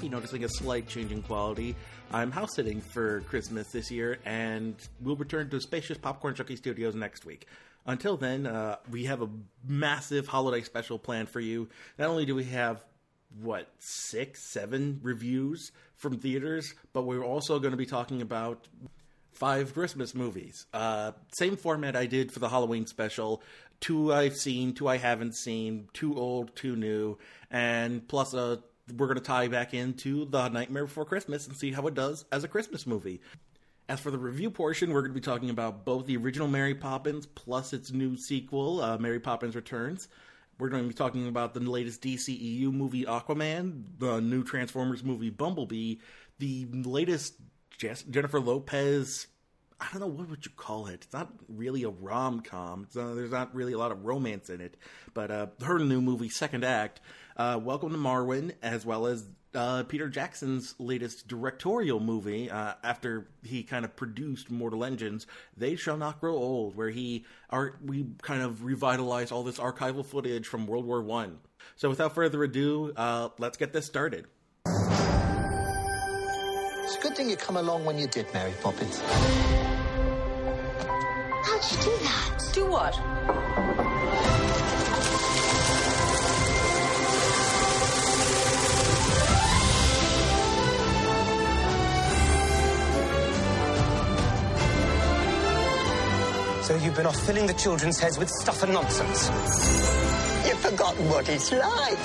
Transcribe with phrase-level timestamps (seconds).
[0.00, 1.76] Might be noticing a slight change in quality.
[2.10, 6.94] I'm house sitting for Christmas this year, and we'll return to spacious Popcorn Junkie Studios
[6.94, 7.46] next week.
[7.84, 9.28] Until then, uh, we have a
[9.68, 11.68] massive holiday special planned for you.
[11.98, 12.82] Not only do we have
[13.42, 18.68] what six, seven reviews from theaters, but we're also going to be talking about
[19.32, 20.64] five Christmas movies.
[20.72, 23.42] Uh, same format I did for the Halloween special.
[23.80, 27.18] Two I've seen, two I haven't seen, two old, two new,
[27.50, 28.56] and plus uh,
[28.92, 32.24] we're going to tie back into The Nightmare Before Christmas and see how it does
[32.32, 33.20] as a Christmas movie.
[33.88, 36.74] As for the review portion, we're going to be talking about both the original Mary
[36.74, 40.08] Poppins plus its new sequel, uh, Mary Poppins Returns.
[40.58, 45.30] We're going to be talking about the latest DCEU movie Aquaman, the new Transformers movie
[45.30, 45.96] Bumblebee,
[46.38, 47.34] the latest
[47.78, 49.26] Jennifer Lopez
[49.80, 51.04] I don't know what would you call it.
[51.04, 52.86] It's not really a rom com.
[52.92, 54.76] There's not really a lot of romance in it.
[55.14, 57.00] But uh, her new movie, Second Act,
[57.36, 63.28] uh, Welcome to Marwen, as well as uh, Peter Jackson's latest directorial movie uh, after
[63.42, 68.06] he kind of produced Mortal Engines, They Shall Not Grow Old, where he are we
[68.22, 71.38] kind of revitalized all this archival footage from World War One.
[71.76, 74.26] So without further ado, uh, let's get this started.
[74.66, 74.76] It's
[76.96, 79.00] a good thing you come along when you did, Mary Poppins.
[81.42, 82.50] How'd you do that?
[82.52, 82.94] Do what?
[96.70, 99.28] So you've been off filling the children's heads with stuff and nonsense.
[100.46, 101.98] You've forgotten what it's like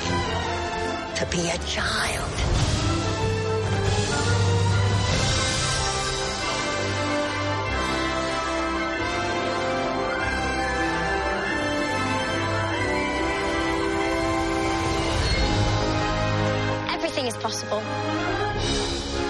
[1.17, 2.31] to be a child.
[16.89, 17.83] Everything is possible.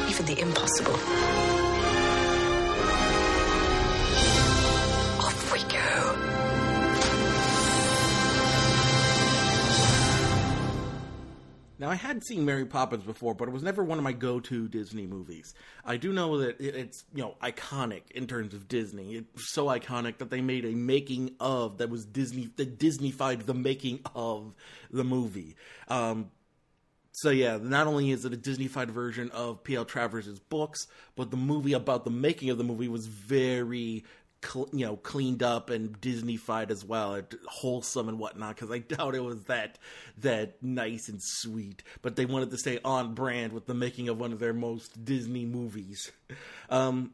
[0.08, 1.65] Even the impossible.
[11.96, 15.08] I had seen Mary Poppins before, but it was never one of my go-to Disney
[15.08, 15.54] movies.
[15.86, 19.16] I do know that it's you know iconic in terms of Disney.
[19.16, 23.54] It's so iconic that they made a making of that was Disney that Disneyfied the
[23.54, 24.54] making of
[24.92, 25.56] the movie.
[25.88, 26.32] Um,
[27.14, 29.86] so yeah, not only is it a Disneyfied version of P.L.
[29.86, 34.04] Travers' books, but the movie about the making of the movie was very,
[34.46, 38.56] cl- you know, cleaned up and Disneyfied as well, wholesome and whatnot.
[38.56, 39.80] Because I doubt it was that
[40.20, 44.20] that nice and sweet, but they wanted to stay on brand with the making of
[44.20, 46.12] one of their most Disney movies.
[46.70, 47.14] Um,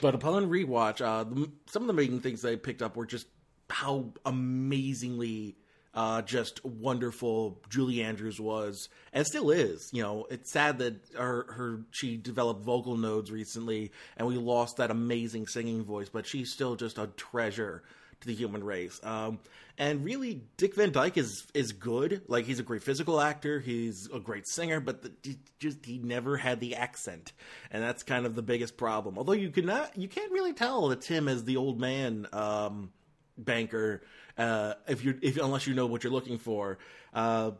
[0.00, 3.26] but upon rewatch, uh, the, some of the main things I picked up were just
[3.70, 5.56] how amazingly
[5.98, 9.90] uh, just wonderful Julie Andrews was and still is.
[9.92, 14.76] You know, it's sad that her, her she developed vocal nodes recently, and we lost
[14.76, 16.08] that amazing singing voice.
[16.08, 17.82] But she's still just a treasure
[18.20, 19.00] to the human race.
[19.02, 19.40] Um,
[19.76, 22.22] and really, Dick Van Dyke is is good.
[22.28, 23.58] Like he's a great physical actor.
[23.58, 27.32] He's a great singer, but the, he just he never had the accent,
[27.72, 29.18] and that's kind of the biggest problem.
[29.18, 32.28] Although you cannot, you can't really tell that Tim is the old man.
[32.32, 32.92] Um,
[33.38, 34.02] banker
[34.38, 36.78] uh, if you if unless you know what you're looking for.
[37.12, 37.52] Uh,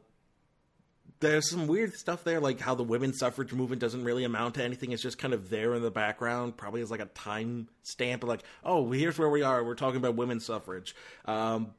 [1.20, 4.62] there's some weird stuff there, like how the women's suffrage movement doesn't really amount to
[4.62, 4.92] anything.
[4.92, 8.44] It's just kind of there in the background, probably as like a time stamp, like,
[8.62, 9.64] oh, here's where we are.
[9.64, 10.94] We're talking about women's suffrage.
[11.24, 11.72] Um,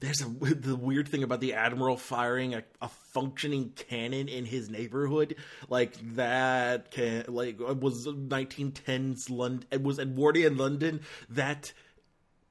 [0.00, 4.70] there's a, the weird thing about the admiral firing a, a, functioning cannon in his
[4.70, 5.36] neighborhood,
[5.68, 9.66] like that can like was 1910s London.
[9.70, 11.72] It was Edwardian London that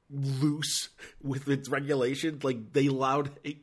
[0.09, 0.89] loose
[1.21, 2.43] with its regulations.
[2.43, 3.57] Like they allowed a,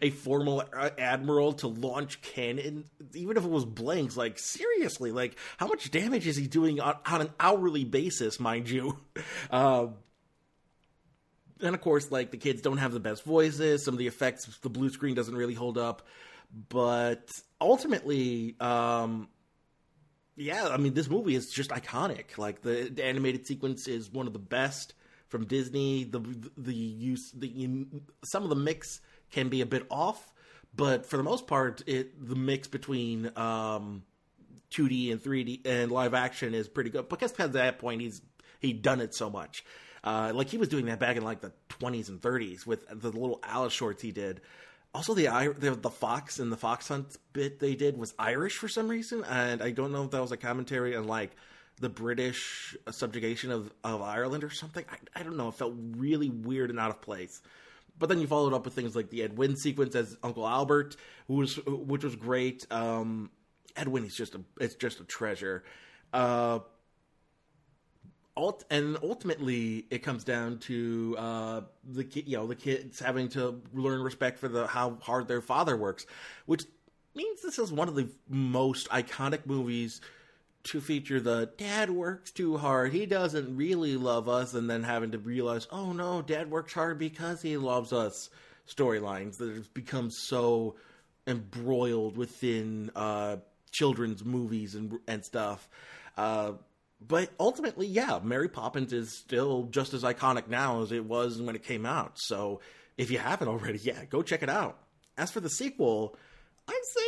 [0.00, 0.64] a formal
[0.98, 2.84] admiral to launch cannon,
[3.14, 4.16] even if it was blanks.
[4.16, 8.68] Like seriously, like how much damage is he doing on, on an hourly basis, mind
[8.68, 8.98] you?
[9.50, 9.88] Uh,
[11.62, 13.84] and of course, like the kids don't have the best voices.
[13.84, 16.02] Some of the effects, the blue screen doesn't really hold up.
[16.68, 17.30] But
[17.60, 19.28] ultimately, um,
[20.36, 22.38] yeah, I mean, this movie is just iconic.
[22.38, 24.94] Like the, the animated sequence is one of the best
[25.30, 26.04] from Disney.
[26.04, 26.20] The
[26.58, 27.86] the use the
[28.24, 29.00] some of the mix
[29.30, 30.32] can be a bit off,
[30.74, 34.02] but for the most part, it the mix between um,
[34.70, 37.08] 2D and 3D and live action is pretty good.
[37.08, 38.20] Because at that point, he's
[38.60, 39.64] he'd done it so much.
[40.02, 43.10] Uh, like he was doing that back in like the 20s and 30s with the
[43.10, 44.40] little Alice shorts he did.
[44.92, 48.66] Also, the the, the fox and the fox hunt bit they did was Irish for
[48.66, 51.36] some reason, and I don't know if that was a commentary on like
[51.80, 54.84] the British subjugation of, of Ireland or something.
[54.90, 55.48] I, I don't know.
[55.48, 57.40] It felt really weird and out of place.
[57.98, 60.96] but then you followed up with things like the Ed Wynn sequence as Uncle Albert,
[61.28, 62.66] who was which was great.
[62.70, 63.30] Um,
[63.76, 65.64] Ed Wynn is just a it's just a treasure.
[66.12, 66.60] Uh,
[68.70, 73.60] and ultimately, it comes down to uh, the ki- you know the kids having to
[73.74, 76.06] learn respect for the how hard their father works,
[76.46, 76.64] which
[77.14, 80.00] means this is one of the most iconic movies
[80.64, 82.92] to feature the dad works too hard.
[82.92, 86.98] He doesn't really love us, and then having to realize, oh no, dad works hard
[86.98, 88.28] because he loves us.
[88.68, 90.76] Storylines that have become so
[91.26, 93.36] embroiled within uh,
[93.72, 95.68] children's movies and and stuff.
[96.16, 96.52] Uh,
[97.00, 101.56] but ultimately, yeah, Mary Poppins is still just as iconic now as it was when
[101.56, 102.12] it came out.
[102.16, 102.60] So
[102.98, 104.78] if you haven't already, yeah, go check it out.
[105.16, 106.16] As for the sequel,
[106.68, 107.02] I'd say,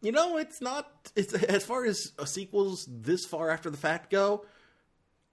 [0.00, 1.10] you know, it's not.
[1.16, 4.44] It's as far as sequels this far after the fact go.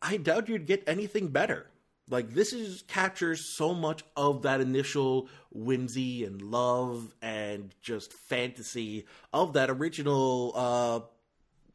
[0.02, 1.68] I doubt you'd get anything better.
[2.10, 9.06] Like this is captures so much of that initial whimsy and love and just fantasy
[9.34, 11.00] of that original uh,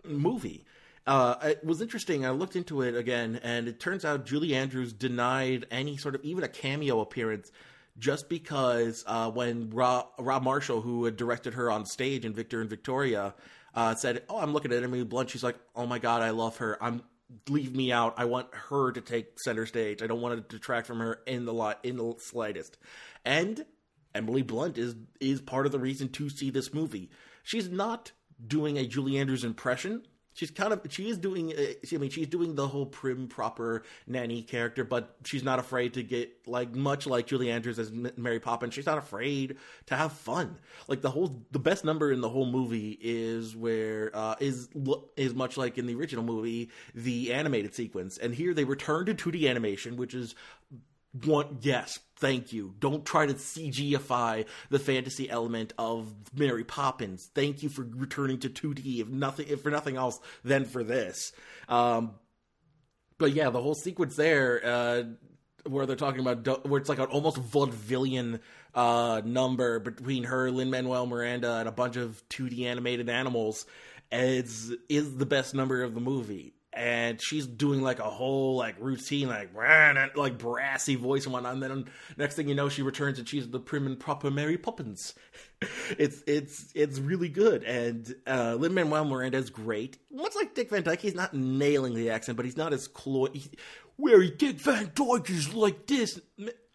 [0.08, 0.64] movie.
[1.06, 2.24] Uh, it was interesting.
[2.24, 6.24] I looked into it again, and it turns out Julie Andrews denied any sort of
[6.24, 7.50] even a cameo appearance
[8.00, 12.60] just because uh, when Rob, Rob, Marshall, who had directed her on stage in Victor
[12.60, 13.34] and Victoria,
[13.74, 16.56] uh, said, "Oh, I'm looking at Emily Blunt," she's like, "Oh my god, I love
[16.56, 16.82] her.
[16.82, 17.02] I'm
[17.48, 18.14] leave me out.
[18.16, 20.02] I want her to take center stage.
[20.02, 22.78] I don't want to detract from her in the lot in the slightest."
[23.24, 23.64] And
[24.14, 27.10] Emily Blunt is is part of the reason to see this movie.
[27.42, 28.12] She's not
[28.44, 30.06] doing a Julie Andrews impression.
[30.40, 34.40] She's kind of she is doing I mean she's doing the whole prim proper nanny
[34.40, 38.72] character, but she's not afraid to get like much like Julie Andrews as Mary Poppins.
[38.72, 40.56] She's not afraid to have fun.
[40.88, 44.70] Like the whole the best number in the whole movie is where uh, is
[45.14, 49.14] is much like in the original movie the animated sequence, and here they return to
[49.14, 50.34] 2D animation, which is
[51.12, 52.74] one yes thank you.
[52.78, 57.30] Don't try to cgify the fantasy element of mary poppins.
[57.34, 61.32] Thank you for returning to 2d if nothing if for nothing else than for this.
[61.68, 62.12] Um
[63.18, 65.02] but yeah the whole sequence there uh
[65.66, 68.40] where they're talking about where it's like an almost vaudevillian
[68.74, 73.66] uh number between her lin manuel miranda and a bunch of 2d animated animals
[74.10, 78.74] is is the best number of the movie and she's doing like a whole like
[78.80, 79.50] routine like
[80.16, 81.84] like brassy voice and whatnot and then
[82.16, 85.14] next thing you know she returns and she's the prim and proper mary poppins.
[85.98, 89.98] It's it's it's really good and uh lin manuel miranda is great.
[90.10, 93.28] Much like dick van dyke he's not nailing the accent but he's not as clo
[93.96, 96.18] where dick van dyke is like this.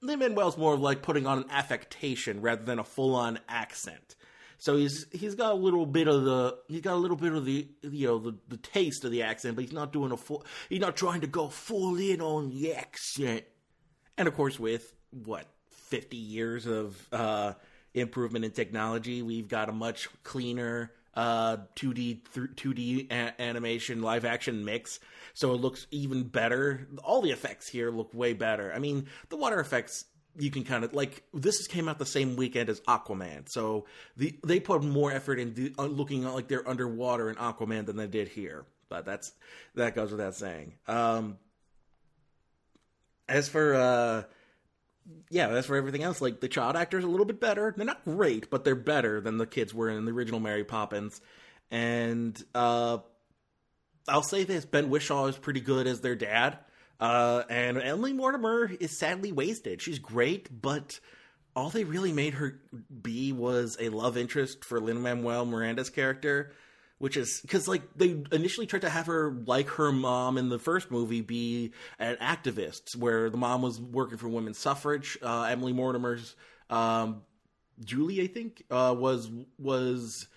[0.03, 4.15] Lin manuel's more of like putting on an affectation rather than a full-on accent
[4.57, 7.45] so he's he's got a little bit of the he's got a little bit of
[7.45, 10.45] the you know the, the taste of the accent, but he's not doing a full
[10.69, 13.43] he's not trying to go full in on the accent.
[14.17, 17.53] And of course, with what fifty years of uh,
[17.93, 22.23] improvement in technology, we've got a much cleaner uh 2D
[22.55, 24.99] 2D a- animation live action mix.
[25.33, 26.87] So it looks even better.
[27.03, 28.73] All the effects here look way better.
[28.73, 30.05] I mean the water effects
[30.37, 33.85] you can kind of like this came out the same weekend as Aquaman, so
[34.17, 38.07] the they put more effort into uh, looking like they're underwater in Aquaman than they
[38.07, 38.65] did here.
[38.89, 39.31] But that's
[39.75, 40.73] that goes without saying.
[40.87, 41.37] Um,
[43.27, 44.23] as for uh,
[45.29, 47.73] yeah, as for everything else, like the child actors a little bit better.
[47.75, 51.21] They're not great, but they're better than the kids were in the original Mary Poppins.
[51.71, 52.99] And uh,
[54.07, 56.59] I'll say this: Ben Whishaw is pretty good as their dad.
[56.99, 59.81] Uh, and Emily Mortimer is sadly wasted.
[59.81, 60.99] She's great, but
[61.55, 62.59] all they really made her
[63.01, 66.53] be was a love interest for Lin Manuel Miranda's character,
[66.97, 70.59] which is because like they initially tried to have her like her mom in the
[70.59, 75.17] first movie be an activist, where the mom was working for women's suffrage.
[75.21, 76.35] Uh, Emily Mortimer's
[76.69, 77.21] um,
[77.83, 80.27] Julie, I think, uh, was was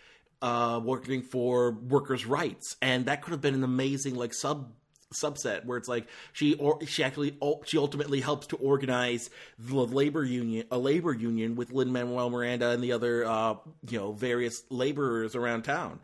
[0.43, 4.73] uh, working for workers' rights, and that could have been an amazing like sub
[5.13, 10.25] subset where it's like she or she actually she ultimately helps to organize the labor
[10.25, 13.55] union a labor union with Lin Manuel Miranda and the other uh,
[13.89, 16.01] you know various laborers around town.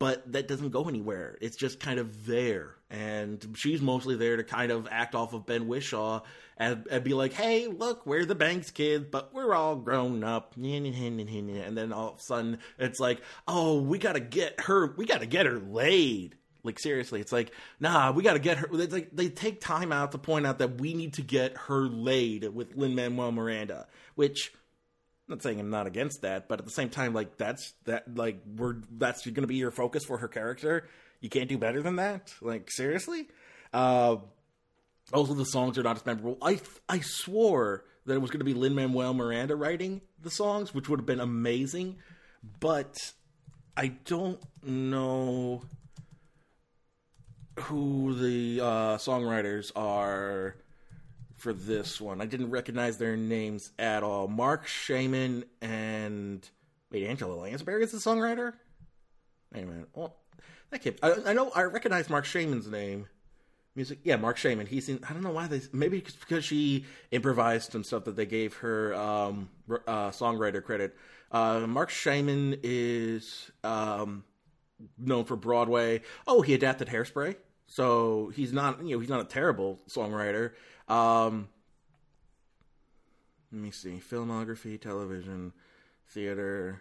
[0.00, 1.36] But that doesn't go anywhere.
[1.40, 2.76] It's just kind of there.
[2.88, 6.22] And she's mostly there to kind of act off of Ben Whishaw
[6.56, 10.54] and, and be like hey look we're the Banks kids but we're all grown up.
[10.56, 15.26] And then all of a sudden it's like oh we gotta get her we gotta
[15.26, 16.36] get her laid
[16.68, 18.68] like seriously, it's like, nah, we got to get her.
[18.72, 21.80] It's like they take time out to point out that we need to get her
[21.80, 24.52] laid with Lin Manuel Miranda, which
[25.26, 28.16] I'm not saying I'm not against that, but at the same time, like that's that
[28.16, 30.86] like we're that's going to be your focus for her character.
[31.20, 32.32] You can't do better than that.
[32.40, 33.28] Like seriously.
[33.72, 34.16] Uh,
[35.12, 36.38] also, the songs are not as memorable.
[36.42, 40.74] I I swore that it was going to be Lin Manuel Miranda writing the songs,
[40.74, 41.96] which would have been amazing.
[42.60, 42.94] But
[43.76, 45.62] I don't know
[47.60, 50.56] who the uh, songwriters are
[51.36, 52.20] for this one.
[52.20, 54.28] I didn't recognize their names at all.
[54.28, 56.48] Marc Shaiman and
[56.90, 58.54] wait, Angela Lansbury is the songwriter.
[59.52, 59.88] Wait a minute.
[59.94, 60.16] Well,
[60.70, 60.98] that kid.
[61.02, 61.50] I, I know.
[61.54, 63.06] I recognize Marc Shaiman's name.
[63.74, 64.00] Music.
[64.02, 64.66] Yeah, Marc Shaiman.
[64.66, 65.00] He's in.
[65.08, 65.62] I don't know why they.
[65.72, 69.48] Maybe because she improvised some stuff that they gave her um,
[69.86, 70.96] uh, songwriter credit.
[71.30, 74.24] Uh, Marc Shaiman is um,
[74.98, 76.02] known for Broadway.
[76.26, 77.36] Oh, he adapted Hairspray.
[77.68, 80.52] So he's not, you know, he's not a terrible songwriter.
[80.88, 81.48] Um,
[83.52, 85.52] let me see: filmography, television,
[86.08, 86.80] theater,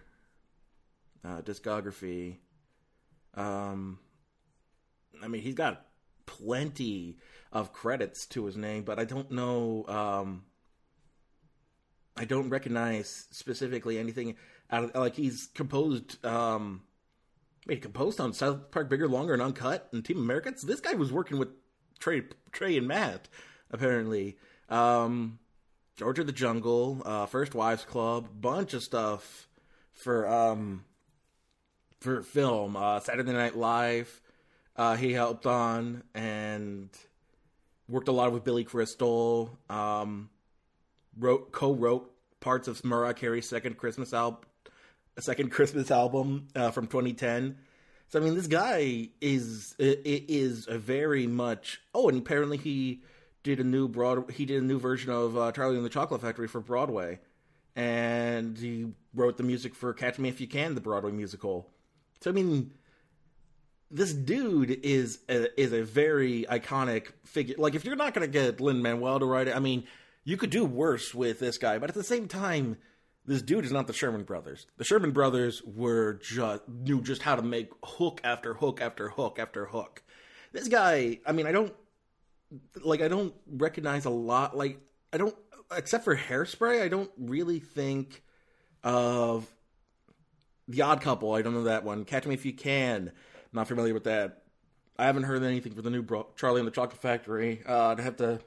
[1.24, 2.38] uh, discography.
[3.36, 4.00] Um,
[5.22, 5.86] I mean, he's got
[6.26, 7.18] plenty
[7.52, 9.86] of credits to his name, but I don't know.
[9.88, 10.46] Um,
[12.16, 14.36] I don't recognize specifically anything
[14.72, 16.24] out of like he's composed.
[16.26, 16.84] Um,
[17.68, 20.54] Made composed on South Park Bigger, Longer, and Uncut and Team America.
[20.56, 21.50] So this guy was working with
[22.00, 23.28] Trey, Trey and Matt,
[23.70, 24.38] apparently.
[24.70, 25.40] Um,
[25.98, 29.50] George of the Jungle, uh, First Wives Club, bunch of stuff
[29.92, 30.86] for um,
[32.00, 32.78] for film.
[32.78, 34.22] Uh, Saturday Night Live,
[34.76, 36.90] uh, he helped on and
[37.90, 39.58] worked a lot with Billy Crystal.
[39.70, 40.30] Um,
[41.18, 44.42] wrote co-wrote parts of Mariah Carey's second Christmas album,
[45.18, 47.58] a second Christmas album uh, from 2010.
[48.10, 51.82] So I mean, this guy is is a very much.
[51.94, 53.02] Oh, and apparently he
[53.44, 54.32] did a new broad.
[54.32, 57.20] He did a new version of uh, Charlie and the Chocolate Factory for Broadway,
[57.76, 61.70] and he wrote the music for Catch Me If You Can, the Broadway musical.
[62.22, 62.72] So I mean,
[63.92, 67.56] this dude is a, is a very iconic figure.
[67.58, 69.86] Like, if you're not going to get Lin Manuel to write it, I mean,
[70.24, 71.78] you could do worse with this guy.
[71.78, 72.78] But at the same time,
[73.28, 74.66] this dude is not the Sherman Brothers.
[74.78, 79.38] The Sherman Brothers were just knew just how to make hook after hook after hook
[79.38, 80.02] after hook.
[80.54, 81.74] This guy, I mean, I don't
[82.84, 84.80] like I don't recognize a lot like
[85.12, 85.36] I don't
[85.76, 88.24] except for Hairspray, I don't really think
[88.84, 89.46] of
[90.68, 91.34] The Odd Couple.
[91.34, 92.06] I don't know that one.
[92.06, 93.12] Catch Me If You Can.
[93.52, 94.44] Not familiar with that.
[94.98, 97.62] I haven't heard anything for the new Bro- Charlie and the Chocolate Factory.
[97.68, 98.40] Uh, I'd have to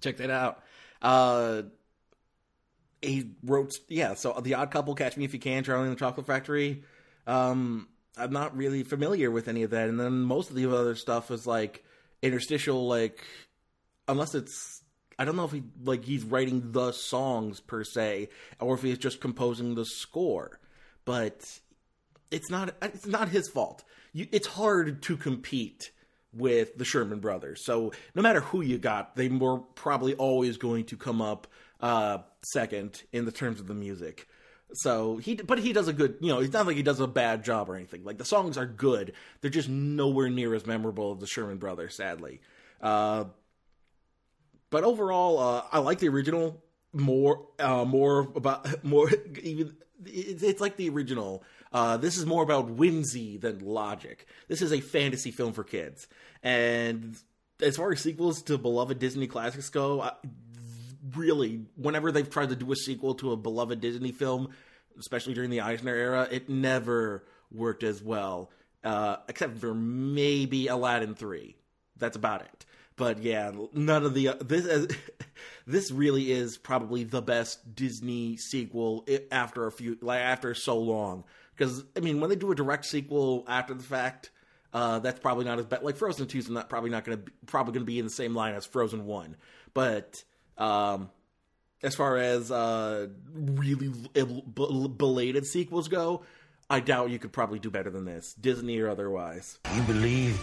[0.00, 0.62] check that out.
[1.02, 1.62] Uh,
[3.02, 5.98] he wrote yeah so the odd couple catch me if you can charlie and the
[5.98, 6.82] chocolate factory
[7.26, 7.86] um
[8.18, 9.88] i'm not really familiar with any of that.
[9.88, 11.84] And then most of the other stuff is like
[12.20, 13.22] interstitial like
[14.08, 14.82] unless it's
[15.18, 18.28] i don't know if he like he's writing the songs per se
[18.60, 20.58] or if he's just composing the score.
[21.04, 21.60] But
[22.30, 23.84] it's not it's not his fault.
[24.12, 25.90] You, it's hard to compete
[26.34, 27.64] with the sherman brothers.
[27.64, 31.46] So no matter who you got they were probably always going to come up
[31.80, 34.26] uh, second in the terms of the music.
[34.74, 37.06] So he, but he does a good, you know, it's not like he does a
[37.06, 38.04] bad job or anything.
[38.04, 41.94] Like the songs are good, they're just nowhere near as memorable as the Sherman Brothers,
[41.96, 42.40] sadly.
[42.80, 43.24] Uh,
[44.70, 49.10] but overall, uh, I like the original more, uh, more about more
[49.42, 49.76] even.
[50.04, 51.42] It's, it's like the original.
[51.72, 54.26] Uh, this is more about whimsy than logic.
[54.48, 56.06] This is a fantasy film for kids,
[56.42, 57.16] and
[57.60, 60.12] as far as sequels to beloved Disney classics go, I,
[61.14, 64.50] really, whenever they've tried to do a sequel to a beloved Disney film,
[64.98, 68.50] especially during the Eisner era, it never worked as well,
[68.84, 71.56] uh, except for maybe Aladdin three.
[71.96, 72.64] That's about it.
[72.96, 74.88] But yeah, none of the uh, this
[75.66, 81.24] this really is probably the best Disney sequel after a few like after so long.
[81.56, 84.30] Because I mean, when they do a direct sequel after the fact,
[84.72, 85.82] uh, that's probably not as bad.
[85.82, 88.10] Like Frozen two is not probably not going to probably going to be in the
[88.10, 89.36] same line as Frozen one.
[89.74, 90.24] But
[90.58, 91.10] um,
[91.82, 93.92] as far as uh, really
[94.54, 96.22] belated sequels go,
[96.68, 99.58] I doubt you could probably do better than this, Disney or otherwise.
[99.74, 100.38] You believe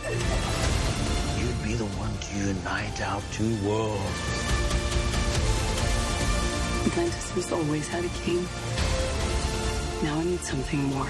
[1.38, 4.56] you'd be the one to unite our two worlds.
[6.88, 8.42] Atlantis has always had a king.
[10.04, 11.08] Now I need something more.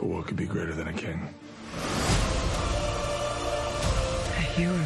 [0.00, 1.28] But what could be greater than a king?
[4.30, 4.82] A hero.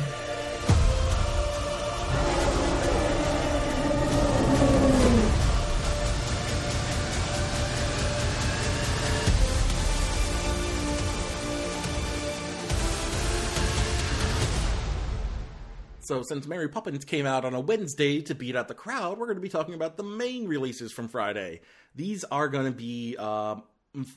[16.01, 19.27] So, since Mary Poppins came out on a Wednesday to beat out the crowd, we're
[19.27, 21.61] going to be talking about the main releases from Friday.
[21.95, 23.57] These are going to be uh,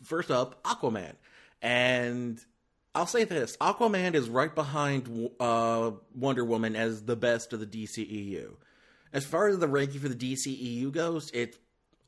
[0.03, 1.13] first up, Aquaman.
[1.61, 2.39] And
[2.95, 7.65] I'll say this: Aquaman is right behind uh, Wonder Woman as the best of the
[7.65, 8.55] DCEU.
[9.13, 11.57] As far as the ranking for the DCEU goes, it's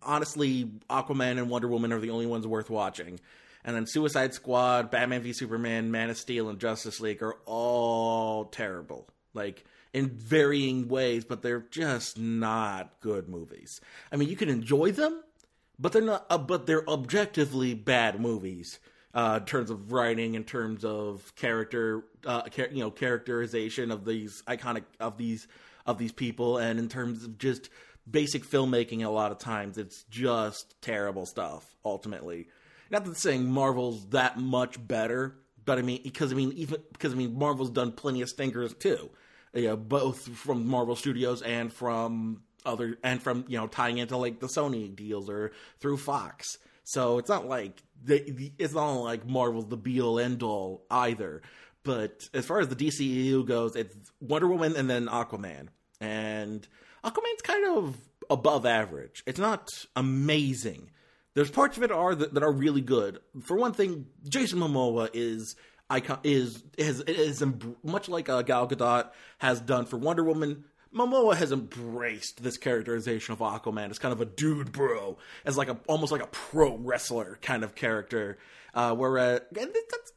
[0.02, 3.20] honestly Aquaman and Wonder Woman are the only ones worth watching.
[3.64, 8.46] And then Suicide Squad, Batman v Superman, Man of Steel, and Justice League are all
[8.46, 9.08] terrible.
[9.34, 13.82] Like in varying ways, but they're just not good movies.
[14.12, 15.22] I mean, you can enjoy them,
[15.80, 16.26] but they're not.
[16.30, 18.80] Uh, but they're objectively bad movies
[19.14, 24.06] uh, in terms of writing, in terms of character, uh, char- you know, characterization of
[24.06, 25.48] these iconic of these
[25.86, 27.70] of these people, and in terms of just
[28.10, 29.04] basic filmmaking.
[29.04, 31.76] A lot of times, it's just terrible stuff.
[31.84, 32.48] Ultimately,
[32.92, 37.14] not that saying Marvel's that much better, but I mean, because I mean, even because
[37.14, 39.10] I mean, Marvel's done plenty of stinkers too.
[39.54, 44.18] You know, both from Marvel Studios and from other and from you know tying into
[44.18, 46.58] like the Sony deals or through Fox.
[46.84, 51.42] So it's not like they, it's not like Marvel's the be all end all either.
[51.84, 55.68] But as far as the DCEU goes, it's Wonder Woman and then Aquaman.
[56.01, 56.68] And
[57.04, 57.98] Aquaman's kind of
[58.30, 59.24] above average.
[59.25, 60.92] It's not amazing.
[61.36, 63.20] There's parts of it are that, that are really good.
[63.44, 65.56] For one thing, Jason Momoa is
[65.89, 67.44] icon is is is
[67.84, 70.66] much like uh, Gal Gadot has done for Wonder Woman.
[70.93, 75.69] Momoa has embraced this characterization of Aquaman as kind of a dude bro, as like
[75.69, 78.38] a almost like a pro wrestler kind of character.
[78.74, 80.13] Uh, whereas that's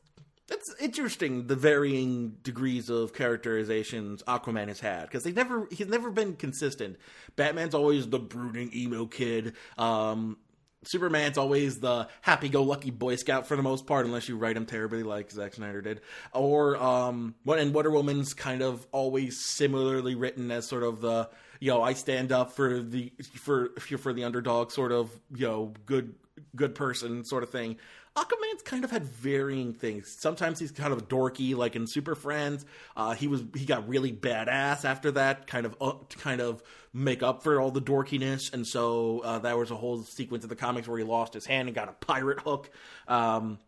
[0.49, 6.11] that's interesting the varying degrees of characterizations Aquaman has had because they never he's never
[6.11, 6.97] been consistent.
[7.37, 9.55] Batman's always the brooding emo kid.
[9.79, 10.39] Um,
[10.85, 15.03] Superman's always the happy-go-lucky Boy Scout for the most part, unless you write him terribly
[15.03, 16.01] like Zack Snyder did.
[16.33, 21.29] Or um, and Wonder Woman's kind of always similarly written as sort of the
[21.61, 25.73] you know I stand up for the for for the underdog sort of you know
[25.87, 26.15] good
[26.57, 27.77] good person sort of thing.
[28.15, 30.15] Aquaman's kind of had varying things.
[30.19, 32.67] Sometimes he's kind of dorky, like in Super Friends.
[32.95, 36.63] Uh, he was he got really badass after that, kind of uh, to kind of
[36.93, 38.53] make up for all the dorkiness.
[38.53, 41.47] And so uh, that was a whole sequence of the comics where he lost his
[41.47, 42.71] hand and got a pirate hook.
[43.09, 43.59] Um,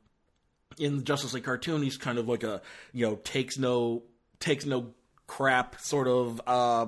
[0.78, 2.60] in the Justice League cartoon, he's kind of like a
[2.92, 4.02] you know takes no
[4.40, 4.92] takes no
[5.26, 6.86] crap sort of uh,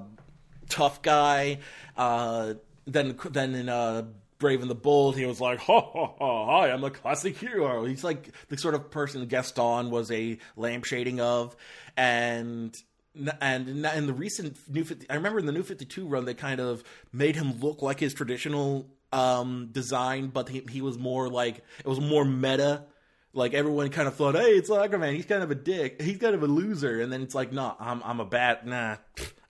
[0.69, 1.61] tough guy.
[1.97, 2.55] Uh,
[2.87, 4.03] then then in uh,
[4.39, 7.37] Brave and the Bold, he was like, ha ha ha, hi, I am a classic
[7.37, 7.85] hero.
[7.85, 11.57] He's like the sort of person Gaston was a lampshading of.
[11.97, 12.77] And
[13.41, 16.61] and in the recent new 50, I remember in the new 52 run, they kind
[16.61, 21.59] of made him look like his traditional um, design, but he, he was more like,
[21.79, 22.85] it was more meta.
[23.33, 25.15] Like everyone kind of thought, hey, it's Aquaman.
[25.15, 26.01] He's kind of a dick.
[26.01, 27.01] He's kind of a loser.
[27.01, 28.97] And then it's like, no, I'm I'm a bad nah,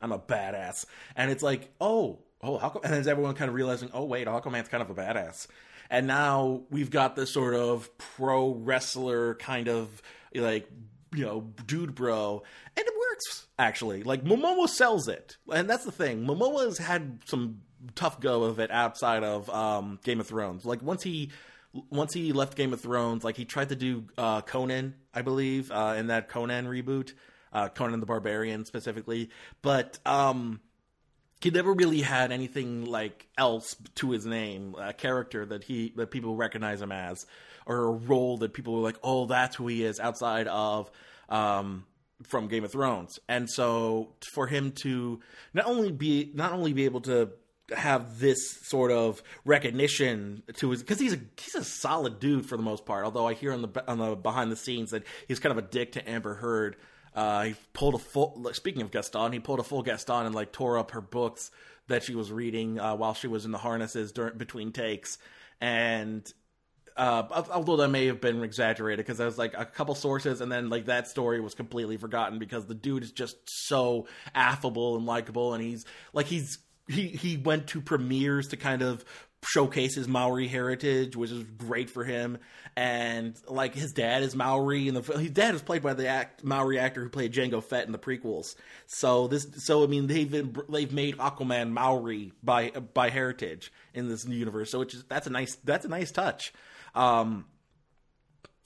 [0.02, 0.86] I'm a badass.
[1.14, 2.80] And it's like, oh, oh?
[2.84, 5.46] And then everyone kind of realizing, oh, wait, Aquaman's kind of a badass.
[5.90, 10.02] And now we've got this sort of pro wrestler kind of
[10.34, 10.68] like,
[11.14, 12.42] you know, dude bro.
[12.76, 14.02] And it works, actually.
[14.02, 15.36] Like, Momoa sells it.
[15.52, 16.26] And that's the thing.
[16.26, 17.60] Momoa's had some
[17.94, 20.64] tough go of it outside of um, Game of Thrones.
[20.64, 21.30] Like, once he.
[21.90, 25.70] Once he left Game of Thrones, like he tried to do uh, Conan, I believe,
[25.70, 27.12] uh, in that Conan reboot,
[27.52, 29.28] uh, Conan the Barbarian specifically.
[29.60, 30.60] But um,
[31.40, 36.10] he never really had anything like else to his name, a character that he that
[36.10, 37.26] people recognize him as,
[37.66, 40.90] or a role that people were like, oh, that's who he is outside of
[41.28, 41.84] um,
[42.22, 43.18] from Game of Thrones.
[43.28, 45.20] And so for him to
[45.52, 47.30] not only be not only be able to
[47.76, 52.56] have this sort of recognition to his because he's a he's a solid dude for
[52.56, 53.04] the most part.
[53.04, 55.66] Although I hear on the on the behind the scenes that he's kind of a
[55.68, 56.76] dick to Amber Heard
[57.16, 58.34] uh, he pulled a full.
[58.36, 61.50] Like, Speaking of Gaston, he pulled a full Gaston and like tore up her books
[61.88, 65.18] that she was reading uh, while she was in the harnesses during between takes.
[65.60, 66.30] And
[66.96, 70.52] uh, although that may have been exaggerated because there was like a couple sources, and
[70.52, 75.06] then like that story was completely forgotten because the dude is just so affable and
[75.06, 79.04] likable, and he's like he's he he went to premieres to kind of
[79.46, 82.38] showcase his Maori heritage, which is great for him.
[82.76, 86.44] And like his dad is Maori, and the his dad is played by the act,
[86.44, 88.54] Maori actor who played Jango Fett in the prequels.
[88.86, 94.08] So this, so I mean, they've been, they've made Aquaman Maori by by heritage in
[94.08, 94.70] this universe.
[94.70, 96.52] So it's that's a nice that's a nice touch.
[96.94, 97.46] Um,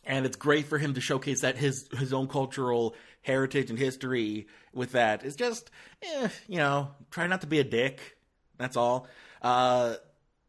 [0.05, 4.47] and it's great for him to showcase that his his own cultural heritage and history
[4.73, 5.25] with that.
[5.25, 5.71] It's just,
[6.03, 8.17] eh, you know, try not to be a dick.
[8.59, 9.07] That's all.
[9.43, 9.97] Uh,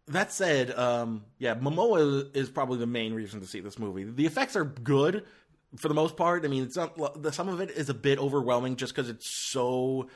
[0.07, 4.03] that said, um, yeah, Momoa is probably the main reason to see this movie.
[4.03, 5.25] The effects are good
[5.77, 6.43] for the most part.
[6.45, 6.97] I mean, it's not,
[7.33, 10.09] some of it is a bit overwhelming just because it's so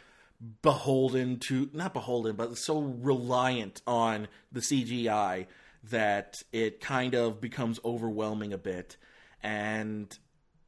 [0.62, 5.48] beholden to not beholden, but so reliant on the CGI
[5.90, 8.98] that it kind of becomes overwhelming a bit.
[9.44, 10.18] And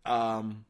[0.05, 0.65] um,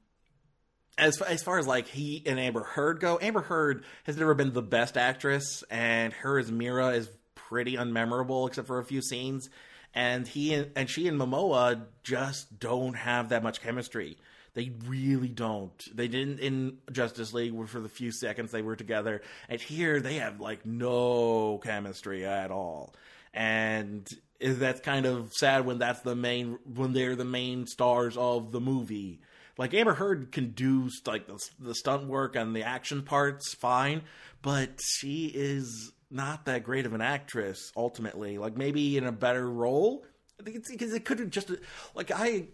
[0.98, 4.54] as as far as like he and Amber Heard go, Amber Heard has never been
[4.54, 7.10] the best actress, and her as Mera is
[7.48, 9.50] pretty unmemorable except for a few scenes.
[9.94, 14.18] And he and she and Momoa just don't have that much chemistry.
[14.54, 15.96] They really don't.
[15.96, 20.16] They didn't in Justice League for the few seconds they were together, and here they
[20.16, 22.94] have like no chemistry at all.
[23.34, 24.08] And
[24.40, 28.62] that's kind of sad when that's the main when they're the main stars of the
[28.62, 29.22] movie
[29.58, 34.04] like Amber Heard can do like the, the stunt work and the action parts fine,
[34.42, 38.38] but she is not that great of an actress ultimately.
[38.38, 40.06] Like maybe in a better role.
[40.40, 41.52] I think it's because it could have just
[41.96, 42.48] like I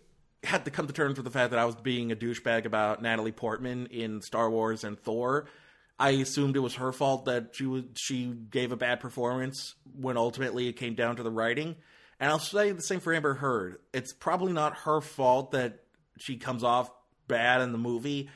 [0.44, 3.02] had to come to terms with the fact that I was being a douchebag about
[3.02, 5.48] Natalie Portman in Star Wars and Thor.
[6.00, 10.18] I assumed it was her fault that she was she gave a bad performance when
[10.18, 11.76] ultimately it came down to the writing.
[12.20, 13.78] And I'll say the same for Amber Heard.
[13.94, 15.80] It's probably not her fault that
[16.20, 16.90] she comes off
[17.28, 18.30] bad in the movie,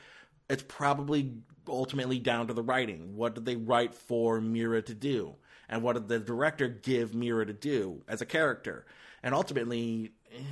[0.49, 1.33] it's probably
[1.69, 3.15] ultimately down to the writing.
[3.15, 5.35] What did they write for Mera to do?
[5.69, 8.85] And what did the director give Mera to do as a character?
[9.21, 10.43] And ultimately, eh,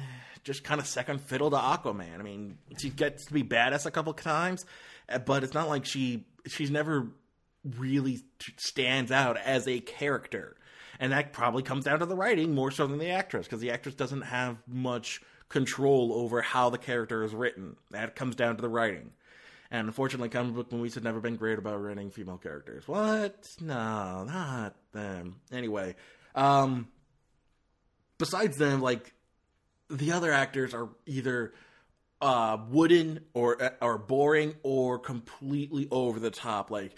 [0.44, 2.20] just kind of second fiddle to Aquaman.
[2.20, 4.66] I mean, she gets to be badass a couple times,
[5.10, 7.08] eh, but it's not like she she's never
[7.78, 8.22] really
[8.58, 10.58] stands out as a character.
[11.00, 13.72] And that probably comes down to the writing more so than the actress, because the
[13.72, 17.76] actress doesn't have much control over how the character is written.
[17.92, 19.12] That comes down to the writing.
[19.76, 22.88] And unfortunately, comic book movies have never been great about writing female characters.
[22.88, 23.46] What?
[23.60, 25.42] No, not them.
[25.52, 25.96] Anyway,
[26.34, 26.88] um,
[28.18, 29.14] besides them, like
[29.90, 31.54] the other actors are either
[32.22, 36.72] uh, wooden or or boring or completely over the top.
[36.72, 36.96] Like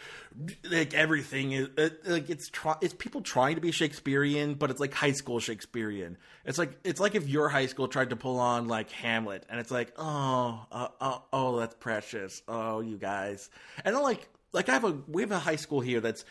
[0.70, 1.70] like everything is
[2.06, 6.18] like it's try, it's people trying to be Shakespearean, but it's like high school Shakespearean.
[6.46, 9.60] It's like it's like if your high school tried to pull on like Hamlet, and
[9.60, 12.42] it's like oh uh, oh oh that's precious.
[12.48, 13.50] Oh you guys,
[13.84, 16.26] and then like like I have a we have a high school here that's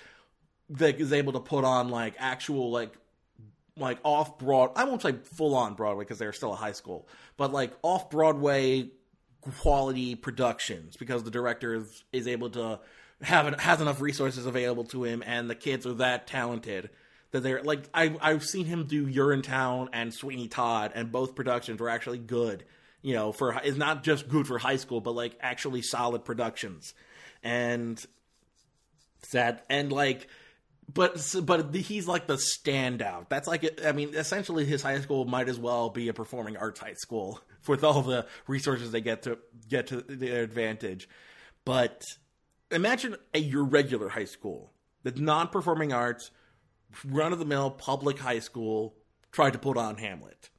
[0.70, 2.92] that is able to put on like actual like
[3.76, 7.08] like off broad I won't say full on Broadway because they're still a high school,
[7.36, 8.90] but like off Broadway
[9.60, 12.80] quality productions because the director is, is able to
[13.22, 16.90] have has enough resources available to him and the kids are that talented
[17.30, 21.80] that they're like I I've seen him do Urinetown and Sweeney Todd and both productions
[21.80, 22.64] were actually good.
[23.02, 26.94] You know, for is not just good for high school, but like actually solid productions.
[27.42, 28.04] And
[29.22, 30.28] sad and like
[30.92, 33.28] but but he's like the standout.
[33.28, 36.80] That's like I mean, essentially, his high school might as well be a performing arts
[36.80, 41.08] high school with all the resources they get to get to their advantage.
[41.64, 42.04] But
[42.70, 44.72] imagine a your regular high school,
[45.02, 46.30] the non-performing arts,
[47.04, 48.94] run of the mill public high school,
[49.32, 50.50] tried to put on Hamlet.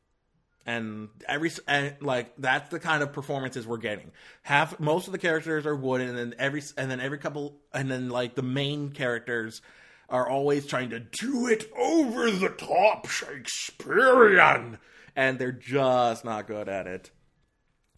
[0.65, 4.11] And every and like that's the kind of performances we're getting.
[4.43, 7.89] Half most of the characters are wooden, and then every and then every couple and
[7.89, 9.61] then like the main characters
[10.09, 14.77] are always trying to do it over the top Shakespearean,
[15.15, 17.11] and they're just not good at it.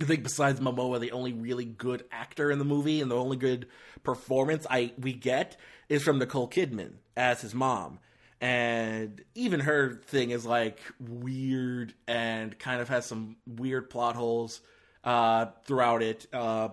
[0.01, 3.37] I think besides Momoa, the only really good actor in the movie and the only
[3.37, 3.67] good
[4.01, 5.57] performance I we get
[5.89, 7.99] is from Nicole Kidman as his mom.
[8.39, 14.61] And even her thing is like weird and kind of has some weird plot holes
[15.03, 16.25] uh, throughout it.
[16.31, 16.69] Uh,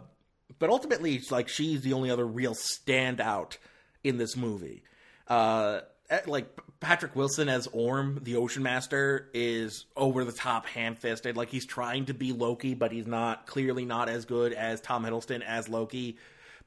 [0.60, 3.56] but ultimately, it's like she's the only other real standout
[4.04, 4.84] in this movie
[5.28, 6.48] uh, eh, like
[6.80, 11.36] Patrick Wilson as Orm, the Ocean Master, is over the top, ham fisted.
[11.36, 15.04] Like he's trying to be Loki, but he's not clearly not as good as Tom
[15.04, 16.18] Hiddleston as Loki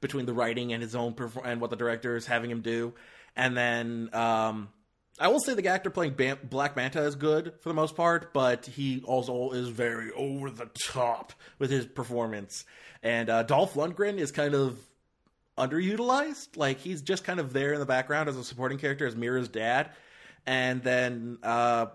[0.01, 2.93] between the writing and his own perform- and what the director is having him do.
[3.35, 4.69] And then um,
[5.19, 8.33] I will say the actor playing Bam- Black Manta is good for the most part,
[8.33, 12.65] but he also is very over the top with his performance.
[13.03, 14.79] And uh, Dolph Lundgren is kind of
[15.59, 16.57] underutilized.
[16.57, 19.49] Like he's just kind of there in the background as a supporting character as Mera's
[19.49, 19.91] dad,
[20.45, 21.87] and then uh,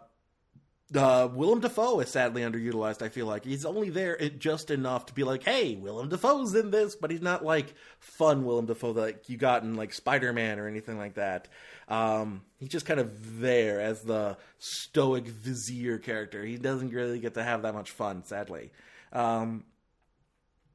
[0.94, 3.02] uh, Willem Dafoe is sadly underutilized.
[3.02, 6.70] I feel like he's only there just enough to be like, "Hey, Willem Dafoe's in
[6.70, 10.58] this," but he's not like fun Willem Dafoe that you got in like Spider Man
[10.58, 11.48] or anything like that.
[11.88, 16.44] Um, he's just kind of there as the stoic vizier character.
[16.44, 18.70] He doesn't really get to have that much fun, sadly.
[19.12, 19.64] Um,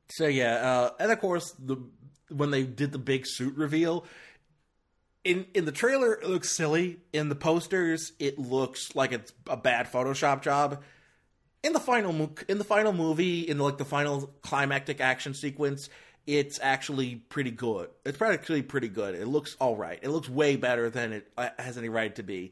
[0.09, 1.77] so yeah, uh, and of course the
[2.29, 4.05] when they did the big suit reveal.
[5.23, 6.99] In in the trailer, it looks silly.
[7.13, 10.81] In the posters, it looks like it's a bad Photoshop job.
[11.61, 15.89] In the final in the final movie, in the, like the final climactic action sequence,
[16.25, 17.89] it's actually pretty good.
[18.05, 19.15] It's actually pretty good.
[19.15, 19.99] It looks all right.
[20.01, 22.51] It looks way better than it uh, has any right to be.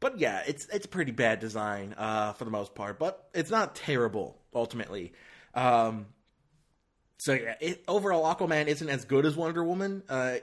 [0.00, 2.98] But yeah, it's it's pretty bad design uh, for the most part.
[2.98, 5.12] But it's not terrible ultimately.
[5.54, 6.06] Um,
[7.18, 10.36] So yeah, it, overall, Aquaman isn't as good as Wonder Woman, uh,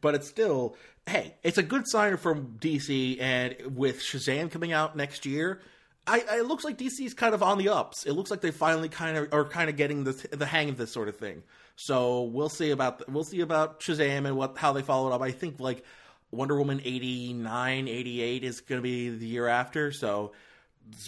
[0.00, 3.20] but it's still hey, it's a good sign from DC.
[3.20, 5.60] And with Shazam coming out next year,
[6.06, 8.06] I, I it looks like DC's kind of on the ups.
[8.06, 10.76] It looks like they finally kind of are kind of getting the the hang of
[10.76, 11.42] this sort of thing.
[11.76, 15.22] So we'll see about we'll see about Shazam and what how they follow it up.
[15.22, 15.84] I think like
[16.30, 19.92] Wonder Woman 89, 88 is going to be the year after.
[19.92, 20.32] So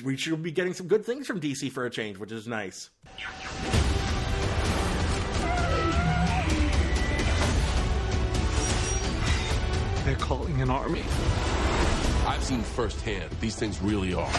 [0.04, 2.90] we should be getting some good things from DC for a change, which is nice.
[10.18, 11.02] Calling an army.
[12.26, 14.31] I've seen firsthand these things really are.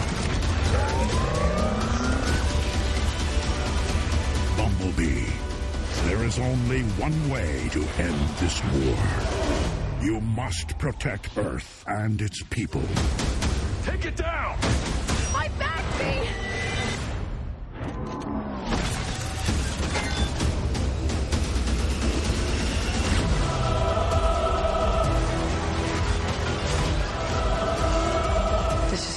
[4.56, 5.26] Bumblebee.
[6.04, 8.96] There is only one way to end this war.
[10.02, 12.82] You must protect Earth and its people.
[13.84, 14.56] Take it down!
[15.32, 15.84] My back,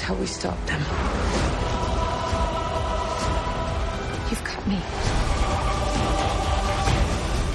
[0.03, 0.81] how we stop them.
[4.29, 4.75] You've got me.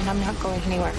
[0.01, 0.95] And I'm not going anywhere.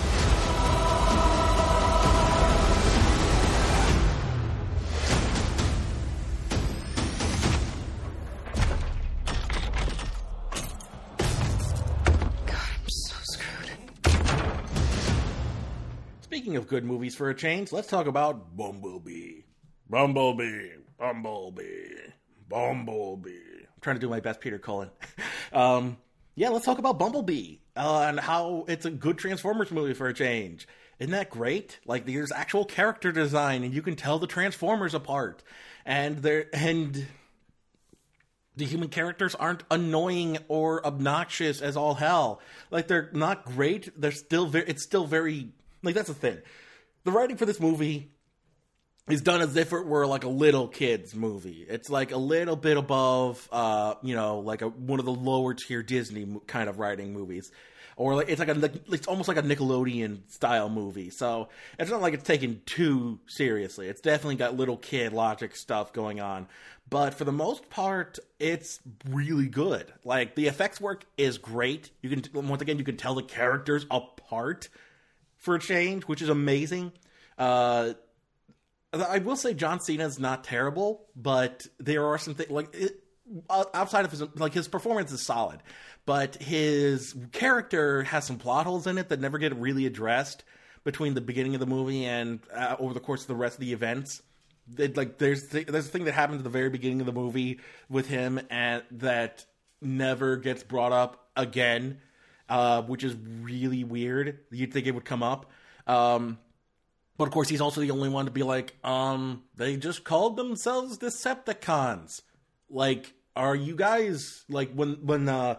[12.45, 13.71] God, I'm so screwed.
[16.21, 19.41] Speaking of good movies for a change, let's talk about Bumblebee.
[19.89, 21.95] Bumblebee, Bumblebee,
[22.49, 23.31] Bumblebee.
[23.31, 24.89] I'm trying to do my best Peter Cullen.
[25.53, 25.97] um,
[26.35, 30.13] yeah, let's talk about Bumblebee uh, and how it's a good Transformers movie for a
[30.13, 30.67] change.
[30.99, 31.79] Isn't that great?
[31.85, 35.41] Like there's actual character design, and you can tell the Transformers apart,
[35.85, 37.07] and there and
[38.57, 42.41] the human characters aren't annoying or obnoxious as all hell.
[42.71, 43.89] Like they're not great.
[43.99, 44.67] They're still very.
[44.67, 46.39] It's still very like that's the thing.
[47.05, 48.11] The writing for this movie
[49.09, 51.65] is done as if it were like a little kids movie.
[51.67, 55.53] It's like a little bit above, uh, you know, like a one of the lower
[55.53, 57.51] tier Disney kind of writing movies,
[57.97, 61.09] or like it's like a it's almost like a Nickelodeon style movie.
[61.09, 63.87] So it's not like it's taken too seriously.
[63.87, 66.47] It's definitely got little kid logic stuff going on,
[66.89, 69.91] but for the most part, it's really good.
[70.03, 71.91] Like the effects work is great.
[72.01, 74.69] You can once again you can tell the characters apart
[75.37, 76.91] for a change, which is amazing.
[77.37, 77.93] Uh,
[78.91, 83.03] I will say John Cena is not terrible, but there are some things like it,
[83.49, 85.61] outside of his like his performance is solid,
[86.05, 90.43] but his character has some plot holes in it that never get really addressed
[90.83, 93.61] between the beginning of the movie and uh, over the course of the rest of
[93.61, 94.21] the events.
[94.77, 97.13] It, like there's th- there's a thing that happens at the very beginning of the
[97.13, 99.45] movie with him and that
[99.81, 101.99] never gets brought up again,
[102.49, 104.39] uh, which is really weird.
[104.51, 105.51] You'd think it would come up.
[105.87, 106.37] Um,
[107.19, 110.37] but of course, he's also the only one to be like, um, they just called
[110.37, 112.21] themselves Decepticons.
[112.69, 115.57] Like, are you guys like when when uh,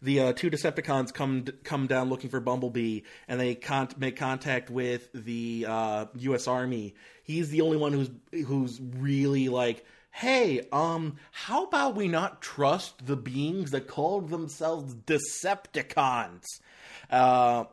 [0.00, 4.70] the uh, two Decepticons come come down looking for Bumblebee and they con- make contact
[4.70, 6.48] with the uh, U.S.
[6.48, 6.94] Army?
[7.24, 8.10] He's the only one who's
[8.46, 14.94] who's really like, hey, um, how about we not trust the beings that called themselves
[14.94, 16.44] Decepticons?
[17.10, 17.64] Uh,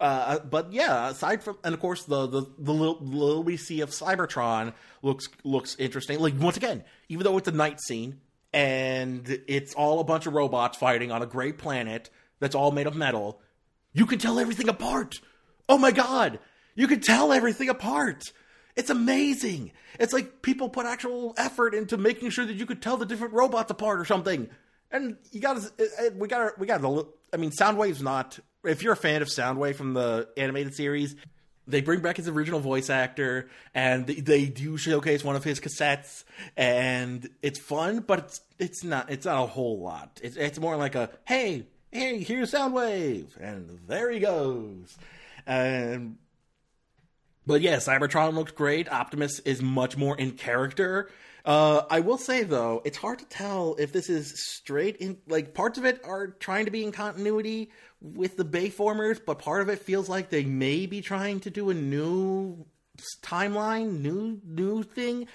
[0.00, 3.80] uh, but yeah, aside from and of course the the the little, little we see
[3.80, 6.18] of Cybertron looks looks interesting.
[6.18, 8.20] Like once again, even though it's a night scene
[8.52, 12.86] and it's all a bunch of robots fighting on a great planet that's all made
[12.86, 13.40] of metal,
[13.92, 15.20] you can tell everything apart.
[15.68, 16.38] Oh my god,
[16.74, 18.32] you can tell everything apart.
[18.76, 19.72] It's amazing.
[19.98, 23.32] It's like people put actual effort into making sure that you could tell the different
[23.32, 24.50] robots apart or something.
[24.90, 27.08] And you got to, we got to, we got to.
[27.32, 28.38] I mean, Soundwave's not.
[28.66, 31.16] If you're a fan of Soundwave from the animated series,
[31.66, 36.24] they bring back his original voice actor, and they, do showcase one of his cassettes,
[36.56, 40.20] and it's fun, but it's it's not it's not a whole lot.
[40.22, 44.96] It's it's more like a hey hey here's Soundwave, and there he goes,
[45.46, 46.18] and
[47.46, 48.90] but yeah, Cybertron looked great.
[48.90, 51.10] Optimus is much more in character.
[51.46, 55.18] Uh, I will say though, it's hard to tell if this is straight in.
[55.28, 59.62] Like parts of it are trying to be in continuity with the Bayformers, but part
[59.62, 62.66] of it feels like they may be trying to do a new
[63.22, 65.28] timeline, new new thing.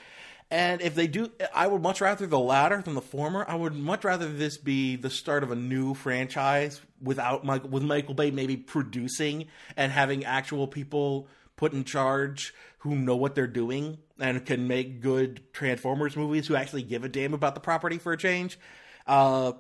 [0.50, 3.46] And if they do, I would much rather the latter than the former.
[3.48, 7.84] I would much rather this be the start of a new franchise without Michael, with
[7.84, 9.48] Michael Bay maybe producing
[9.78, 15.02] and having actual people put in charge who know what they're doing and can make
[15.02, 18.60] good Transformers movies who actually give a damn about the property for a change.
[19.08, 19.54] Uh,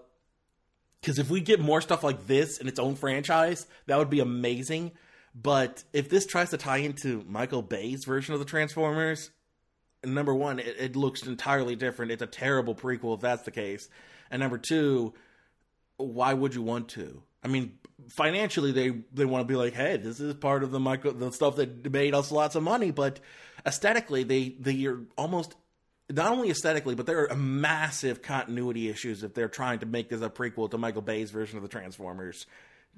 [1.01, 4.19] Because if we get more stuff like this in its own franchise, that would be
[4.19, 4.91] amazing.
[5.34, 9.31] But if this tries to tie into Michael Bay's version of the Transformers,
[10.03, 12.12] number one, it, it looks entirely different.
[12.12, 13.89] It's a terrible prequel if that's the case.
[14.29, 15.13] And number two,
[15.97, 17.23] why would you want to?
[17.43, 20.79] I mean, financially, they they want to be like, hey, this is part of the
[20.79, 22.91] Michael the stuff that made us lots of money.
[22.91, 23.19] But
[23.65, 25.55] aesthetically, they they are almost
[26.09, 30.21] not only aesthetically, but there are massive continuity issues if they're trying to make this
[30.21, 32.45] a prequel to Michael Bay's version of the Transformers.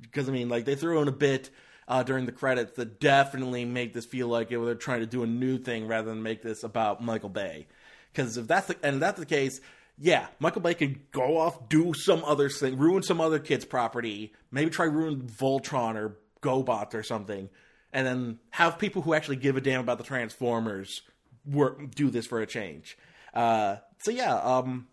[0.02, 1.50] Because I mean, like they threw in a bit
[1.88, 5.28] uh, during the credits that definitely make this feel like they're trying to do a
[5.28, 7.68] new thing rather than make this about Michael Bay.
[8.12, 9.60] Because if that's the, and if that's the case,
[9.98, 14.34] yeah, Michael Bay could go off, do some other thing, ruin some other kid's property,
[14.52, 17.50] maybe try ruin Voltron or GoBot or something,
[17.92, 21.02] and then have people who actually give a damn about the Transformers
[21.46, 22.98] work do this for a change.
[23.34, 24.88] Uh, so yeah, um,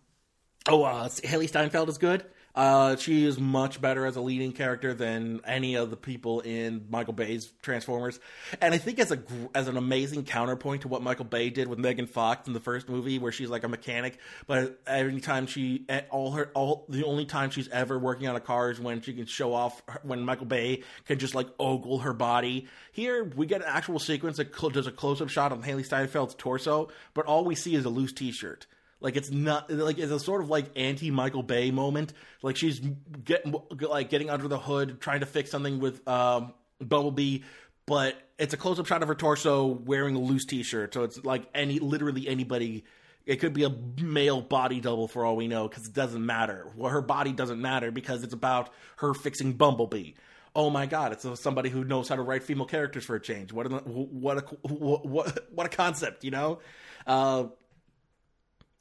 [0.67, 2.25] oh, uh, Hailee Steinfeld is good.
[2.53, 6.85] Uh, she is much better as a leading character than any of the people in
[6.89, 8.19] Michael Bay's Transformers,
[8.59, 9.19] and I think as a
[9.55, 12.89] as an amazing counterpoint to what Michael Bay did with Megan Fox in the first
[12.89, 17.25] movie, where she's like a mechanic, but every time she all her all the only
[17.25, 20.45] time she's ever working on a car is when she can show off when Michael
[20.45, 22.67] Bay can just like ogle her body.
[22.91, 26.35] Here we get an actual sequence that does a close up shot on Hailee Steinfeld's
[26.35, 28.67] torso, but all we see is a loose T-shirt.
[29.01, 32.13] Like it's not like it's a sort of like anti Michael Bay moment.
[32.41, 37.39] Like she's getting like getting under the hood, trying to fix something with um, Bumblebee,
[37.87, 40.93] but it's a close up shot of her torso wearing a loose t shirt.
[40.93, 42.85] So it's like any literally anybody.
[43.23, 43.69] It could be a
[44.01, 46.71] male body double for all we know because it doesn't matter.
[46.75, 50.13] Well, her body doesn't matter because it's about her fixing Bumblebee
[50.55, 53.53] oh my god, it's somebody who knows how to write female characters for a change.
[53.53, 56.59] What a what a what what a concept, you know.
[57.07, 57.45] Uh,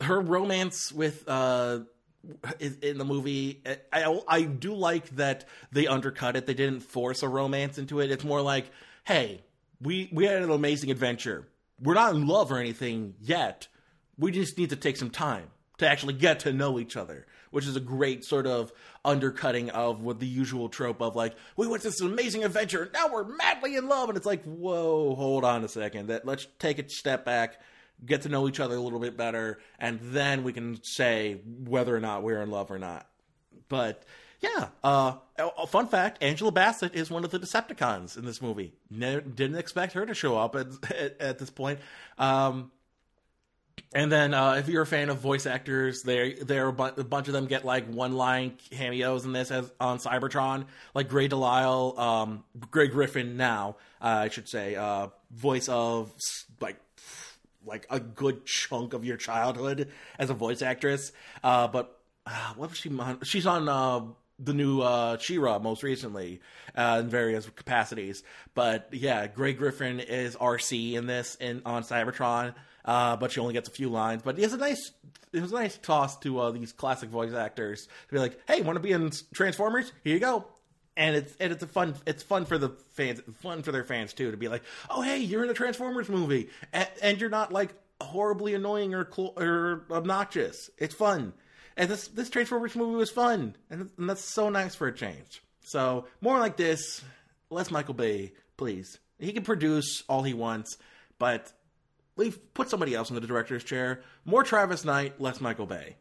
[0.00, 1.80] her romance with uh
[2.58, 6.46] in the movie I I do like that they undercut it.
[6.46, 8.10] They didn't force a romance into it.
[8.10, 8.70] It's more like,
[9.04, 9.42] "Hey,
[9.80, 11.48] we we had an amazing adventure.
[11.80, 13.68] We're not in love or anything yet.
[14.18, 17.66] We just need to take some time to actually get to know each other." Which
[17.66, 18.72] is a great sort of
[19.04, 23.12] undercutting of what the usual trope of like, we went to this amazing adventure, now
[23.12, 26.10] we're madly in love, and it's like, whoa, hold on a second.
[26.10, 27.60] That let's take a step back
[28.04, 31.94] get to know each other a little bit better, and then we can say whether
[31.94, 33.06] or not we're in love or not.
[33.68, 34.04] But
[34.40, 38.72] yeah, uh, a fun fact: Angela Bassett is one of the Decepticons in this movie.
[38.90, 41.80] Ne- didn't expect her to show up at at, at this point.
[42.18, 42.70] Um,
[43.92, 47.32] and then, uh, if you're a fan of voice actors, there there a bunch of
[47.32, 52.44] them get like one line cameos in this as on Cybertron, like Grey DeLisle, um,
[52.70, 53.36] Grey Griffin.
[53.36, 56.12] Now, uh, I should say, uh, voice of
[56.60, 56.76] like
[57.64, 61.12] like a good chunk of your childhood as a voice actress.
[61.42, 63.18] Uh, but uh, what was she on?
[63.24, 64.02] She's on uh,
[64.38, 66.40] the new uh, She-Ra most recently
[66.74, 68.22] uh, in various capacities.
[68.54, 72.54] But yeah, Grey Griffin is Arcee in this in on Cybertron.
[72.82, 74.22] Uh, but she only gets a few lines.
[74.22, 74.92] But it was a nice,
[75.34, 78.62] it was a nice toss to uh, these classic voice actors to be like, "Hey,
[78.62, 79.92] want to be in Transformers?
[80.02, 80.46] Here you go
[81.00, 84.12] and it's and it's a fun it's fun for the fans fun for their fans
[84.12, 87.52] too to be like oh hey you're in a transformers movie and, and you're not
[87.52, 90.70] like horribly annoying or cl- or obnoxious.
[90.78, 91.32] It's fun.
[91.76, 95.42] And this this transformers movie was fun and, and that's so nice for a change.
[95.62, 97.02] So more like this.
[97.50, 98.98] Less michael bay please.
[99.18, 100.76] He can produce all he wants
[101.18, 101.52] but
[102.16, 104.02] leave put somebody else in the director's chair.
[104.24, 105.96] More travis knight less michael bay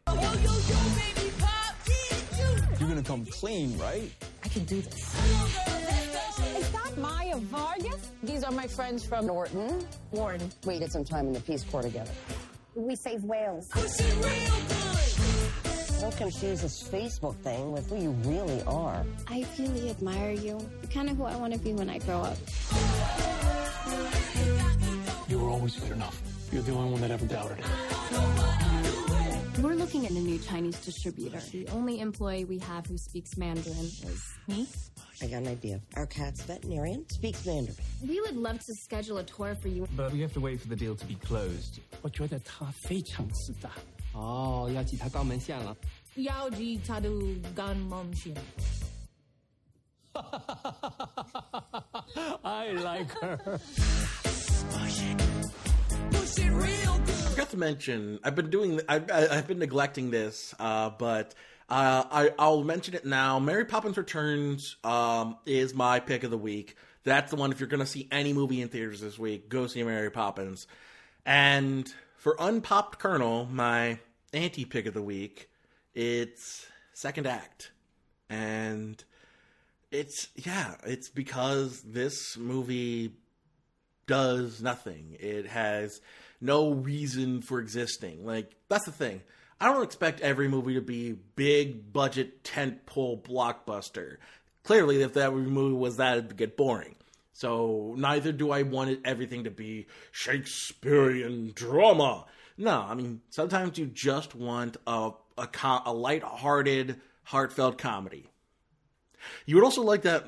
[2.90, 4.12] you're gonna come clean right
[4.44, 4.96] I can do this.
[6.58, 8.12] Is that Maya Vargas?
[8.24, 9.86] These are my friends from Norton.
[10.12, 10.42] Warren.
[10.66, 12.12] We did some time in the Peace Corps together.
[12.74, 13.68] We save whales.
[16.00, 19.06] Don't confuse this Facebook thing with who you really are.
[19.28, 20.58] I really admire you.
[20.82, 22.38] You're kind of who I want to be when I grow up.
[25.28, 26.20] You were always good enough.
[26.52, 28.59] You're the only one that ever doubted it.
[29.63, 31.41] We're looking at a new Chinese distributor.
[31.53, 34.67] The only employee we have who speaks Mandarin is me.
[35.23, 35.81] I got an idea.
[35.97, 37.77] Our cat's veterinarian speaks Mandarin.
[38.07, 39.87] We would love to schedule a tour for you.
[39.97, 41.81] But we have to wait for the deal to be closed.
[42.03, 43.71] 我觉得他非常自大。
[44.13, 45.77] 哦，要挤他肛门线了。
[46.17, 47.09] 要挤他的
[47.55, 48.35] 肛门线。
[52.43, 53.61] I like her.
[56.02, 61.34] I forgot to mention, I've been doing, I've, I've been neglecting this, uh, but
[61.70, 63.40] uh, I, I'll mention it now.
[63.40, 66.76] Mary Poppins Returns um, is my pick of the week.
[67.04, 67.52] That's the one.
[67.52, 70.68] If you're going to see any movie in theaters this week, go see Mary Poppins.
[71.26, 74.00] And for Unpopped Kernel, my
[74.34, 75.50] anti pick of the week,
[75.94, 77.72] it's Second Act.
[78.30, 79.04] And
[79.92, 83.14] it's yeah, it's because this movie
[84.10, 85.16] does nothing.
[85.20, 86.02] It has
[86.42, 88.26] no reason for existing.
[88.26, 89.22] Like that's the thing.
[89.62, 94.18] I don't expect every movie to be big budget tentpole blockbuster.
[94.64, 96.96] Clearly, if that movie was that, it'd get boring.
[97.34, 102.26] So neither do I want everything to be Shakespearean drama.
[102.58, 105.48] No, I mean sometimes you just want a a,
[105.86, 108.26] a light-hearted, heartfelt comedy.
[109.46, 110.26] You would also like that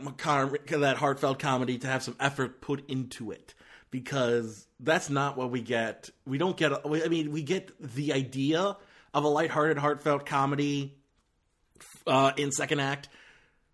[0.67, 3.55] that heartfelt comedy to have some effort put into it
[3.91, 6.09] because that's not what we get.
[6.25, 6.71] We don't get.
[6.85, 8.77] I mean, we get the idea
[9.13, 10.95] of a light-hearted, heartfelt comedy
[12.07, 13.09] uh, in second act,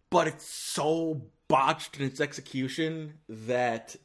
[0.09, 3.95] but it's so botched in its execution that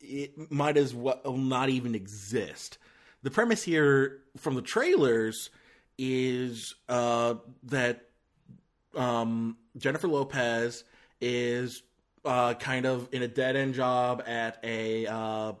[0.00, 2.78] it might as well not even exist.
[3.22, 5.50] The premise here from the trailers
[5.96, 7.34] is uh,
[7.64, 8.08] that
[8.96, 10.82] um, Jennifer Lopez
[11.20, 11.82] is
[12.24, 15.52] uh, kind of in a dead end job at a uh,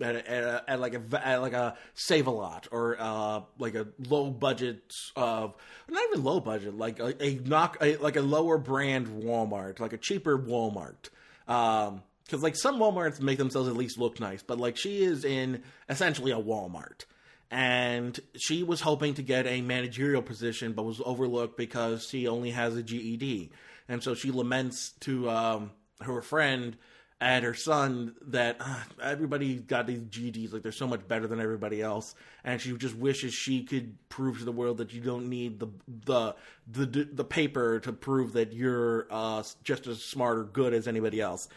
[0.00, 3.40] at, a, at, a, at, like a at like a save a lot or uh,
[3.58, 5.54] like a low budget of
[5.88, 9.98] not even low budget like a, a knock like a lower brand Walmart like a
[9.98, 11.10] cheaper Walmart.
[11.46, 15.24] Um because like some Walmarts make themselves at least look nice but like she is
[15.24, 17.04] in essentially a Walmart.
[17.50, 22.50] And she was hoping to get a managerial position but was overlooked because she only
[22.50, 23.52] has a GED
[23.88, 25.70] and so she laments to um,
[26.00, 26.76] her friend
[27.20, 31.40] and her son that uh, everybody got these GEDs like they're so much better than
[31.40, 32.14] everybody else,
[32.44, 35.68] and she just wishes she could prove to the world that you don't need the
[36.04, 36.34] the
[36.66, 41.20] the the paper to prove that you're uh, just as smart or good as anybody
[41.20, 41.48] else,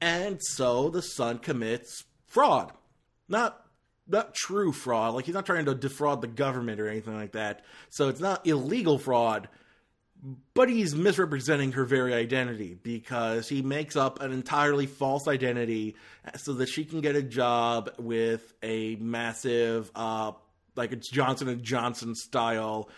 [0.00, 2.72] and so the son commits fraud,
[3.28, 3.66] not
[4.06, 5.14] not true fraud.
[5.14, 7.64] Like he's not trying to defraud the government or anything like that.
[7.88, 9.48] So it's not illegal fraud,
[10.54, 15.96] but he's misrepresenting her very identity because he makes up an entirely false identity
[16.36, 20.32] so that she can get a job with a massive uh,
[20.76, 22.88] like it's Johnson and Johnson style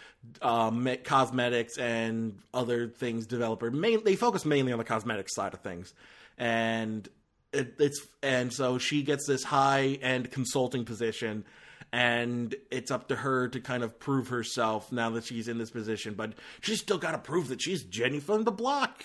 [0.40, 3.70] um, cosmetics and other things developer.
[3.70, 5.94] Main, they focus mainly on the cosmetics side of things,
[6.38, 7.08] and
[7.52, 11.44] it, it's and so she gets this high end consulting position
[11.92, 15.70] and it's up to her to kind of prove herself now that she's in this
[15.70, 16.14] position.
[16.14, 16.32] But
[16.62, 19.04] she's still got to prove that she's Jenny from the block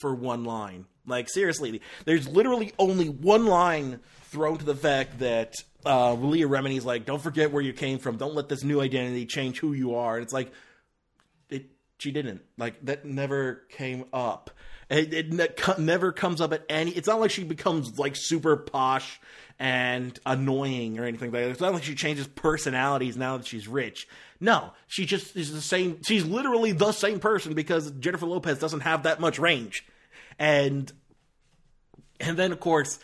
[0.00, 0.86] for one line.
[1.06, 6.84] Like seriously, there's literally only one line thrown to the fact that uh, Leah Remini's
[6.84, 8.18] like, "Don't forget where you came from.
[8.18, 10.52] Don't let this new identity change who you are." And it's like,
[11.48, 11.66] it
[11.98, 14.50] she didn't like that never came up.
[14.90, 16.92] It, it, never comes up at any.
[16.92, 19.20] It's not like she becomes like super posh
[19.58, 21.50] and annoying or anything like that.
[21.50, 24.06] It's not like she changes personalities now that she's rich.
[24.40, 26.00] No, she just is the same.
[26.06, 29.84] She's literally the same person because Jennifer Lopez doesn't have that much range,
[30.38, 30.92] and
[32.20, 32.98] and then of course.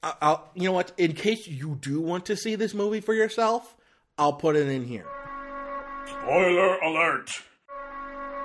[0.00, 0.92] I'll, you know what?
[0.96, 3.76] In case you do want to see this movie for yourself,
[4.16, 5.06] I'll put it in here.
[6.06, 7.28] Spoiler alert!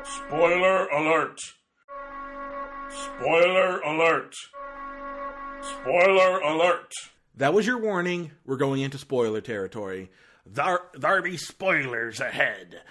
[0.03, 1.39] Spoiler alert!
[2.89, 4.33] Spoiler alert!
[5.63, 6.91] Spoiler alert!
[7.37, 8.31] That was your warning.
[8.45, 10.11] We're going into spoiler territory.
[10.45, 12.81] There, there be spoilers ahead.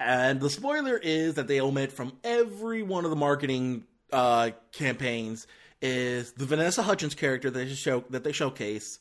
[0.00, 5.46] And the spoiler is that they omit from every one of the marketing uh, campaigns
[5.80, 8.98] is the Vanessa Hudgens character that they show that they showcase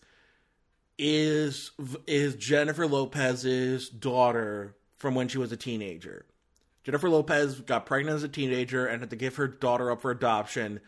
[0.97, 1.71] is
[2.07, 6.25] is Jennifer Lopez's daughter from when she was a teenager.
[6.84, 10.11] Jennifer Lopez got pregnant as a teenager and had to give her daughter up for
[10.11, 10.82] adoption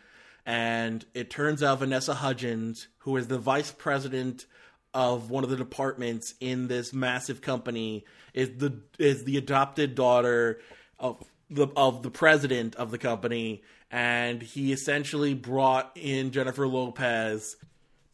[0.45, 4.45] and it turns out Vanessa Hudgens, who is the vice president
[4.93, 10.59] of one of the departments in this massive company, is the is the adopted daughter
[10.99, 17.55] of the of the president of the company, and he essentially brought in Jennifer Lopez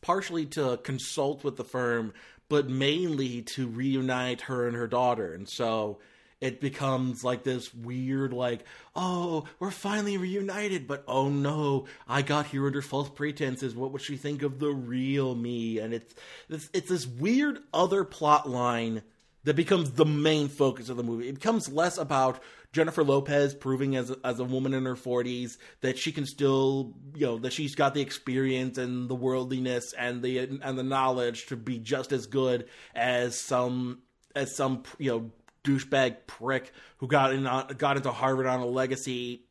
[0.02, 2.14] partially to consult with the firm,
[2.48, 5.34] but mainly to reunite her and her daughter.
[5.34, 6.00] And so
[6.42, 8.66] it becomes like this weird, like,
[8.96, 13.76] oh, we're finally reunited, but oh no, I got here under false pretenses.
[13.76, 15.80] What would she think of the real me?
[15.80, 16.16] And it's
[16.50, 19.02] it's, it's this weird other plot line
[19.44, 21.30] that becomes the main focus of the movie.
[21.30, 25.98] It becomes less about Jennifer Lopez proving as as a woman in her 40s that
[25.98, 30.38] she can still, you know, that she's got the experience and the worldliness and the
[30.38, 34.04] and the knowledge to be just as good as some
[34.36, 35.32] as some, you know,
[35.70, 39.44] douchebag prick who got in on, got into Harvard on a legacy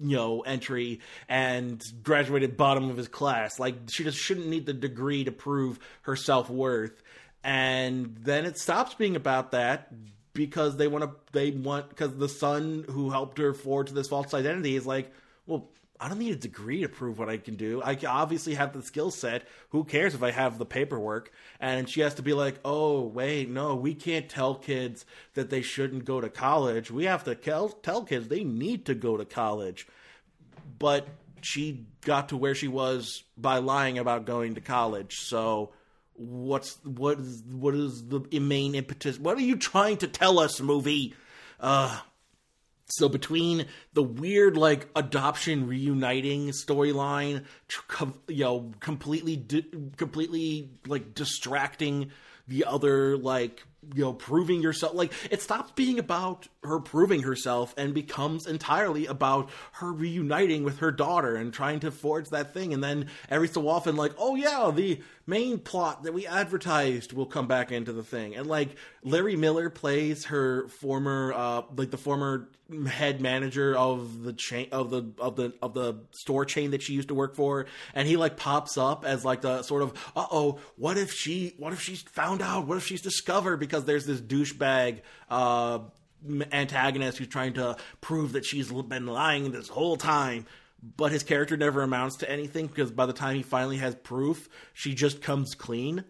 [0.00, 3.58] you know entry and graduated bottom of his class.
[3.58, 7.02] Like she just shouldn't need the degree to prove her self-worth.
[7.44, 9.92] And then it stops being about that
[10.32, 14.34] because they want to they want because the son who helped her forge this false
[14.34, 15.12] identity is like
[15.46, 15.70] well
[16.00, 17.82] I don't need a degree to prove what I can do.
[17.82, 19.46] I obviously have the skill set.
[19.70, 21.32] Who cares if I have the paperwork?
[21.60, 25.62] And she has to be like, oh, wait, no, we can't tell kids that they
[25.62, 26.90] shouldn't go to college.
[26.90, 29.86] We have to tell, tell kids they need to go to college.
[30.78, 31.08] But
[31.42, 35.14] she got to where she was by lying about going to college.
[35.20, 35.70] So
[36.14, 39.18] what's what is what is the main impetus?
[39.18, 41.14] What are you trying to tell us, movie?
[41.60, 42.00] Uh
[42.88, 47.44] so between the weird like adoption reuniting storyline,
[48.28, 49.36] you know, completely
[49.96, 52.10] completely like distracting
[52.48, 53.64] the other like
[53.94, 59.06] you know proving yourself like it stops being about her proving herself and becomes entirely
[59.06, 62.72] about her reuniting with her daughter and trying to forge that thing.
[62.72, 67.26] And then every so often like oh yeah the main plot that we advertised will
[67.26, 68.36] come back into the thing.
[68.36, 72.48] And like larry miller plays her former uh like the former
[72.88, 76.92] head manager of the chain of the of the of the store chain that she
[76.92, 77.66] used to work for.
[77.94, 81.72] And he like pops up as like the sort of uh-oh what if she what
[81.72, 82.66] if she's found out?
[82.66, 83.58] What if she's discovered?
[83.58, 85.80] Because there's this douchebag uh
[86.52, 90.46] antagonist who's trying to prove that she's been lying this whole time
[90.96, 94.48] but his character never amounts to anything because by the time he finally has proof
[94.72, 96.04] she just comes clean.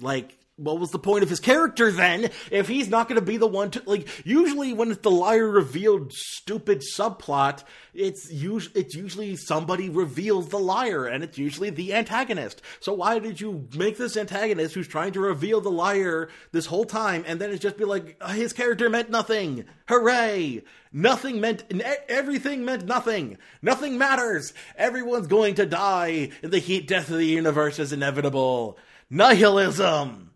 [0.00, 3.36] Like what was the point of his character then if he's not going to be
[3.36, 8.94] the one to like usually when it's the liar revealed stupid subplot it's usually it's
[8.94, 12.62] usually somebody reveals the liar and it's usually the antagonist.
[12.80, 16.84] So why did you make this antagonist who's trying to reveal the liar this whole
[16.84, 19.66] time and then it's just be like uh, his character meant nothing.
[19.88, 20.62] Hooray!
[20.92, 21.64] Nothing meant
[22.08, 23.38] everything meant nothing.
[23.60, 24.54] Nothing matters.
[24.76, 26.30] Everyone's going to die.
[26.42, 28.78] The heat death of the universe is inevitable.
[29.10, 30.31] Nihilism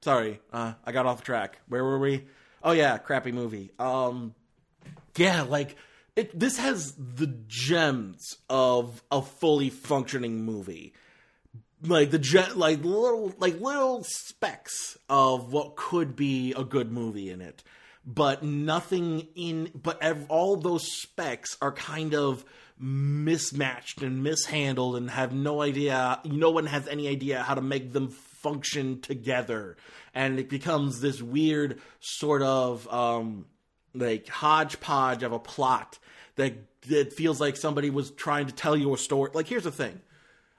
[0.00, 1.58] Sorry, uh, I got off track.
[1.68, 2.24] Where were we?
[2.62, 3.70] Oh yeah, crappy movie.
[3.78, 4.34] Um,
[5.16, 5.76] yeah, like
[6.16, 6.38] it.
[6.38, 10.94] This has the gems of a fully functioning movie.
[11.82, 17.30] Like the ge- like little like little specks of what could be a good movie
[17.30, 17.62] in it,
[18.04, 19.70] but nothing in.
[19.74, 22.44] But ev- all those specks are kind of
[22.80, 27.92] mismatched and mishandled and have no idea no one has any idea how to make
[27.92, 28.08] them
[28.42, 29.76] function together.
[30.14, 33.46] And it becomes this weird sort of um,
[33.94, 35.98] like hodgepodge of a plot
[36.36, 36.54] that
[36.88, 39.30] that feels like somebody was trying to tell you a story.
[39.34, 40.00] Like here's the thing.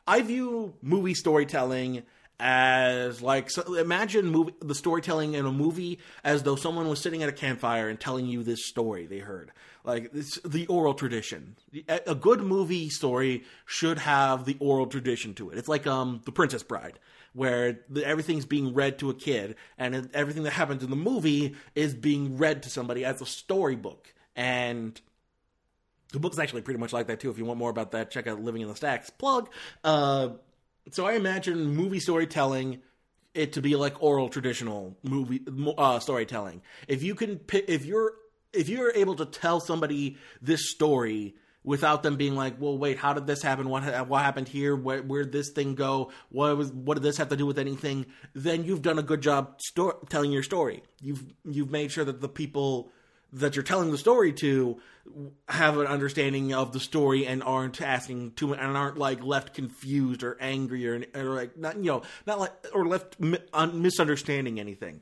[0.05, 2.03] I view movie storytelling
[2.39, 7.21] as like so imagine movie, the storytelling in a movie as though someone was sitting
[7.21, 9.51] at a campfire and telling you this story they heard.
[9.84, 11.57] Like it's the oral tradition.
[11.88, 15.57] A good movie story should have the oral tradition to it.
[15.57, 16.99] It's like um the princess bride
[17.34, 21.93] where everything's being read to a kid, and everything that happens in the movie is
[21.93, 24.13] being read to somebody as a storybook.
[24.36, 24.99] And
[26.11, 27.30] the book's actually pretty much like that too.
[27.30, 29.09] If you want more about that, check out Living in the Stacks.
[29.09, 29.49] Plug.
[29.84, 30.30] Uh,
[30.91, 32.82] so I imagine movie storytelling
[33.34, 35.41] it to be like oral traditional movie
[35.77, 36.61] uh, storytelling.
[36.88, 38.13] If you can, if you're
[38.53, 41.36] if you're able to tell somebody this story
[41.70, 43.70] without them being like, well, wait, how did this happen?
[43.70, 44.76] What what happened here?
[44.76, 46.11] Where where did this thing go?
[46.30, 48.07] What was what did this have to do with anything?
[48.34, 50.82] Then you've done a good job sto- telling your story.
[50.99, 52.91] You've you've made sure that the people
[53.34, 54.82] that you're telling the story to
[55.47, 59.53] have an understanding of the story and aren't asking too much and aren't like left
[59.53, 63.38] confused or angry or, or like not you know not like or left mi-
[63.74, 65.01] misunderstanding anything.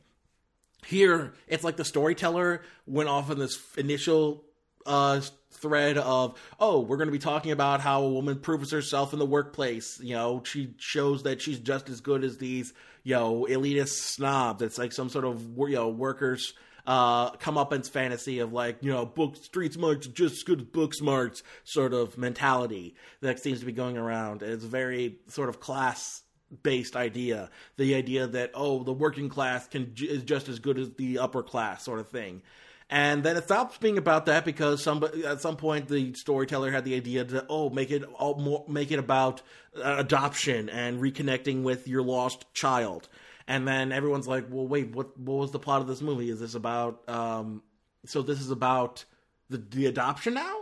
[0.85, 4.43] Here, it's like the storyteller went off on this initial
[4.85, 5.21] uh,
[5.51, 9.19] thread of oh we're going to be talking about how a woman proves herself in
[9.19, 9.99] the workplace.
[10.01, 12.73] You know she shows that she's just as good as these
[13.03, 14.61] you know elitist snobs.
[14.61, 16.53] It's like some sort of you know workers
[16.85, 20.93] uh, come up in fantasy of like you know book street smarts just good book
[20.93, 24.41] smarts sort of mentality that seems to be going around.
[24.41, 26.23] It's very sort of class
[26.63, 27.49] based idea.
[27.75, 31.43] The idea that oh the working class can is just as good as the upper
[31.43, 32.41] class sort of thing
[32.89, 36.85] and then it stops being about that because somebody at some point the storyteller had
[36.85, 39.41] the idea to oh make it all more make it about
[39.75, 43.09] uh, adoption and reconnecting with your lost child.
[43.49, 45.17] And then everyone's like, well, wait, what?
[45.17, 46.29] What was the plot of this movie?
[46.29, 47.07] Is this about?
[47.09, 47.61] Um,
[48.05, 49.03] so this is about
[49.49, 50.61] the the adoption now?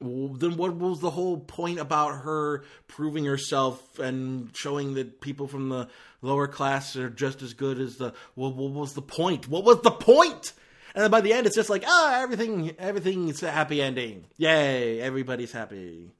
[0.00, 5.68] Then what was the whole point about her proving herself and showing that people from
[5.68, 5.88] the
[6.22, 9.82] lower class are just as good as the well what was the point what was
[9.82, 10.54] the point
[10.94, 14.26] and then by the end, it's just like, ah, oh, everything, everything's a happy ending.
[14.36, 16.10] Yay, everybody's happy.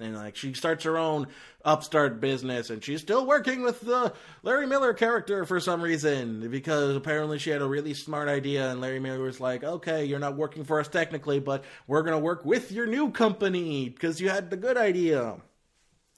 [0.00, 1.26] and like she starts her own
[1.64, 4.12] upstart business and she's still working with the
[4.42, 8.80] Larry Miller character for some reason because apparently she had a really smart idea and
[8.80, 12.44] Larry Miller was like, "Okay, you're not working for us technically, but we're to work
[12.44, 15.36] with your new company because you had the good idea."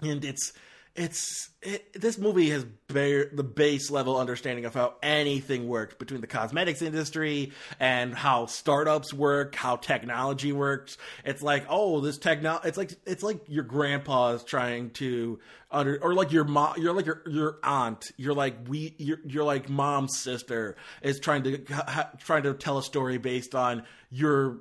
[0.02, 0.52] And it's
[0.94, 1.50] it's
[1.94, 6.82] this movie has bare, the base level understanding of how anything works between the cosmetics
[6.82, 10.96] industry and how startups work, how technology works.
[11.24, 15.40] It's like, oh, this techno it's like it's like your grandpa's trying to
[15.70, 18.04] under or like your mom you're like your your aunt.
[18.16, 22.78] You're like we you're, you're like mom's sister is trying to ha, trying to tell
[22.78, 24.58] a story based on your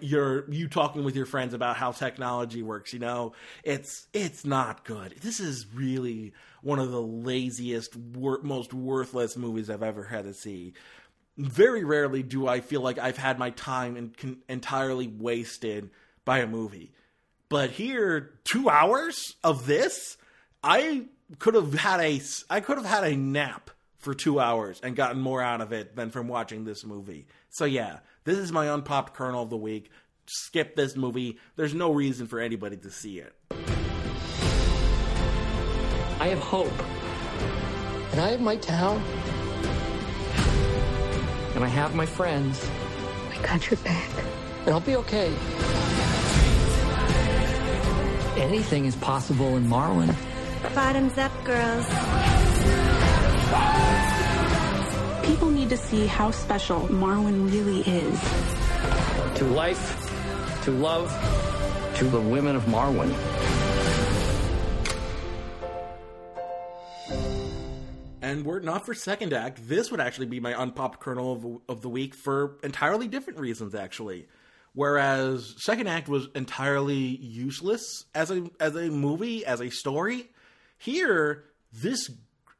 [0.00, 3.32] your you talking with your friends about how technology works you know?
[3.62, 5.14] It's it's not good.
[5.22, 6.32] This is really
[6.62, 10.72] one of the laziest wor- most worthless movies i've ever had to see
[11.36, 15.90] very rarely do i feel like i've had my time in, con- entirely wasted
[16.24, 16.92] by a movie
[17.48, 20.16] but here 2 hours of this
[20.62, 21.06] I
[21.38, 25.20] could have had a I could have had a nap for two hours and gotten
[25.20, 27.26] more out of it than from watching this movie.
[27.50, 29.90] So yeah, this is my unpopped kernel of the week.
[30.26, 31.38] Skip this movie.
[31.56, 33.34] There's no reason for anybody to see it.
[36.20, 36.72] I have hope.
[38.10, 39.00] And I have my town.
[41.54, 42.68] And I have my friends.
[43.30, 44.10] I got your back.
[44.64, 45.32] And I'll be okay.
[48.36, 50.12] Anything is possible in Marwen.
[50.74, 51.86] Bottoms up, girls.
[55.24, 58.20] People need to see how special Marwen really is.
[59.38, 61.12] To life, to love,
[61.96, 63.14] to the women of Marwen.
[68.28, 71.76] And were it not for second act, this would actually be my unpopped kernel of,
[71.76, 74.28] of the week for entirely different reasons, actually.
[74.74, 80.28] Whereas second act was entirely useless as a as a movie, as a story.
[80.76, 82.10] Here, this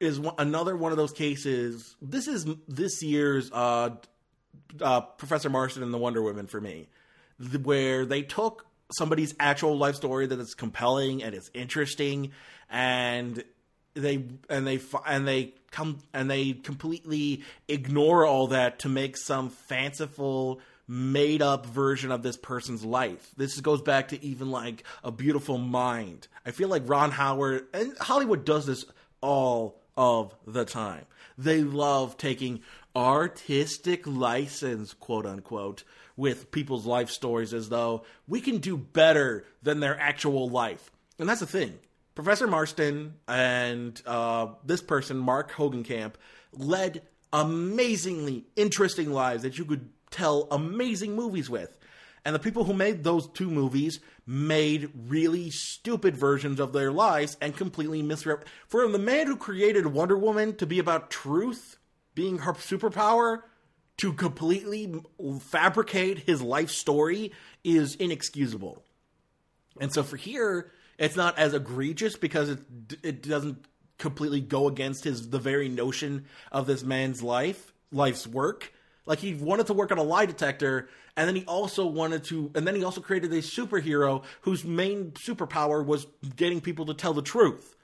[0.00, 1.96] is one, another one of those cases.
[2.00, 3.90] This is this year's uh,
[4.80, 6.88] uh, Professor Marston and the Wonder Woman for me,
[7.62, 12.32] where they took somebody's actual life story that is compelling and it's interesting,
[12.70, 13.44] and
[14.00, 19.50] they and they and they come and they completely ignore all that to make some
[19.50, 23.30] fanciful made up version of this person's life.
[23.36, 26.28] This goes back to even like a beautiful mind.
[26.46, 28.86] I feel like Ron Howard and Hollywood does this
[29.20, 31.04] all of the time.
[31.36, 32.62] They love taking
[32.96, 35.84] artistic license, quote unquote,
[36.16, 40.90] with people's life stories as though we can do better than their actual life.
[41.18, 41.78] And that's the thing.
[42.18, 46.14] Professor Marston and uh, this person, Mark Hogancamp,
[46.52, 47.02] led
[47.32, 51.78] amazingly interesting lives that you could tell amazing movies with.
[52.24, 57.36] And the people who made those two movies made really stupid versions of their lives
[57.40, 58.42] and completely misrep.
[58.66, 61.76] For the man who created Wonder Woman to be about truth
[62.16, 63.42] being her superpower,
[63.98, 64.92] to completely
[65.38, 67.30] fabricate his life story
[67.62, 68.82] is inexcusable.
[69.80, 72.60] And so for here, it's not as egregious because it
[73.02, 73.64] it doesn't
[73.98, 78.72] completely go against his the very notion of this man's life, life's work
[79.08, 82.50] like he wanted to work on a lie detector, and then he also wanted to,
[82.54, 87.14] and then he also created a superhero whose main superpower was getting people to tell
[87.14, 87.74] the truth.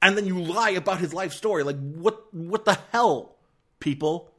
[0.00, 1.64] And then you lie about his life story.
[1.64, 2.32] Like what?
[2.32, 3.34] What the hell,
[3.80, 4.30] people?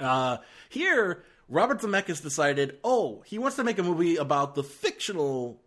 [0.00, 0.38] Uh,
[0.70, 5.60] here, Robert Zemeckis decided, oh, he wants to make a movie about the fictional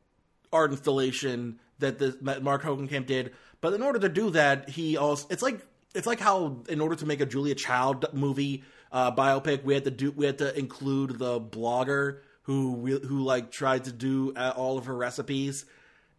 [0.53, 3.33] art installation that, the, that Mark Hogancamp did.
[3.59, 5.59] But in order to do that, he also it's like
[5.95, 9.85] it's like how in order to make a Julia Child movie, uh, biopic, we had
[9.85, 14.53] to do we had to include the blogger who who like tried to do uh,
[14.55, 15.65] all of her recipes,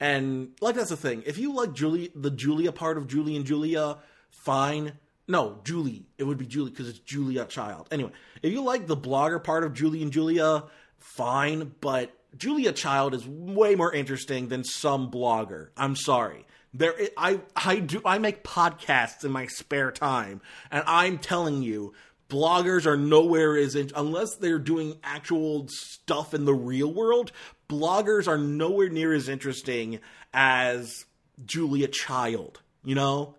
[0.01, 1.23] and like that's the thing.
[1.27, 3.99] If you like Julie, the Julia part of Julie and Julia,
[4.31, 4.93] fine.
[5.27, 6.07] No, Julie.
[6.19, 7.89] It would be Julie because it's Julia Child.
[7.91, 8.13] Anyway,
[8.43, 10.65] if you like the blogger part of Julie and Julia,
[10.99, 11.75] fine.
[11.81, 15.69] But Julia Child is way more interesting than some blogger.
[15.77, 16.47] I'm sorry.
[16.73, 20.41] There, I I do I make podcasts in my spare time,
[20.73, 21.95] and I'm telling you,
[22.29, 27.31] bloggers are nowhere as in, unless they're doing actual stuff in the real world.
[27.69, 30.01] Bloggers are nowhere near as interesting
[30.33, 31.05] as
[31.47, 32.61] Julia Child.
[32.83, 33.37] You know,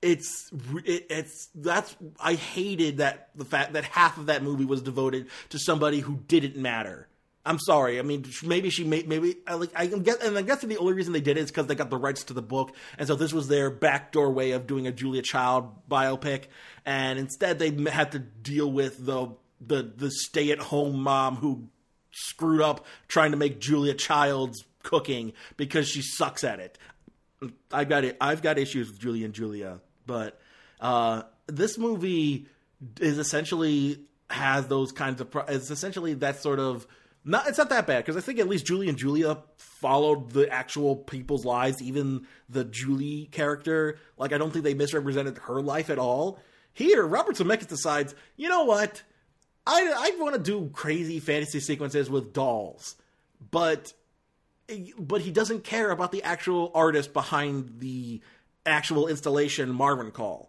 [0.00, 0.50] it's
[0.84, 5.26] it, it's that's I hated that the fact that half of that movie was devoted
[5.48, 7.07] to somebody who didn't matter.
[7.48, 7.98] I'm sorry.
[7.98, 10.92] I mean, maybe she made maybe I like I guess and I guess the only
[10.92, 13.14] reason they did it is because they got the rights to the book, and so
[13.14, 16.44] this was their backdoor way of doing a Julia Child biopic,
[16.84, 19.34] and instead they had to deal with the
[19.66, 21.68] the the stay at home mom who
[22.10, 26.76] screwed up trying to make Julia Child's cooking because she sucks at it.
[27.72, 28.18] I've got it.
[28.20, 30.38] I've got issues with Julie and Julia, but
[30.80, 32.46] uh, this movie
[33.00, 35.34] is essentially has those kinds of.
[35.48, 36.86] It's essentially that sort of.
[37.28, 40.50] Not, it's not that bad because I think at least Julie and Julia followed the
[40.50, 43.98] actual people's lives, even the Julie character.
[44.16, 46.40] Like I don't think they misrepresented her life at all.
[46.72, 49.02] Here, Robert Zemeckis decides, you know what?
[49.66, 52.96] I I want to do crazy fantasy sequences with dolls,
[53.50, 53.92] but
[54.98, 58.22] but he doesn't care about the actual artist behind the
[58.64, 60.46] actual installation Marwencol.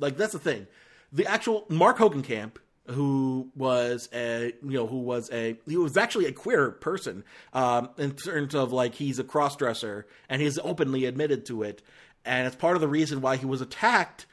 [0.00, 0.66] Like that's the thing.
[1.12, 2.56] The actual Mark Hogancamp,
[2.88, 7.90] who was a you know who was a he was actually a queer person um,
[7.98, 11.82] in terms of like he's a cross dresser and he's openly admitted to it,
[12.24, 14.26] and it's part of the reason why he was attacked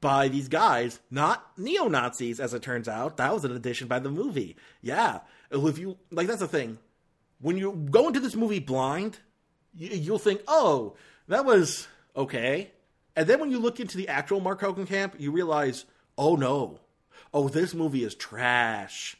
[0.00, 3.16] by these guys, not neo Nazis, as it turns out.
[3.16, 4.56] That was an addition by the movie.
[4.82, 5.20] Yeah,
[5.50, 6.78] if you like, that's the thing.
[7.40, 9.18] When you go into this movie blind,
[9.74, 10.96] you'll think, "Oh,
[11.28, 12.72] that was okay,"
[13.16, 15.84] and then when you look into the actual Mark Hogancamp, you realize,
[16.18, 16.80] "Oh no,
[17.34, 19.16] oh this movie is trash,"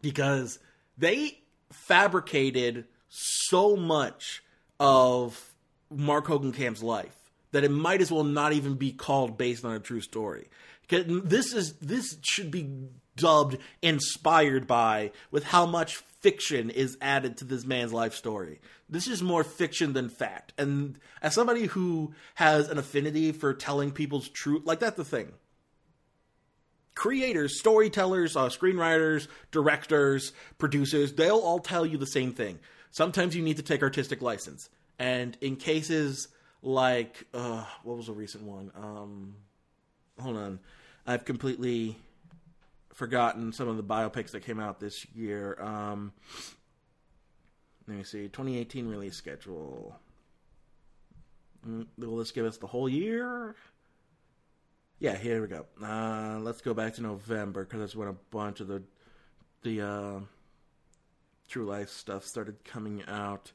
[0.00, 0.58] because
[0.96, 4.42] they fabricated so much
[4.80, 5.52] of
[5.90, 7.14] Mark Hogancamp's life
[7.52, 10.48] that it might as well not even be called based on a true story.
[10.88, 17.44] This is this should be dubbed inspired by with how much fiction is added to
[17.44, 18.60] this man's life story.
[18.88, 20.52] This is more fiction than fact.
[20.56, 25.32] And as somebody who has an affinity for telling people's truth, like that's the thing.
[26.98, 32.58] Creators, storytellers, uh, screenwriters, directors, producers, they'll all tell you the same thing.
[32.90, 34.68] Sometimes you need to take artistic license.
[34.98, 36.26] And in cases
[36.60, 38.72] like uh, what was a recent one?
[38.74, 39.36] Um,
[40.20, 40.58] hold on,
[41.06, 41.96] I've completely
[42.94, 45.56] forgotten some of the biopics that came out this year.
[45.60, 46.12] Um,
[47.86, 49.94] let me see, 2018 release schedule.
[51.64, 53.54] Mm, will this give us the whole year?
[55.00, 55.66] Yeah, here we go.
[55.82, 58.82] Uh, let's go back to November because that's when a bunch of the
[59.62, 60.20] the uh,
[61.48, 63.52] True Life stuff started coming out.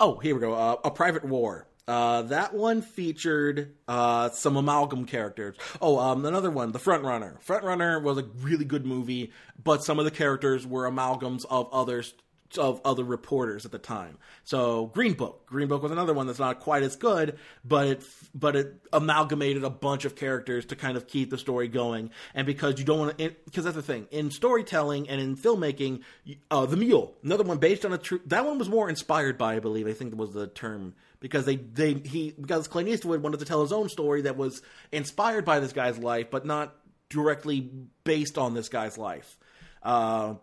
[0.00, 0.54] Oh, here we go.
[0.54, 1.68] Uh, a Private War.
[1.86, 5.56] Uh, that one featured uh, some amalgam characters.
[5.80, 7.36] Oh, um, another one, The Front Runner.
[7.40, 9.32] Front Runner was a really good movie,
[9.62, 12.14] but some of the characters were amalgams of others
[12.58, 14.18] of other reporters at the time.
[14.44, 18.04] So Green Book, Green Book was another one that's not quite as good, but it
[18.34, 22.10] but it amalgamated a bunch of characters to kind of keep the story going.
[22.34, 26.02] And because you don't want to, because that's the thing in storytelling and in filmmaking,
[26.50, 28.20] uh, The Mule, another one based on a true.
[28.26, 31.44] That one was more inspired by, I believe, I think that was the term because
[31.44, 35.44] they they he because Clint Eastwood wanted to tell his own story that was inspired
[35.44, 36.74] by this guy's life, but not
[37.08, 37.70] directly
[38.04, 39.38] based on this guy's life.
[39.82, 40.34] Uh,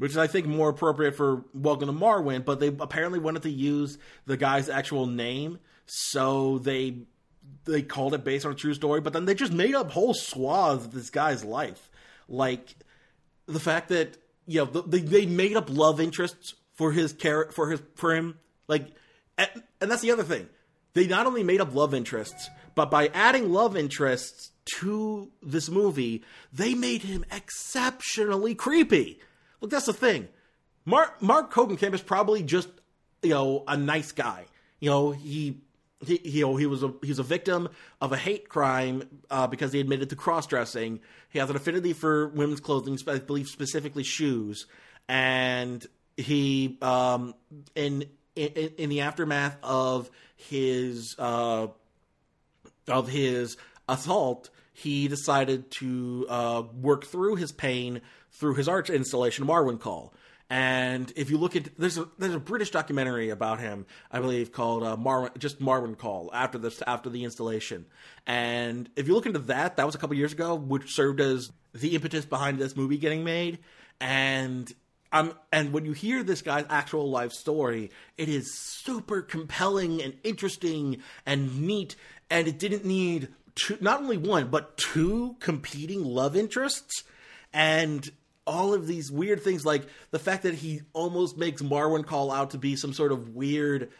[0.00, 2.42] which is I think more appropriate for Welcome to Marwen.
[2.42, 7.00] but they apparently wanted to use the guy's actual name, so they
[7.66, 10.14] they called it based on a true story, but then they just made up whole
[10.14, 11.90] swaths of this guy's life,
[12.28, 12.76] like
[13.44, 17.70] the fact that you know they they made up love interests for his character for
[17.70, 18.38] his for him,
[18.68, 18.86] like,
[19.36, 19.50] and,
[19.82, 20.48] and that's the other thing.
[20.94, 26.24] They not only made up love interests, but by adding love interests to this movie,
[26.54, 29.20] they made him exceptionally creepy
[29.60, 30.28] Look, that's the thing.
[30.84, 32.68] Mark Mark Hogancamp is probably just
[33.22, 34.46] you know a nice guy.
[34.80, 35.62] You know he.
[36.02, 37.68] He, you know, he was a he's a victim
[38.00, 41.00] of a hate crime uh, because he admitted to cross dressing.
[41.28, 44.66] He has an affinity for women's clothing, I believe specifically shoes,
[45.10, 45.86] and
[46.16, 47.34] he um,
[47.74, 48.48] in, in
[48.78, 51.66] in the aftermath of his uh,
[52.88, 53.58] of his
[53.88, 58.00] assault, he decided to uh, work through his pain
[58.32, 60.12] through his art installation, Marwencol.
[60.52, 64.50] And if you look at there's a there's a British documentary about him, I believe,
[64.50, 67.86] called uh, Marwen just Marwencol after this after the installation.
[68.26, 71.52] And if you look into that, that was a couple years ago, which served as
[71.72, 73.60] the impetus behind this movie getting made.
[74.00, 74.72] And
[75.12, 80.14] um, and when you hear this guy's actual life story, it is super compelling and
[80.24, 81.94] interesting and neat.
[82.28, 87.04] And it didn't need two, not only one but two competing love interests.
[87.52, 88.10] And
[88.46, 92.58] all of these weird things, like the fact that he almost makes Marwencol out to
[92.58, 93.90] be some sort of weird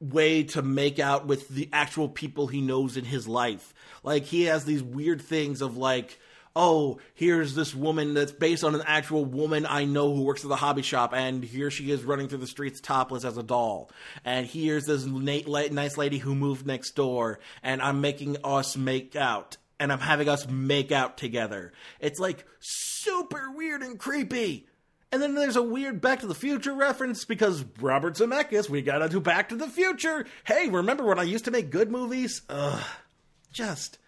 [0.00, 3.74] way to make out with the actual people he knows in his life.
[4.02, 6.18] Like he has these weird things of like,
[6.56, 10.48] oh, here's this woman that's based on an actual woman I know who works at
[10.48, 13.90] the hobby shop, and here she is running through the streets topless as a doll.
[14.24, 19.56] And here's this nice lady who moved next door, and I'm making us make out
[19.84, 21.74] and I'm having us make out together.
[22.00, 24.66] It's like super weird and creepy.
[25.12, 29.10] And then there's a weird Back to the Future reference because Robert Zemeckis, we gotta
[29.10, 30.24] do Back to the Future.
[30.44, 32.40] Hey, remember when I used to make good movies?
[32.48, 32.82] Ugh,
[33.52, 33.98] just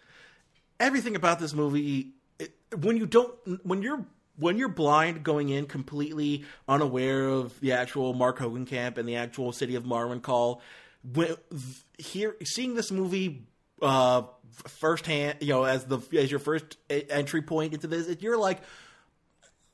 [0.81, 2.15] everything about this movie.
[2.39, 3.35] It, when you don't,
[3.67, 4.07] when you're
[4.39, 9.53] when you're blind going in completely unaware of the actual Mark Hogancamp and the actual
[9.53, 10.61] city of Marwencol,
[11.13, 11.37] when
[11.99, 13.47] here seeing this movie
[13.83, 14.23] uh
[14.67, 18.61] firsthand, you know, as the as your first entry point into this, you're like,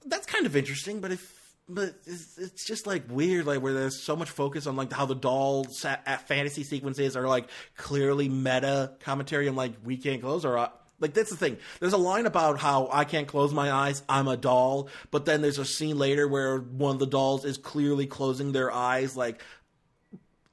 [0.06, 4.02] that's kind of interesting, but if but it's, it's, just like weird, like where there's
[4.02, 8.92] so much focus on like how the doll sa- fantasy sequences are like clearly meta
[9.00, 10.68] commentary on like we can't close our uh,
[11.02, 11.58] like that's the thing.
[11.80, 14.02] There's a line about how I can't close my eyes.
[14.08, 17.58] I'm a doll, but then there's a scene later where one of the dolls is
[17.58, 19.16] clearly closing their eyes.
[19.16, 19.42] Like,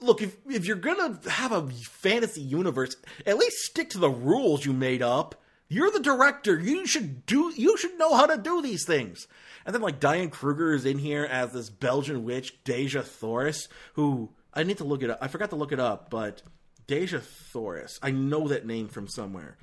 [0.02, 2.96] look, if if you're gonna have a fantasy universe,
[3.26, 5.36] at least stick to the rules you made up.
[5.68, 6.60] You're the director.
[6.60, 7.54] You should do.
[7.56, 9.28] You should know how to do these things.
[9.66, 14.32] And then like Diane Kruger is in here as this Belgian witch, Deja Thoris, who
[14.54, 15.20] I need to look it up.
[15.22, 16.42] I forgot to look it up, but
[16.88, 18.00] Deja Thoris.
[18.02, 19.58] I know that name from somewhere.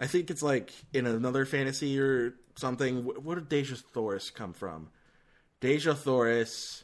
[0.00, 3.04] I think it's like in another fantasy or something.
[3.04, 4.88] Where did Deja Thoris come from?
[5.60, 6.82] Deja Thoris.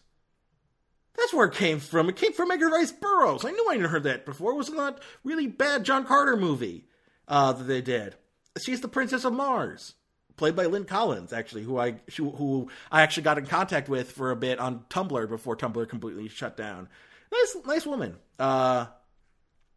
[1.17, 2.09] That's where it came from.
[2.09, 3.45] It came from Edgar Rice Burroughs.
[3.45, 4.53] I knew I hadn't heard that before.
[4.53, 6.87] It was that really bad John Carter movie
[7.27, 8.15] uh, that they did.
[8.63, 9.95] She's the Princess of Mars,
[10.37, 14.31] played by Lynn Collins, actually, who I who I actually got in contact with for
[14.31, 16.89] a bit on Tumblr before Tumblr completely shut down.
[17.33, 18.17] Nice, nice woman.
[18.39, 18.87] Uh,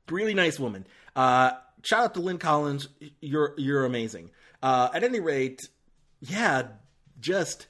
[0.10, 0.88] really nice woman.
[1.16, 1.52] Uh,
[1.84, 2.88] shout out to Lynn Collins.
[3.20, 4.32] You're you're amazing.
[4.64, 5.60] Uh, at any rate,
[6.22, 6.68] yeah,
[7.20, 7.68] just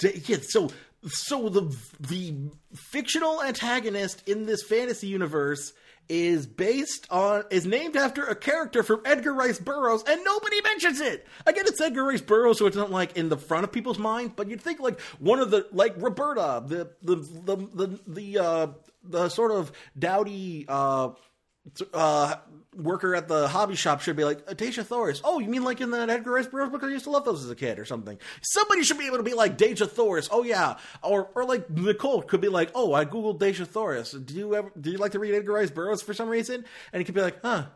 [0.00, 0.38] yeah.
[0.42, 0.70] So
[1.06, 2.34] so the the
[2.74, 5.72] fictional antagonist in this fantasy universe
[6.08, 11.00] is based on is named after a character from Edgar Rice Burroughs, and nobody mentions
[11.00, 11.26] it.
[11.46, 14.36] Again, it's Edgar Rice Burroughs, so it's not like in the front of people's mind.
[14.36, 18.66] But you'd think like one of the like Roberta, the the the the the, uh,
[19.04, 20.66] the sort of dowdy.
[20.68, 21.10] Uh,
[21.92, 22.36] uh,
[22.76, 25.20] worker at the hobby shop should be like, Deja Thoris.
[25.24, 26.82] Oh, you mean like in that Edgar Rice Burroughs book?
[26.82, 28.18] I used to love those as a kid or something.
[28.42, 30.28] Somebody should be able to be like Deja Thoris.
[30.30, 34.12] Oh yeah, or or like Nicole could be like, oh, I googled Deja Thoris.
[34.12, 36.64] Do you ever do you like to read Edgar Rice Burroughs for some reason?
[36.92, 37.66] And he could be like, huh,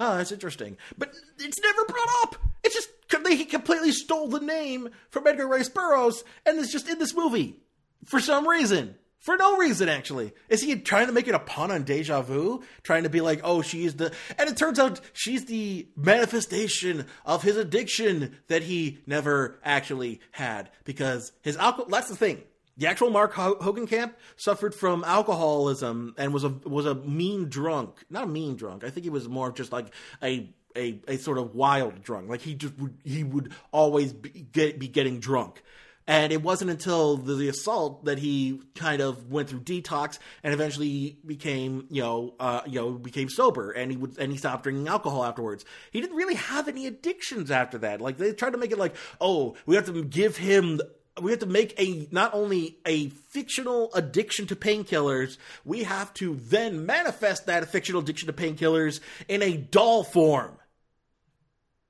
[0.00, 0.76] oh, that's interesting.
[0.98, 2.36] But it's never brought up.
[2.62, 2.88] It's just
[3.28, 7.60] he completely stole the name from Edgar Rice Burroughs, and it's just in this movie
[8.04, 11.70] for some reason for no reason actually is he trying to make it a pun
[11.70, 15.46] on deja vu trying to be like oh she's the and it turns out she's
[15.46, 22.16] the manifestation of his addiction that he never actually had because his alcohol that's the
[22.16, 22.42] thing
[22.76, 28.04] the actual Mark Hogancamp suffered from alcoholism and was a was a mean drunk.
[28.10, 28.82] Not a mean drunk.
[28.82, 29.94] I think he was more of just like
[30.24, 32.28] a a, a sort of wild drunk.
[32.28, 35.62] Like he just would he would always be, get, be getting drunk.
[36.06, 40.52] And it wasn't until the, the, assault that he kind of went through detox and
[40.52, 44.64] eventually became, you know, uh, you know, became sober and he would and he stopped
[44.64, 45.64] drinking alcohol afterwards.
[45.92, 48.02] He didn't really have any addictions after that.
[48.02, 50.80] Like they tried to make it like, oh, we have to give him
[51.20, 56.34] we have to make a not only a fictional addiction to painkillers, we have to
[56.34, 60.58] then manifest that fictional addiction to painkillers in a doll form.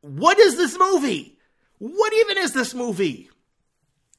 [0.02, 1.38] What is this movie?
[1.78, 3.30] What even is this movie?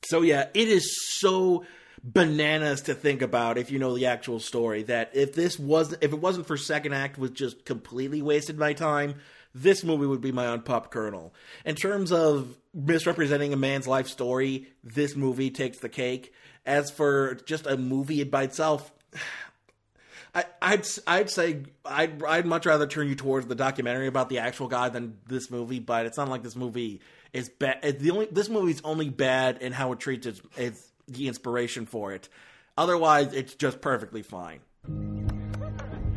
[0.03, 1.65] So yeah, it is so
[2.05, 6.13] bananas to think about if you know the actual story that if this wasn't if
[6.13, 9.15] it wasn't for second act was just completely wasted my time
[9.55, 11.33] this movie would be my unpopped kernel.
[11.63, 16.33] In terms of misrepresenting a man's life story this movie takes the cake.
[16.65, 18.91] As for just a movie by itself
[20.35, 24.39] I, I'd I'd say I'd I'd much rather turn you towards the documentary about the
[24.39, 26.99] actual guy than this movie, but it's not like this movie
[27.36, 27.99] is bad.
[27.99, 32.13] The only this movie's only bad in how it treats its, its the inspiration for
[32.13, 32.29] it.
[32.77, 34.61] Otherwise, it's just perfectly fine.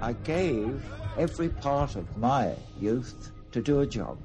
[0.01, 0.81] I gave
[1.19, 4.19] every part of my youth to do a job.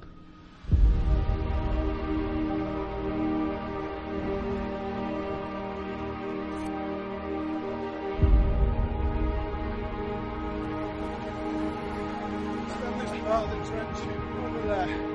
[14.44, 15.13] Over there.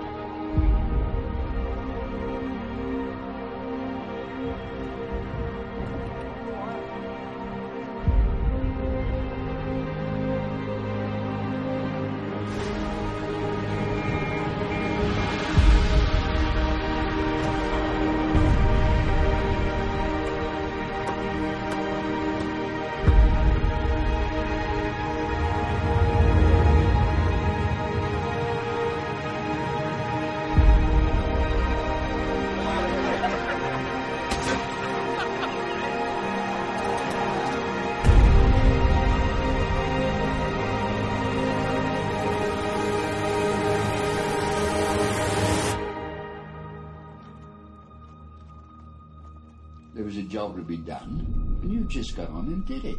[50.39, 52.95] Job to be done, and you just got on and did it.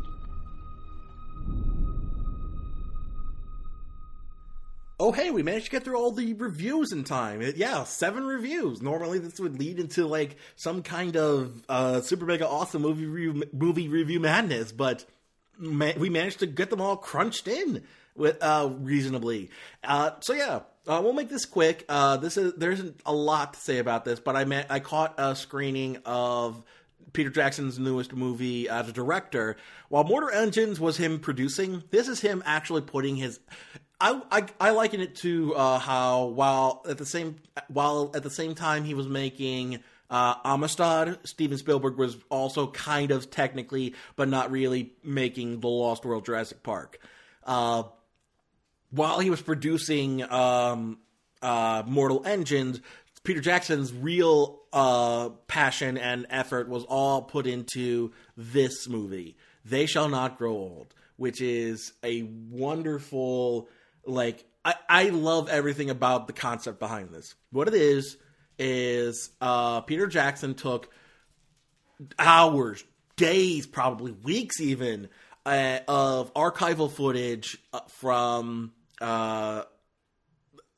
[4.99, 7.41] Oh, hey, we managed to get through all the reviews in time.
[7.41, 8.83] It, yeah, seven reviews.
[8.83, 13.45] Normally, this would lead into like some kind of uh, super mega awesome movie review,
[13.55, 15.07] movie review madness, but
[15.57, 17.85] ma- we managed to get them all crunched in
[18.15, 19.49] with uh, reasonably.
[19.83, 21.87] Uh, so yeah, uh, we'll make this quick.
[21.89, 24.81] Uh, this is there isn't a lot to say about this, but I met, I
[24.81, 26.63] caught a screening of
[27.13, 29.57] Peter Jackson's newest movie as a director.
[29.89, 33.41] While Mortal Engines was him producing, this is him actually putting his.
[34.01, 37.37] I, I, I liken it to uh, how while at the same
[37.69, 39.81] while at the same time he was making
[40.11, 46.05] uh, Amistad, Steven Spielberg was also kind of technically, but not really, making the Lost
[46.05, 46.99] World Jurassic Park.
[47.45, 47.85] Uh,
[48.91, 50.99] while he was producing um,
[51.43, 52.81] uh, Mortal Engines,
[53.23, 60.09] Peter Jackson's real uh, passion and effort was all put into this movie, They Shall
[60.09, 63.69] Not Grow Old, which is a wonderful,
[64.07, 67.35] like, I, I love everything about the concept behind this.
[67.51, 68.17] What it is,
[68.59, 70.91] is uh, Peter Jackson took
[72.19, 72.85] hours,
[73.17, 75.09] days, probably weeks even,
[75.47, 79.63] uh, of archival footage uh, from uh,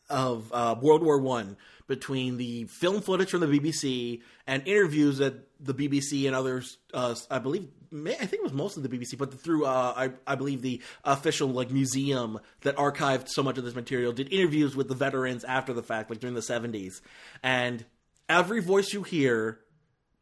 [0.09, 1.57] of uh, World War One
[1.87, 7.14] between the film footage from the BBC and interviews that the BBC and others, uh,
[7.30, 10.62] I believe, I think it was mostly the BBC, but through uh, I, I believe
[10.62, 14.95] the official like museum that archived so much of this material did interviews with the
[14.95, 17.03] veterans after the fact, like during the seventies,
[17.43, 17.85] and
[18.28, 19.61] every voice you hear,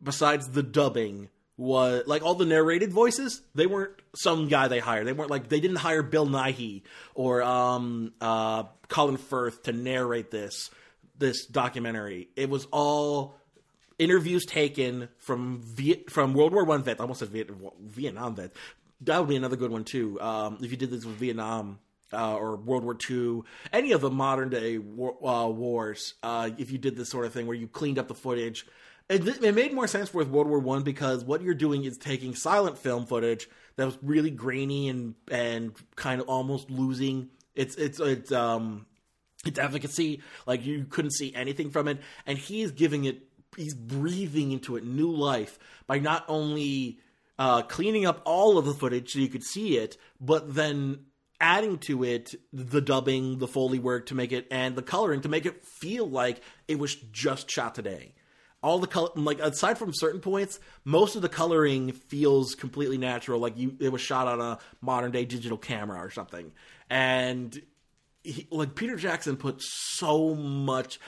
[0.03, 3.43] besides the dubbing, was like all the narrated voices.
[3.55, 5.07] They weren't some guy they hired.
[5.07, 6.83] They weren't like they didn't hire Bill Nighy
[7.15, 10.71] or um, uh, Colin Firth to narrate this
[11.21, 12.29] this documentary.
[12.35, 13.37] It was all
[13.99, 16.99] interviews taken from Viet, from World War One vets.
[16.99, 17.51] I almost said Viet,
[17.81, 18.53] Vietnam vet.
[19.03, 20.21] That would be another good one too.
[20.21, 21.79] Um, if you did this with Vietnam
[22.13, 23.43] uh, or World War II,
[23.73, 27.33] any of the modern day war, uh, wars, uh, if you did this sort of
[27.33, 28.67] thing where you cleaned up the footage,
[29.09, 32.35] it, it made more sense with World War One because what you're doing is taking
[32.35, 38.01] silent film footage that was really grainy and and kind of almost losing its its
[38.01, 38.87] its um
[39.45, 40.23] its efficacy.
[40.47, 43.27] Like you couldn't see anything from it, and he's giving it
[43.57, 46.99] he's breathing into it new life by not only
[47.39, 51.01] uh, cleaning up all of the footage so you could see it, but then
[51.41, 55.29] adding to it the dubbing, the foley work to make it, and the coloring to
[55.29, 58.15] make it feel like it was just shot today.
[58.63, 63.41] All the color, like aside from certain points, most of the coloring feels completely natural,
[63.41, 66.53] like you it was shot on a modern day digital camera or something.
[66.91, 67.59] And
[68.23, 71.01] he, like Peter Jackson put so much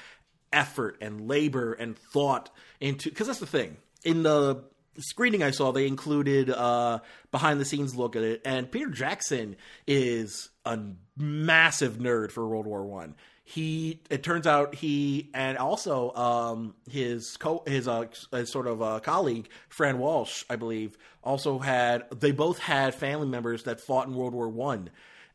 [0.53, 2.51] effort and labor and thought
[2.81, 3.77] into because that's the thing.
[4.05, 4.65] In the
[4.99, 6.99] screening I saw they included uh
[7.31, 9.57] behind the scenes look at it and Peter Jackson
[9.87, 10.79] is a
[11.17, 17.37] massive nerd for World War 1 he it turns out he and also um his
[17.39, 22.33] co his uh his sort of uh colleague Fran Walsh I believe also had they
[22.33, 24.91] both had family members that fought in World War 1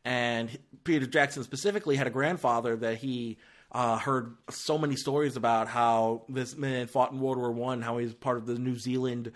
[0.08, 3.36] and Peter Jackson specifically had a grandfather that he
[3.70, 7.98] uh, heard so many stories about how this man fought in World War One, how
[7.98, 9.32] he's part of the New Zealand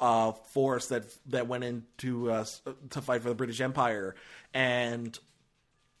[0.00, 2.44] uh, force that that went into uh,
[2.90, 4.16] to fight for the British Empire,
[4.52, 5.16] and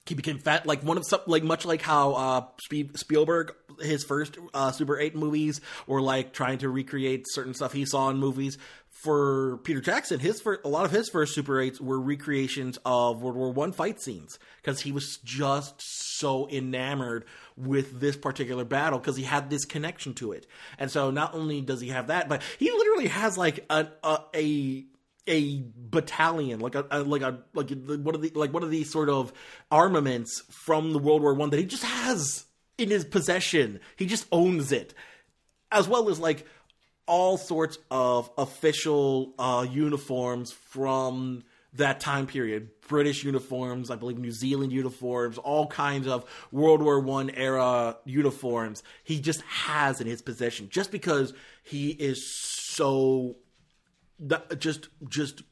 [0.04, 2.44] he became fat like one of some like much like how uh
[2.96, 7.84] Spielberg his first uh Super 8 movies were like trying to recreate certain stuff he
[7.84, 8.56] saw in movies
[9.02, 13.22] for Peter Jackson his first, a lot of his first Super 8s were recreations of
[13.22, 15.74] World War 1 fight scenes cuz he was just
[16.18, 17.24] so enamored
[17.56, 20.46] with this particular battle because he had this connection to it
[20.78, 24.18] and so not only does he have that but he literally has like a, a,
[24.34, 24.86] a
[25.28, 28.90] a battalion, like a, a, like a like one of the like one of these
[28.90, 29.32] sort of
[29.70, 32.46] armaments from the World War One that he just has
[32.78, 33.78] in his possession.
[33.96, 34.94] He just owns it,
[35.70, 36.46] as well as like
[37.08, 41.42] all sorts of official uh, uniforms from
[41.74, 42.70] that time period.
[42.86, 48.82] British uniforms, I believe New Zealand uniforms, all kinds of World War One era uniforms.
[49.04, 53.36] He just has in his possession just because he is so
[54.58, 55.42] just just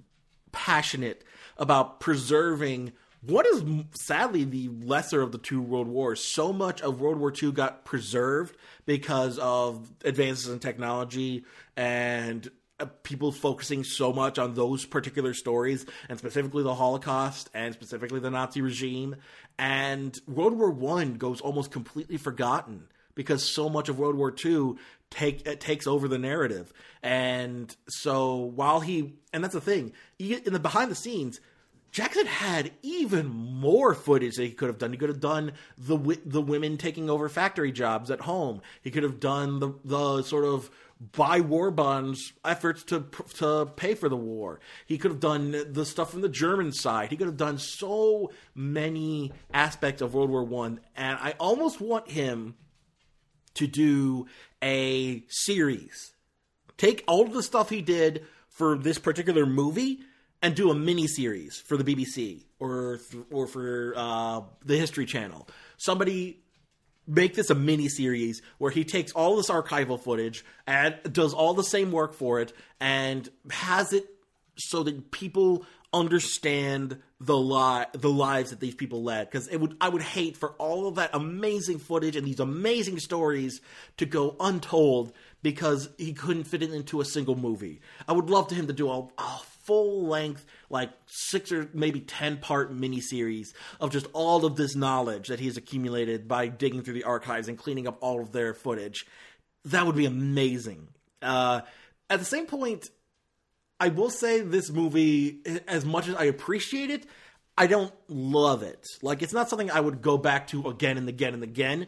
[0.52, 1.24] passionate
[1.58, 2.92] about preserving
[3.26, 6.22] what is sadly the lesser of the two world wars.
[6.22, 11.44] So much of World War II got preserved because of advances in technology
[11.76, 12.48] and
[12.78, 18.20] uh, people focusing so much on those particular stories and specifically the Holocaust and specifically
[18.20, 19.16] the Nazi regime.
[19.58, 24.74] And World War One goes almost completely forgotten because so much of World War II
[25.10, 26.72] take it takes over the narrative.
[27.02, 31.40] And so while he and that's the thing, in the behind the scenes,
[31.96, 34.92] Jackson had even more footage that he could have done.
[34.92, 38.60] He could have done the the women taking over factory jobs at home.
[38.82, 40.70] He could have done the the sort of
[41.12, 43.06] buy war bonds efforts to
[43.38, 44.60] to pay for the war.
[44.84, 47.08] He could have done the stuff from the German side.
[47.08, 52.10] He could have done so many aspects of World War One, and I almost want
[52.10, 52.56] him
[53.54, 54.26] to do
[54.62, 56.12] a series.
[56.76, 60.02] Take all of the stuff he did for this particular movie
[60.42, 65.48] and do a mini series for the BBC or or for uh, the History Channel.
[65.76, 66.40] Somebody
[67.06, 71.54] make this a mini series where he takes all this archival footage and does all
[71.54, 74.06] the same work for it and has it
[74.56, 79.76] so that people understand the li- the lives that these people led because it would
[79.80, 83.60] I would hate for all of that amazing footage and these amazing stories
[83.96, 85.12] to go untold
[85.42, 87.80] because he couldn't fit it into a single movie.
[88.06, 92.00] I would love to him to do a, a full length like six or maybe
[92.00, 93.48] 10 part miniseries
[93.80, 97.58] of just all of this knowledge that he's accumulated by digging through the archives and
[97.58, 99.06] cleaning up all of their footage.
[99.64, 100.88] That would be amazing.
[101.20, 101.62] Uh,
[102.08, 102.88] at the same point,
[103.80, 107.06] I will say this movie, as much as I appreciate it,
[107.58, 108.86] I don't love it.
[109.02, 111.86] Like, it's not something I would go back to again and again and again,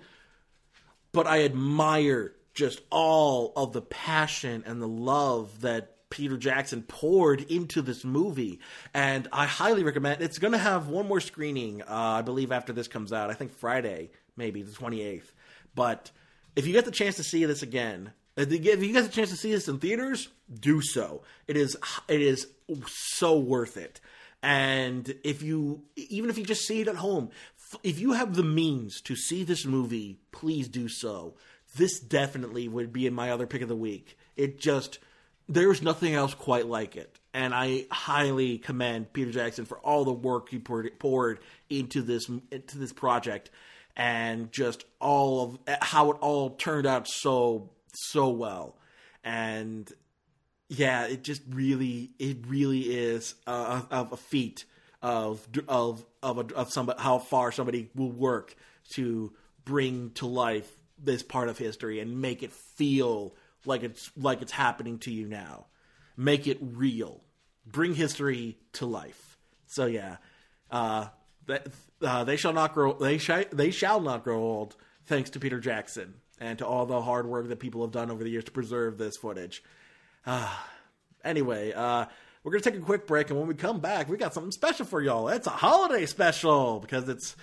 [1.12, 7.42] but I admire just all of the passion and the love that Peter Jackson poured
[7.50, 8.61] into this movie,
[8.94, 10.22] and I highly recommend.
[10.22, 13.30] It's going to have one more screening, uh, I believe, after this comes out.
[13.30, 15.32] I think Friday, maybe the twenty eighth.
[15.74, 16.11] But
[16.56, 19.36] if you get the chance to see this again, if you get the chance to
[19.36, 21.22] see this in theaters, do so.
[21.46, 21.76] It is
[22.09, 22.46] it is
[22.86, 24.00] so worth it.
[24.42, 27.30] And if you even if you just see it at home,
[27.82, 31.34] if you have the means to see this movie, please do so.
[31.76, 34.16] This definitely would be in my other pick of the week.
[34.36, 35.00] It just
[35.49, 37.18] there's nothing else quite like it.
[37.34, 41.38] And I highly commend Peter Jackson for all the work he poured,
[41.70, 43.51] into this into this project,
[43.96, 48.76] and just all of how it all turned out so so well.
[49.22, 49.90] And
[50.68, 54.64] yeah, it just really it really is a, a, a feat
[55.03, 58.57] of of of a, of somebody how far somebody will work
[58.94, 59.32] to
[59.64, 63.34] bring to life this part of history and make it feel
[63.64, 65.66] like it's like it's happening to you now.
[66.16, 67.22] Make it real.
[67.66, 69.38] Bring history to life.
[69.66, 70.16] So yeah,
[70.70, 71.09] uh,
[72.02, 72.94] uh, they shall not grow.
[72.94, 74.76] They shall they shall not grow old.
[75.06, 78.22] Thanks to Peter Jackson and to all the hard work that people have done over
[78.22, 79.62] the years to preserve this footage.
[80.26, 80.54] Uh,
[81.24, 82.06] anyway, uh,
[82.42, 84.86] we're gonna take a quick break, and when we come back, we got something special
[84.86, 85.28] for y'all.
[85.28, 87.36] It's a holiday special because it's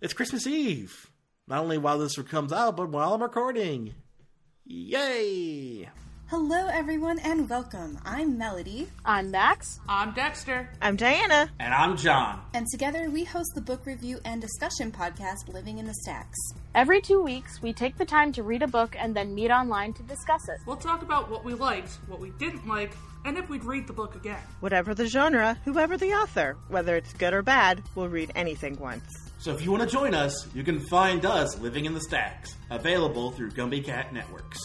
[0.00, 1.10] it's Christmas Eve.
[1.48, 3.94] Not only while this comes out, but while I'm recording.
[4.64, 5.88] Yay!
[6.28, 7.98] Hello, everyone, and welcome.
[8.04, 8.88] I'm Melody.
[9.04, 9.80] I'm Max.
[9.88, 10.70] I'm Dexter.
[10.80, 11.50] I'm Diana.
[11.58, 12.40] And I'm John.
[12.54, 16.38] And together we host the book review and discussion podcast, Living in the Stacks.
[16.76, 19.94] Every two weeks, we take the time to read a book and then meet online
[19.94, 20.60] to discuss it.
[20.64, 23.92] We'll talk about what we liked, what we didn't like, and if we'd read the
[23.92, 24.40] book again.
[24.60, 29.21] Whatever the genre, whoever the author, whether it's good or bad, we'll read anything once.
[29.42, 32.54] So if you want to join us, you can find us Living in the Stacks,
[32.70, 34.56] available through Gumby Cat Networks.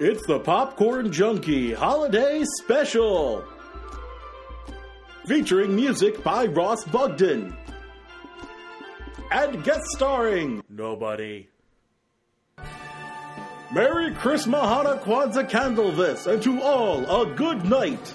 [0.00, 3.44] It's the Popcorn Junkie Holiday Special!
[5.28, 7.56] Featuring music by Ross Bugden.
[9.30, 11.46] And guest starring nobody.
[13.72, 14.60] Merry Christmas,
[15.02, 18.14] Kwanzaa Candlemas, and to all a good night.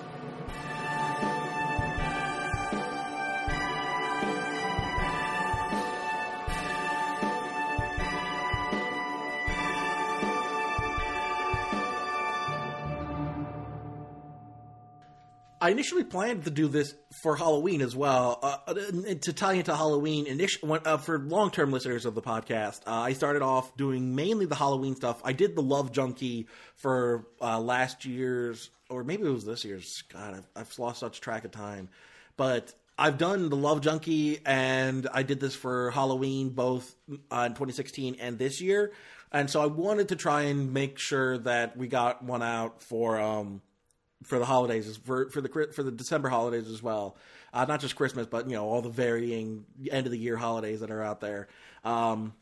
[15.62, 18.40] I initially planned to do this for Halloween as well.
[18.42, 18.74] Uh, uh
[19.22, 23.14] to tie into Halloween, initially, uh, for long term listeners of the podcast, uh, I
[23.14, 25.22] started off doing mainly the Halloween stuff.
[25.24, 26.48] I did the Love Junkie
[26.78, 30.02] for uh, last year's, or maybe it was this year's.
[30.12, 31.90] God, I've, I've lost such track of time.
[32.38, 36.96] But I've done the Love Junkie, and I did this for Halloween both
[37.32, 38.94] uh, in 2016 and this year.
[39.32, 43.20] And so I wanted to try and make sure that we got one out for.
[43.20, 43.62] Um,
[44.24, 47.18] for the holidays for for the for the December holidays as well.
[47.54, 50.80] Uh, not just Christmas, but you know all the varying end of the year holidays
[50.82, 51.48] that are out there.
[51.84, 52.34] Um,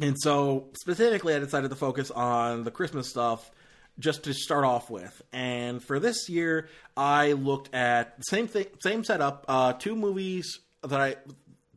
[0.00, 3.50] and so specifically, I decided to focus on the Christmas stuff
[3.98, 5.22] just to start off with.
[5.32, 9.44] And for this year, I looked at the same thing, same setup.
[9.46, 11.16] Uh, two movies that I,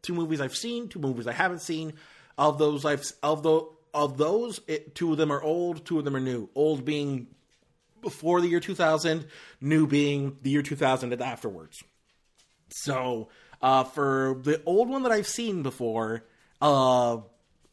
[0.01, 1.93] two movies I've seen, two movies I haven't seen.
[2.37, 6.05] Of those, I've of the of those, it, two of them are old, two of
[6.05, 6.49] them are new.
[6.53, 7.27] Old being
[8.07, 9.25] before the year 2000,
[9.59, 11.83] new being the year 2000 and afterwards.
[12.69, 13.27] So,
[13.61, 16.23] uh, for the old one that I've seen before,
[16.61, 17.17] uh,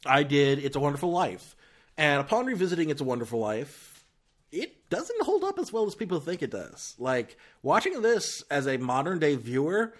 [0.04, 1.54] I did It's a Wonderful Life.
[1.96, 4.04] And upon revisiting It's a Wonderful Life,
[4.50, 6.96] it doesn't hold up as well as people think it does.
[6.98, 9.94] Like, watching this as a modern day viewer,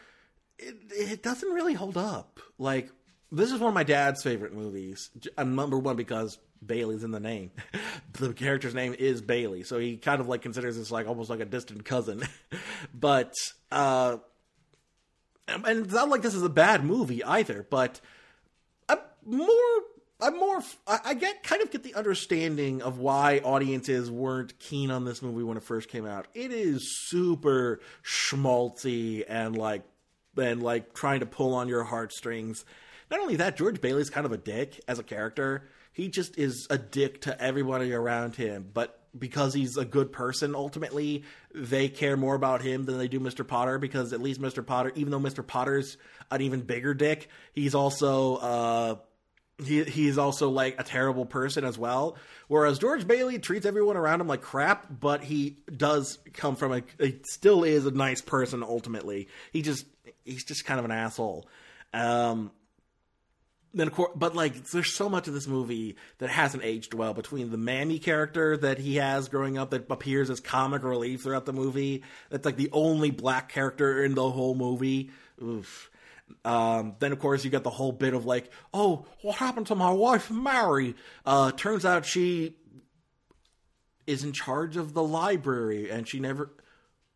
[0.58, 2.40] it, it doesn't really hold up.
[2.58, 2.90] Like,
[3.30, 5.10] this is one of my dad's favorite movies.
[5.38, 7.50] I'm number one because Bailey's in the name.
[8.12, 11.40] the character's name is Bailey, so he kind of like considers this like almost like
[11.40, 12.22] a distant cousin.
[12.94, 13.34] but
[13.70, 14.18] uh
[15.46, 18.00] and it's not like this is a bad movie either, but
[18.88, 19.82] I'm more
[20.20, 25.04] I'm more I get kind of get the understanding of why audiences weren't keen on
[25.04, 26.28] this movie when it first came out.
[26.34, 29.82] It is super schmaltzy and like
[30.36, 32.64] and like trying to pull on your heartstrings
[33.10, 35.68] not only that, George Bailey's kind of a dick as a character.
[35.94, 40.56] He just is a dick to everybody around him, but because he's a good person
[40.56, 41.22] ultimately
[41.54, 44.90] they care more about him than they do mr potter because at least mr potter
[44.96, 45.96] even though mr potter's
[46.32, 48.96] an even bigger dick he's also uh
[49.62, 52.16] he he's also like a terrible person as well.
[52.48, 56.82] Whereas george bailey treats everyone around him like crap but he does come from a
[56.98, 59.28] he still is a nice person ultimately.
[59.52, 59.86] He just
[60.24, 61.48] he's just kind of an asshole.
[61.92, 62.50] Um
[63.74, 67.12] then of course, but like there's so much of this movie that hasn't aged well
[67.12, 71.44] between the Mammy character that he has growing up that appears as comic relief throughout
[71.44, 72.04] the movie.
[72.30, 75.10] That's like the only black character in the whole movie.
[75.42, 75.90] Oof.
[76.44, 79.74] Um, then of course you got the whole bit of like, oh, what happened to
[79.74, 80.94] my wife Mary?
[81.26, 82.56] Uh, turns out she
[84.06, 86.50] is in charge of the library and she never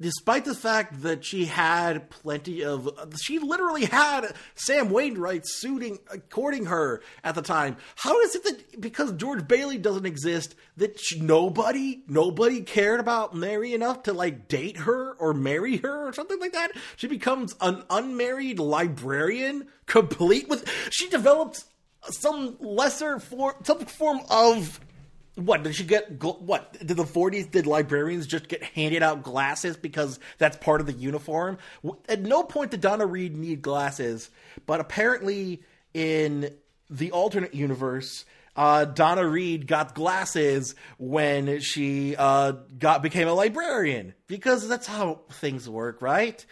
[0.01, 2.89] despite the fact that she had plenty of
[3.21, 5.99] she literally had sam wainwright suiting
[6.31, 7.77] courting her at the time.
[7.97, 13.35] How is it that because george bailey doesn't exist that she, nobody nobody cared about
[13.35, 16.73] mary enough to like date her or marry her or something like that?
[16.97, 21.65] She becomes an unmarried librarian complete with she develops
[22.03, 24.81] some lesser form some form of
[25.39, 26.23] what did she get?
[26.23, 27.47] What did the forties?
[27.47, 31.59] Did librarians just get handed out glasses because that's part of the uniform?
[32.09, 34.31] At no point did Donna Reed need glasses,
[34.67, 35.63] but apparently
[35.95, 36.51] in
[36.91, 38.25] the alternate universe,
[38.57, 45.21] uh, Donna Reed got glasses when she uh, got became a librarian because that's how
[45.31, 46.45] things work, right?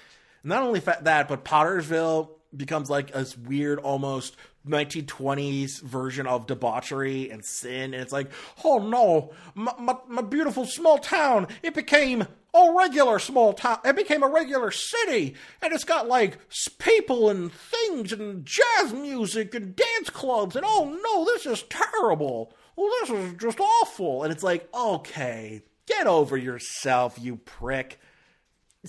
[0.44, 4.36] Not only that, but Pottersville becomes like a weird, almost
[4.66, 8.30] 1920s version of debauchery and sin and it's like
[8.64, 12.22] oh no my, my, my, beautiful small town it became
[12.54, 16.38] a regular small town it became a regular city and it's got like
[16.78, 22.54] people and things and jazz music and dance clubs and oh no this is terrible.
[22.76, 24.22] Well this is just awful.
[24.22, 28.00] And it's like okay get over yourself you prick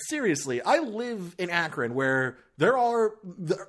[0.07, 3.13] seriously, I live in Akron where there are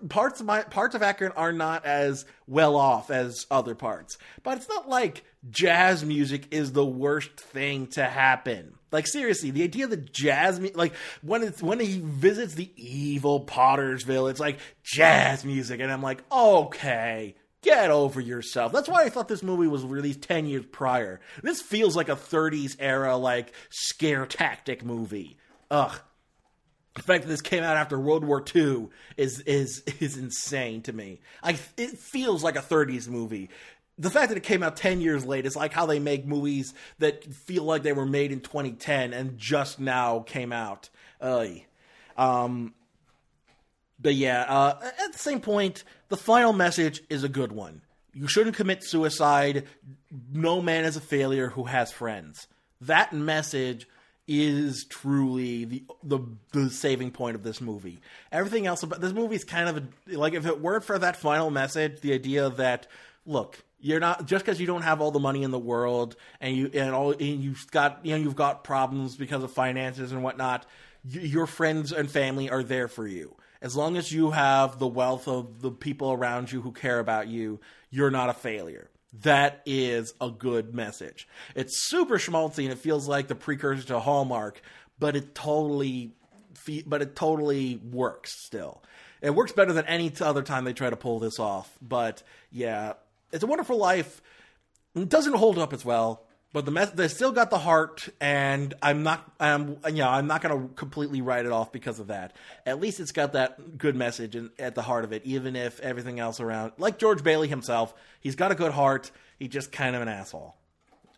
[0.08, 4.16] parts of my parts of Akron are not as well off as other parts.
[4.42, 8.74] But it's not like jazz music is the worst thing to happen.
[8.90, 14.30] Like seriously, the idea that jazz like when it's when he visits the evil Pottersville,
[14.30, 18.70] it's like jazz music and I'm like, "Okay, Get over yourself.
[18.70, 21.20] That's why I thought this movie was released 10 years prior.
[21.42, 25.38] This feels like a 30s era, like, scare tactic movie.
[25.68, 26.00] Ugh
[26.98, 30.92] the fact that this came out after World War II is is is insane to
[30.92, 31.20] me.
[31.42, 33.48] I it feels like a 30s movie.
[33.98, 36.72] The fact that it came out 10 years late is like how they make movies
[36.98, 40.88] that feel like they were made in 2010 and just now came out.
[41.20, 42.74] Um,
[43.98, 47.82] but yeah, uh, at the same point, the final message is a good one.
[48.12, 49.66] You shouldn't commit suicide.
[50.32, 52.46] No man is a failure who has friends.
[52.80, 53.88] That message
[54.28, 56.20] is truly the, the
[56.52, 57.98] the saving point of this movie.
[58.30, 61.16] Everything else about this movie is kind of a, like if it weren't for that
[61.16, 62.86] final message, the idea that
[63.24, 66.54] look, you're not just because you don't have all the money in the world and
[66.54, 70.22] you and all and you've got you know you've got problems because of finances and
[70.22, 70.66] whatnot.
[71.04, 75.26] your friends and family are there for you as long as you have the wealth
[75.26, 77.60] of the people around you who care about you.
[77.90, 81.28] You're not a failure that is a good message.
[81.54, 84.60] It's super schmaltzy and it feels like the precursor to Hallmark,
[84.98, 86.12] but it totally,
[86.86, 88.82] but it totally works still.
[89.20, 91.76] It works better than any other time they try to pull this off.
[91.80, 92.94] But yeah,
[93.32, 94.22] it's a Wonderful Life.
[94.94, 96.27] Doesn't hold up as well.
[96.52, 100.26] But the mess they still got the heart, and I'm not, I'm, you know, I'm
[100.26, 102.34] not going to completely write it off because of that.
[102.64, 105.78] At least it's got that good message in, at the heart of it, even if
[105.80, 109.10] everything else around, like George Bailey himself, he's got a good heart.
[109.38, 110.56] He's just kind of an asshole.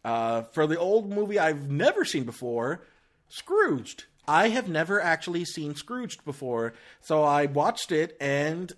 [0.04, 2.86] Uh, for the old movie I've never seen before,
[3.28, 4.04] Scrooged.
[4.26, 8.72] I have never actually seen Scrooged before, so I watched it and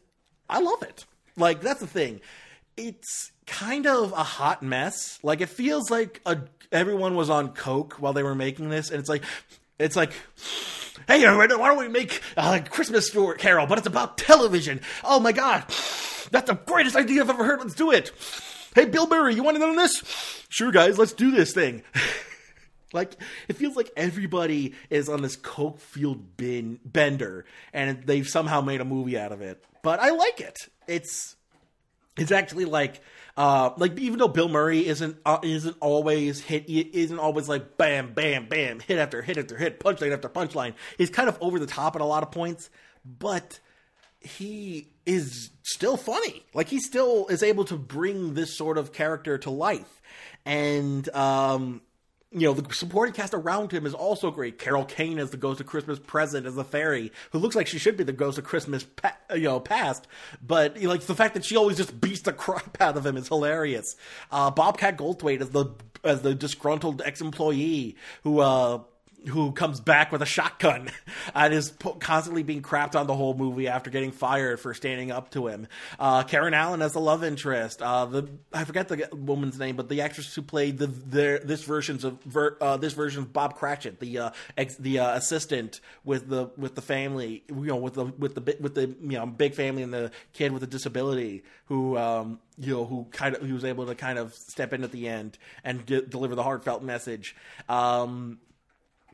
[0.48, 1.06] I love it.
[1.36, 2.20] Like that's the thing.
[2.76, 5.18] It's kind of a hot mess.
[5.22, 6.38] Like it feels like a,
[6.70, 9.24] everyone was on coke while they were making this, and it's like
[9.78, 10.12] it's like.
[11.08, 13.66] Hey, why don't we make a Christmas Carol?
[13.66, 14.82] But it's about television.
[15.02, 15.64] Oh my god,
[16.30, 17.60] that's the greatest idea I've ever heard.
[17.60, 18.12] Let's do it.
[18.74, 20.44] Hey, Bill Murray, you want to know this?
[20.48, 21.82] Sure, guys, let's do this thing.
[22.92, 23.16] Like
[23.48, 28.80] it feels like everybody is on this coke fueled bin bender, and they've somehow made
[28.80, 29.64] a movie out of it.
[29.82, 30.58] But I like it.
[30.86, 31.36] It's
[32.16, 33.00] it's actually like
[33.36, 38.12] uh like even though Bill Murray isn't uh, isn't always hit isn't always like bam
[38.12, 40.74] bam bam hit after hit after hit punchline after punchline.
[40.98, 42.68] He's kind of over the top at a lot of points,
[43.04, 43.60] but
[44.20, 46.44] he is still funny.
[46.54, 50.02] Like he still is able to bring this sort of character to life.
[50.44, 51.82] And um
[52.32, 54.58] you know, the supporting cast around him is also great.
[54.58, 57.78] Carol Kane as the Ghost of Christmas Present as the fairy, who looks like she
[57.78, 60.06] should be the Ghost of Christmas, pa- you know, past.
[60.44, 63.04] But you know, like the fact that she always just beats the crap out of
[63.04, 63.96] him is hilarious.
[64.30, 65.66] Uh, Bobcat Goldthwait as the
[66.04, 68.80] as the disgruntled ex employee who uh,
[69.28, 70.90] who comes back with a shotgun
[71.34, 75.30] and is constantly being crapped on the whole movie after getting fired for standing up
[75.30, 75.66] to him.
[75.98, 77.82] Uh, Karen Allen as the love interest.
[77.82, 81.64] Uh, the I forget the woman's name, but the actress who played the, the this
[81.64, 85.80] versions of ver, uh, this version of Bob Cratchit, the uh, ex, the uh, assistant
[86.04, 89.26] with the with the family, you know, with the with the with the you know
[89.26, 91.96] big family and the kid with a disability who.
[91.96, 94.92] Um, you know, who kind of who was able to kind of step in at
[94.92, 97.34] the end and deliver the heartfelt message.
[97.68, 98.38] Um,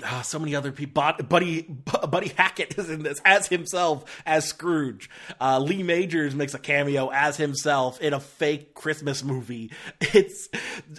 [0.04, 1.02] Oh, so many other people.
[1.28, 5.10] Buddy Buddy Hackett is in this as himself as Scrooge.
[5.40, 9.70] Uh, Lee Majors makes a cameo as himself in a fake Christmas movie.
[10.00, 10.48] It's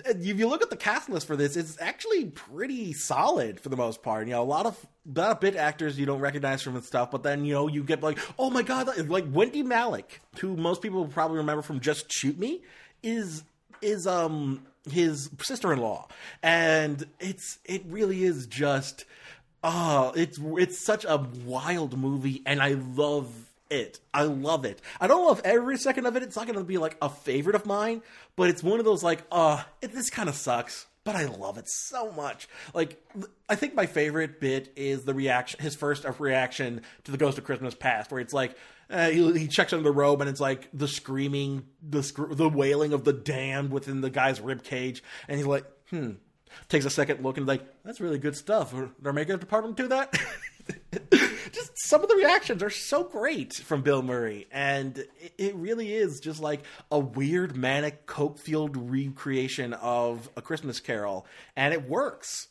[0.05, 3.77] if you look at the cast list for this, it's actually pretty solid for the
[3.77, 4.27] most part.
[4.27, 4.85] You know, a lot of
[5.15, 8.19] a bit actors you don't recognize from stuff, but then you know you get like,
[8.37, 12.61] oh my god, like Wendy Malick, who most people probably remember from Just Shoot Me,
[13.01, 13.43] is
[13.81, 16.07] is um his sister-in-law.
[16.43, 19.05] And it's it really is just
[19.63, 23.29] oh it's it's such a wild movie and i love
[23.69, 23.99] it.
[24.11, 24.81] I love it.
[24.99, 26.23] I don't love every second of it.
[26.23, 28.01] It's not to be like a favorite of mine
[28.35, 31.57] but it's one of those like uh it, this kind of sucks but I love
[31.57, 32.47] it so much.
[32.73, 33.03] Like,
[33.47, 37.45] I think my favorite bit is the reaction, his first reaction to the Ghost of
[37.45, 38.55] Christmas Past, where it's like,
[38.89, 42.49] uh, he, he, checks under the robe and it's like the screaming, the sc- the
[42.49, 46.11] wailing of the damned within the guy's rib cage, and he's like, hmm.
[46.67, 48.73] Takes a second look and like, that's really good stuff.
[48.73, 50.17] Our makeup department do that?
[51.51, 55.03] just some of the reactions are so great from Bill Murray, and
[55.37, 56.61] it, really is just like
[56.91, 61.25] a weird manic coke fueled recreation of a Christmas Carol,
[61.55, 62.48] and it works.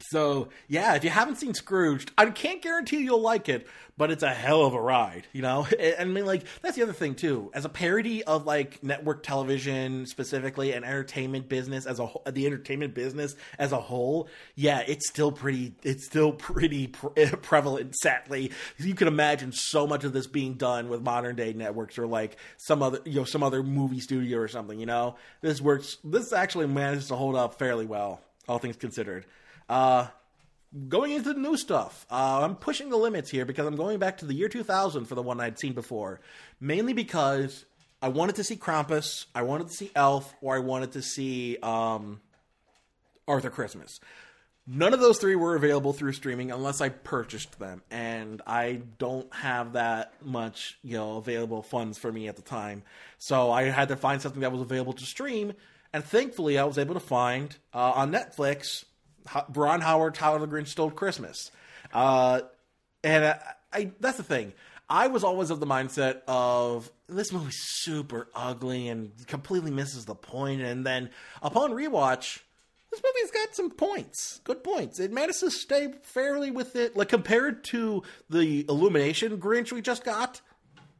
[0.00, 3.66] So yeah, if you haven't seen Scrooged, I can't guarantee you'll like it,
[3.96, 5.66] but it's a hell of a ride, you know.
[5.78, 7.50] And I mean, like that's the other thing too.
[7.54, 12.94] As a parody of like network television specifically and entertainment business as a the entertainment
[12.94, 15.74] business as a whole, yeah, it's still pretty.
[15.82, 17.94] It's still pretty pre- prevalent.
[17.96, 22.06] Sadly, you can imagine so much of this being done with modern day networks or
[22.06, 24.78] like some other you know some other movie studio or something.
[24.78, 25.98] You know, this works.
[26.04, 29.26] This actually manages to hold up fairly well, all things considered.
[29.68, 30.08] Uh,
[30.88, 34.18] going into the new stuff, uh, I'm pushing the limits here because I'm going back
[34.18, 36.20] to the year 2000 for the one I'd seen before,
[36.60, 37.64] mainly because
[38.02, 41.56] I wanted to see Krampus, I wanted to see Elf, or I wanted to see
[41.62, 42.20] um,
[43.26, 44.00] Arthur Christmas.
[44.68, 49.32] None of those three were available through streaming unless I purchased them, and I don't
[49.32, 52.82] have that much, you know, available funds for me at the time.
[53.18, 55.52] So I had to find something that was available to stream,
[55.92, 58.84] and thankfully I was able to find uh, on Netflix
[59.54, 61.50] Ron Howard, How the Grinch Stole Christmas.
[61.92, 62.40] Uh,
[63.04, 63.40] and I,
[63.72, 64.52] I, that's the thing.
[64.88, 70.14] I was always of the mindset of this movie's super ugly and completely misses the
[70.14, 70.60] point.
[70.60, 71.10] And then
[71.42, 72.40] upon rewatch,
[72.90, 75.00] this movie's got some points, good points.
[75.00, 80.04] It managed to stay fairly with it, like compared to the Illumination Grinch we just
[80.04, 80.40] got.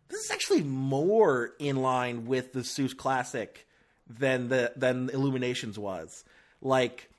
[0.09, 3.67] This is actually more in line with the Seuss classic
[4.09, 6.25] than the than Illuminations was.
[6.61, 7.11] Like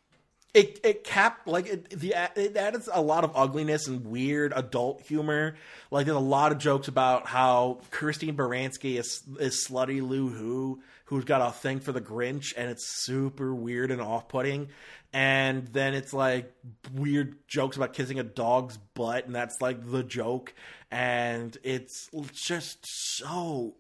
[0.54, 5.02] it it cap like it the it adds a lot of ugliness and weird adult
[5.02, 5.56] humor.
[5.92, 10.82] Like there's a lot of jokes about how Christine Baranski is is slutty Lou Who
[11.06, 14.70] who's got a thing for the Grinch and it's super weird and off putting.
[15.14, 16.54] And then it's like
[16.94, 20.54] weird jokes about kissing a dog's butt and that's like the joke.
[20.92, 22.80] And it's just
[23.18, 23.76] so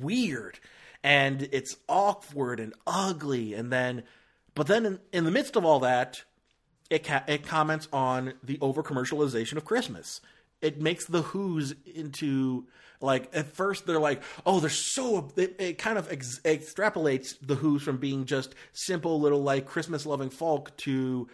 [0.00, 0.58] weird
[1.04, 4.02] and it's awkward and ugly and then
[4.54, 6.22] but then in, in the midst of all that
[6.90, 10.20] it ca- it comments on the over commercialization of christmas.
[10.60, 12.66] It makes the who's into
[13.00, 17.54] like at first they're like oh they're so it, it kind of ex- extrapolates the
[17.54, 21.28] who's from being just simple little like christmas loving folk to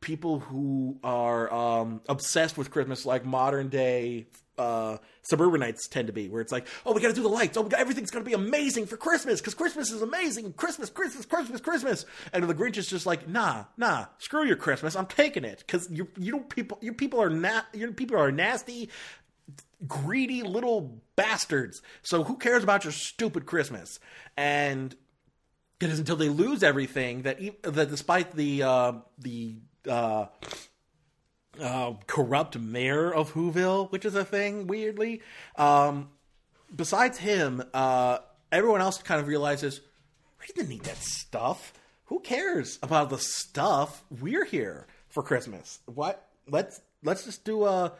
[0.00, 4.26] people who are um, obsessed with christmas like modern day
[4.58, 7.56] uh, suburbanites tend to be, where it's like, oh, we got to do the lights.
[7.56, 10.52] Oh, got, everything's going to be amazing for Christmas because Christmas is amazing.
[10.54, 12.06] Christmas, Christmas, Christmas, Christmas.
[12.32, 14.96] And the Grinch is just like, nah, nah, screw your Christmas.
[14.96, 18.30] I'm taking it because you you don't people your people are not your people are
[18.30, 18.90] nasty,
[19.86, 21.82] greedy little bastards.
[22.02, 24.00] So who cares about your stupid Christmas?
[24.36, 24.94] And
[25.80, 29.56] it is until they lose everything that that despite the uh, the
[29.88, 30.26] uh,
[31.60, 35.22] uh, corrupt mayor of Whoville, which is a thing, weirdly.
[35.56, 36.10] Um,
[36.74, 38.18] besides him, uh,
[38.50, 39.80] everyone else kind of realizes
[40.40, 41.72] we didn't need that stuff.
[42.06, 44.04] Who cares about the stuff?
[44.10, 45.80] We're here for Christmas.
[45.86, 46.28] What?
[46.48, 47.92] Let's let's just do a.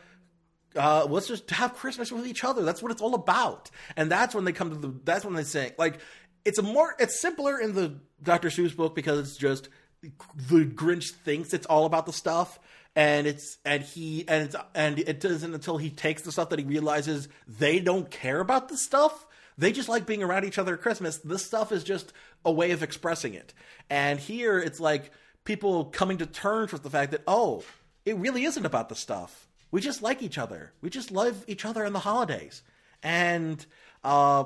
[0.75, 2.63] Uh, let's just have Christmas with each other.
[2.63, 3.71] That's what it's all about.
[3.95, 4.95] And that's when they come to the.
[5.05, 5.99] That's when they say like,
[6.45, 6.95] it's a more.
[6.99, 8.49] It's simpler in the Dr.
[8.49, 9.69] Seuss book because it's just
[10.03, 12.59] the Grinch thinks it's all about the stuff
[12.95, 16.59] and it's and he and it's and it doesn't until he takes the stuff that
[16.59, 19.27] he realizes they don't care about the stuff.
[19.57, 21.19] They just like being around each other at christmas.
[21.19, 22.13] This stuff is just
[22.45, 23.55] a way of expressing it.
[23.89, 25.11] And here it's like
[25.45, 27.63] people coming to terms with the fact that oh
[28.05, 29.49] it really isn't about the stuff.
[29.71, 30.73] We just like each other.
[30.83, 32.63] We just love each other in the holidays.
[33.03, 33.65] And
[34.05, 34.45] uh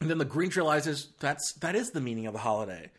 [0.00, 2.90] and then the grinch realizes that's that is the meaning of the holiday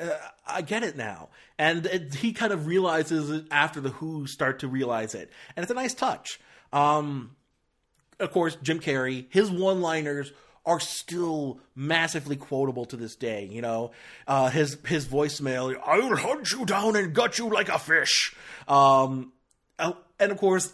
[0.00, 1.28] uh, I get it now.
[1.58, 5.30] And it, he kind of realizes it after the Who start to realize it.
[5.54, 6.40] And it's a nice touch.
[6.72, 7.36] Um,
[8.18, 10.32] of course, Jim Carrey, his one liners
[10.64, 13.48] are still massively quotable to this day.
[13.50, 13.92] You know,
[14.26, 18.34] uh, his his voicemail, "I'll hunt you down and gut you like a fish,"
[18.66, 19.32] um,
[19.78, 20.72] uh, and of course,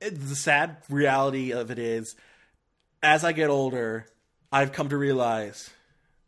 [0.00, 2.14] the sad reality of it is,
[3.02, 4.06] as I get older,
[4.52, 5.70] I've come to realize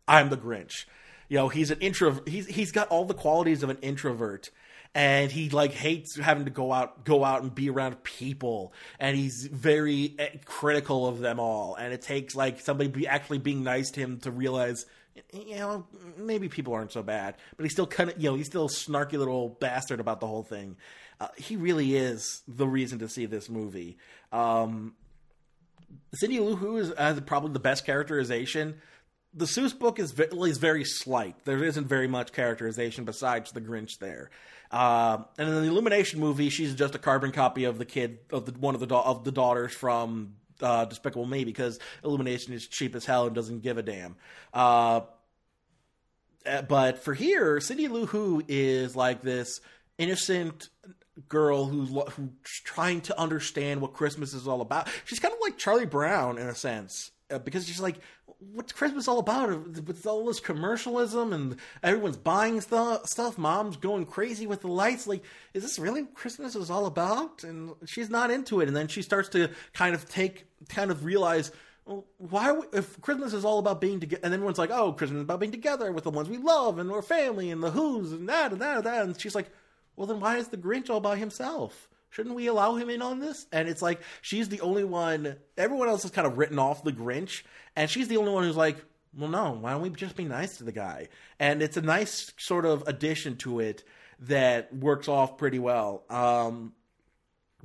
[0.09, 0.87] I'm the Grinch
[1.29, 4.51] you know he's an intro he's he's got all the qualities of an introvert.
[4.95, 8.73] And he like hates having to go out go out and be around people.
[8.99, 11.75] And he's very eh, critical of them all.
[11.75, 14.87] And it takes like somebody be actually being nice to him to realize
[15.33, 15.87] you know
[16.17, 17.37] maybe people aren't so bad.
[17.57, 20.27] But he's still kind of you know he's still a snarky little bastard about the
[20.27, 20.77] whole thing.
[21.21, 23.99] Uh, he really is the reason to see this movie.
[24.33, 24.95] Um
[26.15, 28.81] Cindy Lou Who is uh, probably the best characterization
[29.35, 31.45] the Seuss book is, is very slight.
[31.45, 34.31] There isn't very much characterization besides the Grinch there.
[34.71, 38.47] Uh, and in the Illumination movie, she's just a carbon copy of the kid of
[38.47, 42.95] the one of the of the daughters from uh, Despicable Me because Illumination is cheap
[42.95, 44.17] as hell and doesn't give a damn.
[44.53, 45.03] Uh,
[46.45, 49.61] eh, but for here, Cindy Lou Who is like this
[49.97, 50.69] innocent
[51.29, 52.31] girl who's who's
[52.65, 54.89] trying to understand what Christmas is all about.
[55.05, 57.97] She's kind of like Charlie Brown in a sense uh, because she's like
[58.39, 59.49] what's Christmas all about?
[59.87, 65.07] With all this commercialism and everyone's buying stuff, mom's going crazy with the lights.
[65.07, 65.25] Like,
[65.55, 67.43] is this really what Christmas is all about?
[67.43, 68.69] And she's not into it.
[68.69, 71.51] And then she starts to kind of take, kind of realize,
[72.19, 74.21] why if Christmas is all about being together?
[74.23, 76.91] And everyone's like, oh, Christmas is about being together with the ones we love and
[76.93, 79.03] our family and the Who's and that and that and that.
[79.03, 79.51] And she's like,
[79.97, 81.89] well, then why is the Grinch all by himself?
[82.11, 83.47] Shouldn't we allow him in on this?
[83.53, 85.37] And it's like she's the only one.
[85.57, 87.43] Everyone else has kind of written off the Grinch,
[87.77, 88.77] and she's the only one who's like,
[89.17, 91.09] well, no, why don't we just be nice to the guy?
[91.39, 93.85] And it's a nice sort of addition to it
[94.21, 96.05] that works off pretty well.
[96.11, 96.73] Um,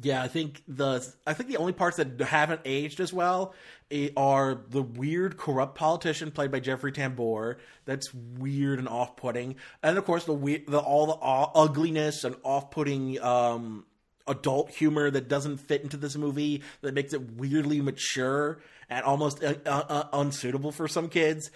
[0.02, 3.54] yeah, I think the I think the only parts that haven't aged as well
[3.92, 7.58] eh, are the weird corrupt politician played by Jeffrey Tambor.
[7.86, 13.86] That's weird and off-putting, and of course the the all the ugliness and off-putting um,
[14.28, 18.60] adult humor that doesn't fit into this movie that makes it weirdly mature
[18.90, 21.52] and almost uh, uh, uh, unsuitable for some kids.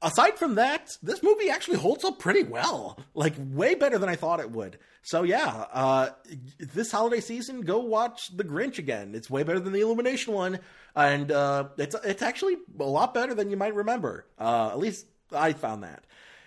[0.00, 4.14] Aside from that, this movie actually holds up pretty well, like way better than I
[4.14, 4.78] thought it would.
[5.02, 6.10] So yeah, uh,
[6.58, 9.14] this holiday season, go watch The Grinch again.
[9.14, 10.60] It's way better than the Illumination one,
[10.94, 14.26] and uh, it's it's actually a lot better than you might remember.
[14.38, 16.04] Uh, at least I found that.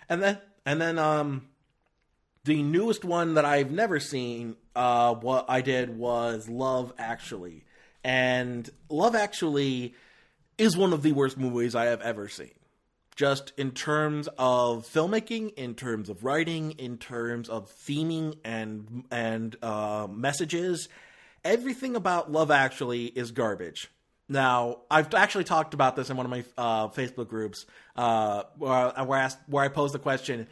[0.08, 1.48] And then and then um,
[2.44, 7.64] the newest one that I've never seen, uh, what I did was Love Actually.
[8.04, 9.94] And Love Actually
[10.58, 12.52] is one of the worst movies I have ever seen.
[13.14, 19.54] Just in terms of filmmaking, in terms of writing, in terms of theming and and
[19.62, 20.88] uh, messages,
[21.44, 23.90] everything about Love Actually is garbage.
[24.28, 27.66] Now, I've actually talked about this in one of my uh, Facebook groups
[27.96, 30.46] uh, where, I, asked, where I posed the question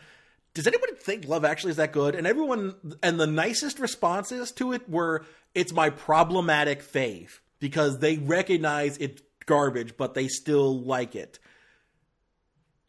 [0.54, 2.14] Does anybody think Love Actually is that good?
[2.14, 5.24] And everyone, and the nicest responses to it were,
[5.54, 11.38] It's my problematic fave because they recognize it's garbage, but they still like it.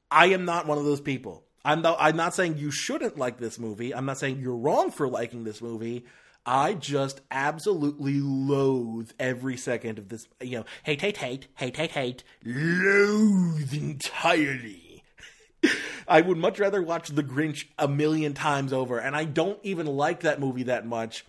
[0.09, 1.43] I am not one of those people.
[1.63, 3.93] I'm, not, I'm not saying you shouldn't like this movie.
[3.93, 6.05] I'm not saying you're wrong for liking this movie.
[6.45, 10.27] I just absolutely loathe every second of this.
[10.41, 14.90] You know, hate, hate, hate, hate, hate, hate, loathe entirely.
[16.07, 19.85] I would much rather watch The Grinch a million times over, and I don't even
[19.85, 21.25] like that movie that much.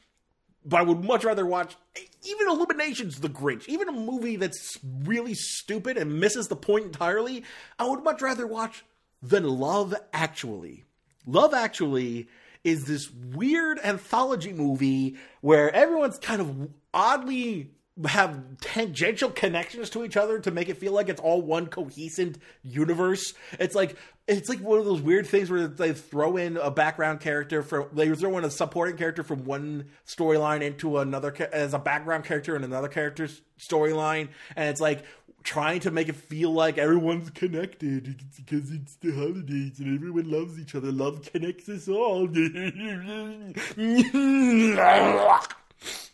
[0.65, 1.77] But I would much rather watch
[2.25, 7.45] even Illuminations The Grinch, even a movie that's really stupid and misses the point entirely.
[7.79, 8.85] I would much rather watch
[9.21, 10.85] than Love Actually.
[11.27, 12.29] Love Actually
[12.65, 17.71] is this weird anthology movie where everyone's kind of oddly
[18.07, 22.39] have tangential connections to each other to make it feel like it's all one cohesive
[22.63, 23.35] universe.
[23.59, 23.97] It's like
[24.27, 27.89] it's like one of those weird things where they throw in a background character from
[27.93, 32.57] they throw in a supporting character from one storyline into another as a background character
[32.57, 35.05] in another character's storyline, and it's like
[35.43, 40.59] trying to make it feel like everyone's connected because it's the holidays and everyone loves
[40.59, 40.93] each other.
[40.93, 42.27] Love connects us all.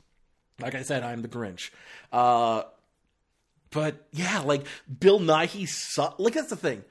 [0.60, 1.70] like I said, I'm the Grinch.
[2.12, 2.62] Uh,
[3.70, 4.66] but yeah, like
[5.00, 6.84] Bill Nighy, su- like that's the thing.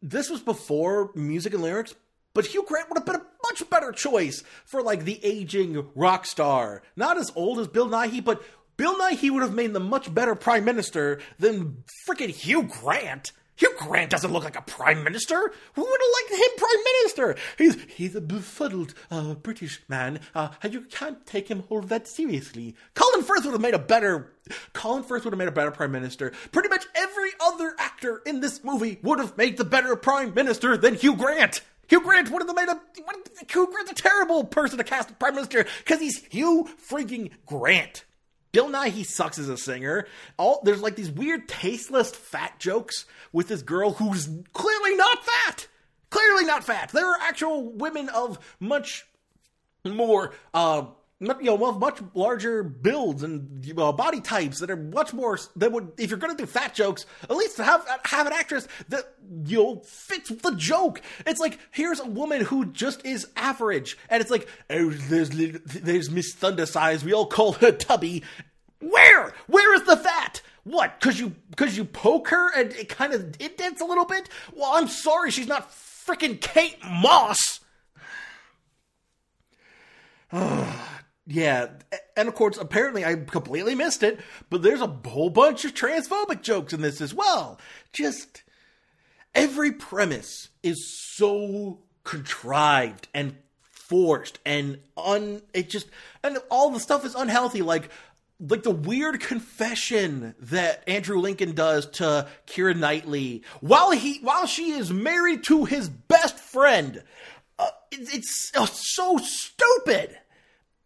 [0.00, 1.94] This was before music and lyrics,
[2.34, 6.26] but Hugh Grant would have been a much better choice for like the aging rock
[6.26, 6.82] star.
[6.96, 8.42] Not as old as Bill Nighy, but
[8.76, 13.32] Bill Nighy would have made the much better prime minister than freaking Hugh Grant.
[13.62, 15.52] Hugh Grant doesn't look like a prime minister.
[15.74, 17.36] Who would have liked him prime minister?
[17.56, 22.08] He's he's a befuddled uh, British man, uh, and you can't take him all that
[22.08, 22.74] seriously.
[22.94, 24.32] Colin Firth would have made a better.
[24.72, 26.32] Colin Firth would have made a better prime minister.
[26.50, 30.76] Pretty much every other actor in this movie would have made the better prime minister
[30.76, 31.60] than Hugh Grant.
[31.86, 32.80] Hugh Grant would have made a
[33.48, 38.02] Hugh Grant's a terrible person to cast as prime minister because he's Hugh freaking Grant.
[38.52, 40.06] Bill Nighy, he sucks as a singer.
[40.36, 45.66] All there's like these weird tasteless fat jokes with this girl who's clearly not fat.
[46.10, 46.90] Clearly not fat.
[46.90, 49.06] There are actual women of much
[49.84, 50.84] more uh
[51.22, 55.70] you know, of much larger builds and uh, body types that are much more that
[55.70, 59.14] would if you're going to do fat jokes, at least have have an actress that
[59.44, 61.00] you know fits the joke.
[61.24, 66.10] It's like here's a woman who just is average, and it's like oh, there's there's
[66.10, 67.04] Miss Thunder size.
[67.04, 68.24] We all call her Tubby.
[68.80, 70.42] Where where is the fat?
[70.64, 71.00] What?
[71.00, 74.28] Cause you cause you poke her and it kind of it dents a little bit.
[74.52, 77.60] Well, I'm sorry, she's not freaking Kate Moss.
[81.26, 81.68] Yeah,
[82.16, 84.18] and of course, apparently I completely missed it,
[84.50, 87.60] but there's a whole bunch of transphobic jokes in this as well.
[87.92, 88.42] Just
[89.34, 93.36] every premise is so contrived and
[93.70, 95.86] forced and un it just
[96.24, 97.90] and all the stuff is unhealthy like
[98.40, 104.72] like the weird confession that Andrew Lincoln does to Keira Knightley while he while she
[104.72, 107.02] is married to his best friend.
[107.58, 110.18] Uh, it, it's uh, so stupid.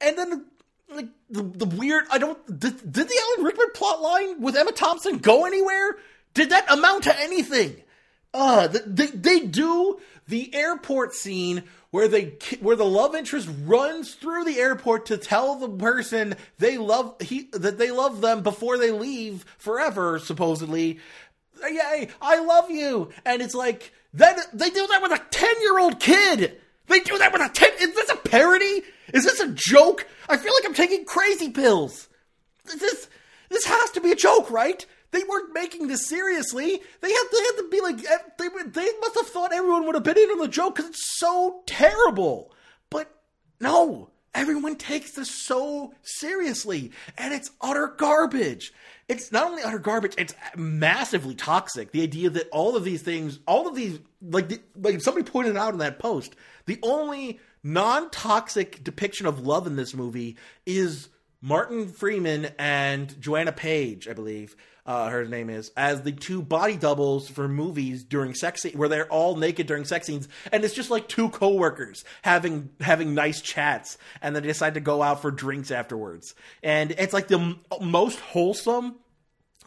[0.00, 0.46] And then
[0.90, 4.72] like the, the weird I don't did, did the Alan Rickman plot line with Emma
[4.72, 5.96] Thompson go anywhere?
[6.34, 7.82] Did that amount to anything?
[8.34, 9.98] Uh, they, they do
[10.28, 15.56] the airport scene where they where the love interest runs through the airport to tell
[15.56, 20.98] the person they love he that they love them before they leave forever supposedly
[21.62, 25.78] yay i love you and it's like then they do that with a 10 year
[25.78, 28.82] old kid they do that with a 10 is this a parody
[29.12, 32.08] is this a joke i feel like i'm taking crazy pills
[32.64, 33.08] this
[33.48, 34.86] this has to be a joke right
[35.16, 36.64] they weren't making this seriously.
[37.00, 39.94] They had, they had to be like, eh, they, they must have thought everyone would
[39.94, 42.52] have been in on the joke because it's so terrible.
[42.90, 43.10] But
[43.60, 48.72] no, everyone takes this so seriously, and it's utter garbage.
[49.08, 51.92] It's not only utter garbage; it's massively toxic.
[51.92, 55.72] The idea that all of these things, all of these, like, like somebody pointed out
[55.72, 56.34] in that post,
[56.66, 61.08] the only non-toxic depiction of love in this movie is
[61.40, 64.56] Martin Freeman and Joanna Page, I believe
[64.86, 68.88] uh, her name is, as the two body doubles for movies during sex scene, where
[68.88, 73.40] they're all naked during sex scenes, and it's just like two coworkers having having nice
[73.40, 77.60] chats, and they decide to go out for drinks afterwards, and it's like the m-
[77.80, 78.94] most wholesome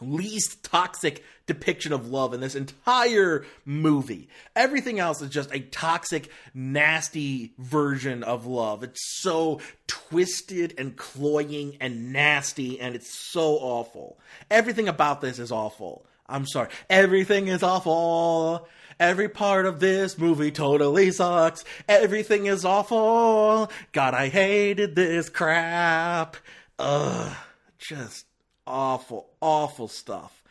[0.00, 4.28] least toxic depiction of love in this entire movie.
[4.54, 8.82] Everything else is just a toxic, nasty version of love.
[8.82, 14.18] It's so twisted and cloying and nasty, and it's so awful.
[14.50, 16.06] Everything about this is awful.
[16.28, 16.68] I'm sorry.
[16.88, 18.68] Everything is awful.
[19.00, 21.64] Every part of this movie totally sucks.
[21.88, 23.70] Everything is awful.
[23.92, 26.36] God, I hated this crap.
[26.78, 27.36] Ugh.
[27.78, 28.26] Just
[28.70, 30.42] awful, awful stuff.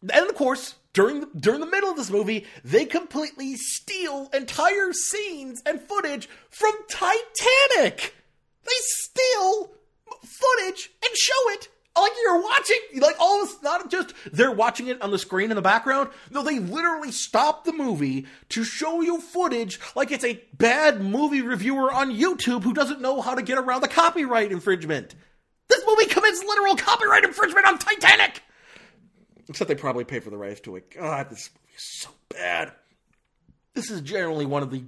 [0.00, 4.92] And of course, during the, during the middle of this movie, they completely steal entire
[4.92, 8.14] scenes and footage from Titanic.
[8.64, 9.70] They steal
[10.22, 15.00] footage and show it like you're watching, like all this, not just they're watching it
[15.00, 16.10] on the screen in the background.
[16.30, 21.40] No, they literally stop the movie to show you footage like it's a bad movie
[21.40, 25.14] reviewer on YouTube who doesn't know how to get around the copyright infringement.
[25.68, 28.42] This movie commits literal copyright infringement on Titanic!
[29.48, 30.90] Except they probably pay for the rights to it.
[30.90, 32.72] God, this movie is so bad.
[33.74, 34.84] This is generally one of the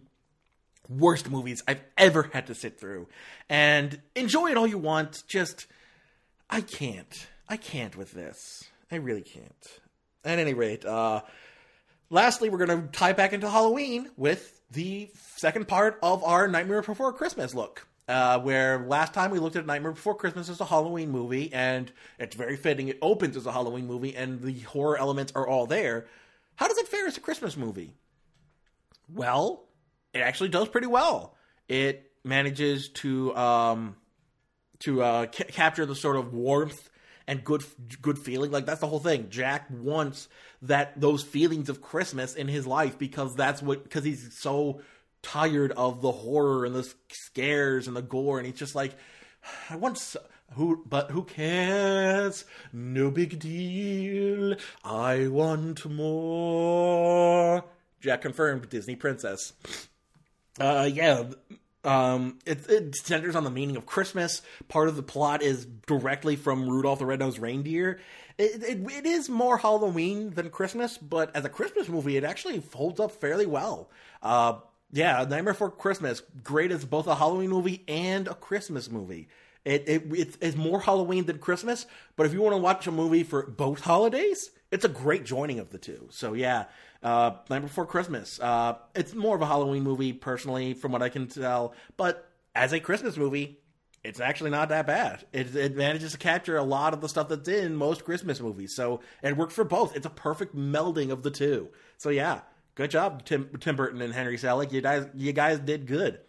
[0.88, 3.08] worst movies I've ever had to sit through.
[3.48, 5.66] And enjoy it all you want, just.
[6.50, 7.28] I can't.
[7.48, 8.64] I can't with this.
[8.90, 9.80] I really can't.
[10.24, 11.22] At any rate, uh,
[12.10, 16.82] lastly, we're going to tie back into Halloween with the second part of our Nightmare
[16.82, 17.87] Before Christmas look.
[18.08, 21.92] Uh, where last time we looked at Nightmare Before Christmas as a Halloween movie, and
[22.18, 22.88] it's very fitting.
[22.88, 26.06] It opens as a Halloween movie, and the horror elements are all there.
[26.56, 27.92] How does it fare as a Christmas movie?
[29.12, 29.68] Well,
[30.14, 31.36] it actually does pretty well.
[31.68, 33.96] It manages to um,
[34.80, 36.88] to uh, ca- capture the sort of warmth
[37.26, 37.62] and good
[38.00, 38.50] good feeling.
[38.50, 39.28] Like that's the whole thing.
[39.30, 40.28] Jack wants
[40.62, 44.80] that those feelings of Christmas in his life because that's what because he's so
[45.22, 48.94] tired of the horror and the scares and the gore, and he's just like,
[49.70, 50.20] I want so-
[50.54, 52.44] who, but who cares?
[52.72, 54.56] No big deal.
[54.82, 57.64] I want more.
[58.00, 59.52] Jack confirmed Disney princess.
[60.58, 61.24] Uh, yeah.
[61.84, 64.42] Um, it, it centers on the meaning of Christmas.
[64.68, 68.00] Part of the plot is directly from Rudolph the Red-Nosed Reindeer.
[68.38, 72.62] It, it, it is more Halloween than Christmas, but as a Christmas movie, it actually
[72.72, 73.90] holds up fairly well.
[74.22, 74.60] Uh,
[74.92, 79.28] yeah, Nightmare Before Christmas, great as both a Halloween movie and a Christmas movie.
[79.64, 81.86] It, it it's, it's more Halloween than Christmas,
[82.16, 85.58] but if you want to watch a movie for both holidays, it's a great joining
[85.58, 86.08] of the two.
[86.10, 86.66] So yeah,
[87.02, 88.40] uh, Nightmare Before Christmas.
[88.40, 91.74] Uh, it's more of a Halloween movie, personally, from what I can tell.
[91.96, 93.60] But as a Christmas movie,
[94.04, 95.26] it's actually not that bad.
[95.32, 98.74] It, it manages to capture a lot of the stuff that's in most Christmas movies.
[98.74, 99.96] So it works for both.
[99.96, 101.68] It's a perfect melding of the two.
[101.98, 102.40] So yeah,
[102.78, 104.72] good job, Tim, Tim Burton and Henry Selick.
[104.72, 106.20] You guys, you guys did good.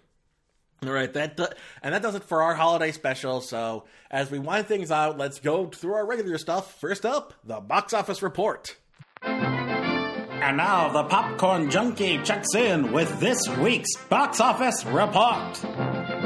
[0.84, 1.46] All right, that do-
[1.84, 3.40] and that does it for our holiday special.
[3.42, 6.80] So as we wind things out, let's go through our regular stuff.
[6.80, 8.76] First up, the box office report.
[9.22, 16.19] And now the popcorn junkie checks in with this week's box office report.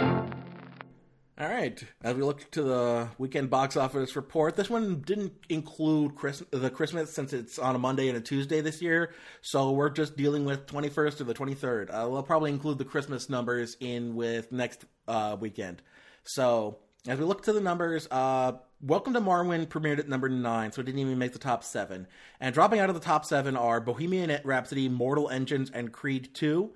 [1.44, 6.14] All right, as we look to the weekend box office report, this one didn't include
[6.52, 9.12] the Christmas since it's on a Monday and a Tuesday this year,
[9.42, 11.90] so we're just dealing with 21st to the 23rd.
[11.90, 15.82] Uh, we'll probably include the Christmas numbers in with next uh, weekend.
[16.24, 16.78] So
[17.10, 20.80] as we look to the numbers, uh, Welcome to Marwen premiered at number nine, so
[20.80, 22.08] it didn't even make the top seven.
[22.40, 26.72] And dropping out of the top seven are Bohemian Rhapsody, Mortal Engines, and Creed 2.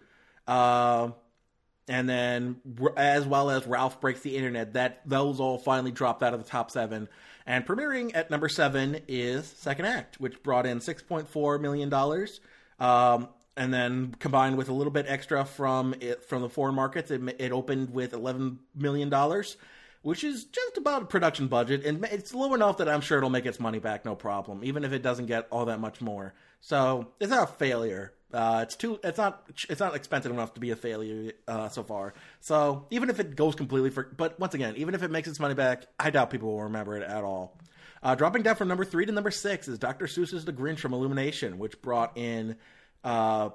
[1.88, 2.57] And then
[2.97, 4.73] as well as Ralph Breaks the Internet.
[4.73, 7.07] That those all finally dropped out of the top seven.
[7.45, 11.88] And premiering at number seven is Second Act, which brought in six point four million
[11.88, 12.41] dollars.
[12.80, 17.09] Um, and then combined with a little bit extra from it from the foreign markets,
[17.09, 19.57] it, it opened with eleven million dollars,
[20.01, 23.30] which is just about a production budget, and it's low enough that I'm sure it'll
[23.30, 26.34] make its money back, no problem, even if it doesn't get all that much more.
[26.61, 28.14] So it's not a failure.
[28.34, 28.99] Uh, it's too.
[29.04, 29.48] It's not.
[29.70, 32.14] It's not expensive enough to be a failure uh, so far.
[32.41, 35.40] So even if it goes completely for, but once again, even if it makes its
[35.40, 37.58] money back, I doubt people will remember it at all.
[38.04, 40.06] Uh, dropping down from number three to number six is Dr.
[40.06, 42.58] Seuss's The Grinch from Illumination, which brought in
[43.04, 43.49] uh,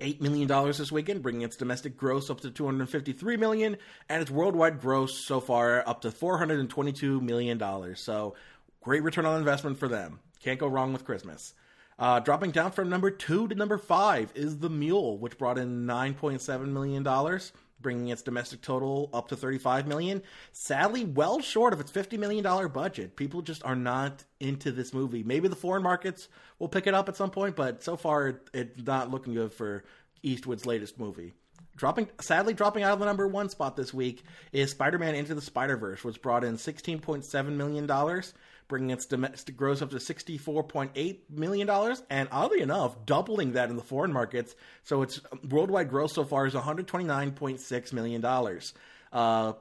[0.00, 3.78] eight million dollars this weekend, bringing its domestic gross up to two hundred fifty-three million,
[4.08, 8.00] and its worldwide gross so far up to four hundred and twenty-two million dollars.
[8.00, 8.36] So
[8.82, 10.20] great return on investment for them.
[10.42, 11.54] Can't go wrong with Christmas.
[11.98, 15.86] Uh, dropping down from number two to number five is The Mule, which brought in
[15.86, 17.40] $9.7 million,
[17.80, 20.22] bringing its domestic total up to 35 million.
[20.52, 23.16] Sadly, well short of its 50 million dollar budget.
[23.16, 25.22] People just are not into this movie.
[25.22, 26.28] Maybe the foreign markets
[26.58, 29.84] will pick it up at some point, but so far it's not looking good for
[30.22, 31.34] Eastwood's latest movie.
[31.76, 35.40] Dropping, sadly, dropping out of the number one spot this week is Spider-Man Into the
[35.40, 38.34] Spider-Verse, which brought in 16.7 million dollars,
[38.72, 43.76] bringing its domestic gross up to 64.8 million dollars, and oddly enough, doubling that in
[43.76, 44.56] the foreign markets.
[44.82, 48.72] So its worldwide gross so far is 129.6 million dollars.
[49.12, 49.52] Uh,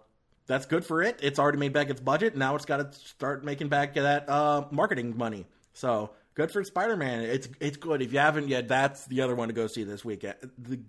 [0.48, 1.20] that's good for it.
[1.22, 2.38] It's already made back its budget.
[2.38, 5.46] Now it's got to start making back that uh, marketing money.
[5.74, 7.24] So good for Spider-Man.
[7.24, 8.02] It's it's good.
[8.02, 10.36] If you haven't yet, that's the other one to go see this weekend.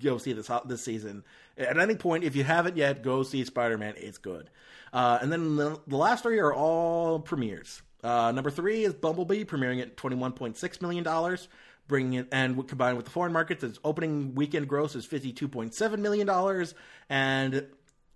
[0.01, 1.25] Go see this this season.
[1.59, 3.95] At any point, if you haven't yet, go see Spider-Man.
[3.97, 4.49] It's good.
[4.93, 7.81] Uh, and then the, the, last three are all premieres.
[8.03, 11.49] Uh, number three is Bumblebee, premiering at twenty-one point six million dollars.
[11.89, 15.75] Bringing it and combined with the foreign markets, its opening weekend gross is fifty-two point
[15.75, 16.75] seven million dollars,
[17.11, 17.67] and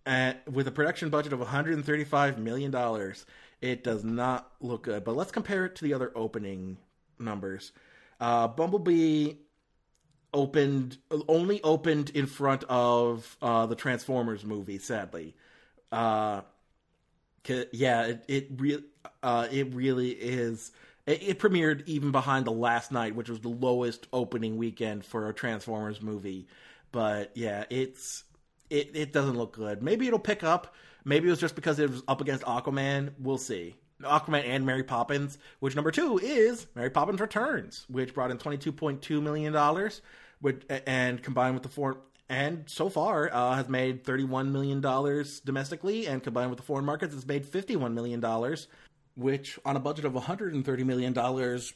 [0.07, 3.27] uh, with a production budget of one hundred and thirty-five million dollars,
[3.61, 5.05] it does not look good.
[5.05, 6.79] But let's compare it to the other opening
[7.19, 7.73] numbers.
[8.21, 9.35] Uh, Bumblebee
[10.33, 10.99] opened
[11.29, 14.79] only opened in front of uh, the Transformers movie.
[14.79, 15.35] Sadly,
[15.91, 16.43] uh,
[17.73, 18.85] yeah, it it really
[19.23, 20.73] uh, it really is.
[21.07, 25.29] It, it, premiered even behind the last night, which was the lowest opening weekend for
[25.29, 26.49] a Transformers movie.
[26.91, 28.25] But yeah, it's
[28.71, 29.83] it it doesn't look good.
[29.83, 30.75] Maybe it'll pick up.
[31.05, 33.13] Maybe it was just because it was up against Aquaman.
[33.19, 33.77] We'll see.
[34.03, 38.59] Aquaman and Mary Poppins, which number two is Mary Poppins Returns, which brought in twenty
[38.59, 40.03] two point two million dollars,
[40.41, 44.81] which and combined with the four and so far uh, has made thirty one million
[44.81, 48.67] dollars domestically, and combined with the foreign markets, it's made fifty one million dollars,
[49.17, 51.73] which on a budget of one hundred and thirty million dollars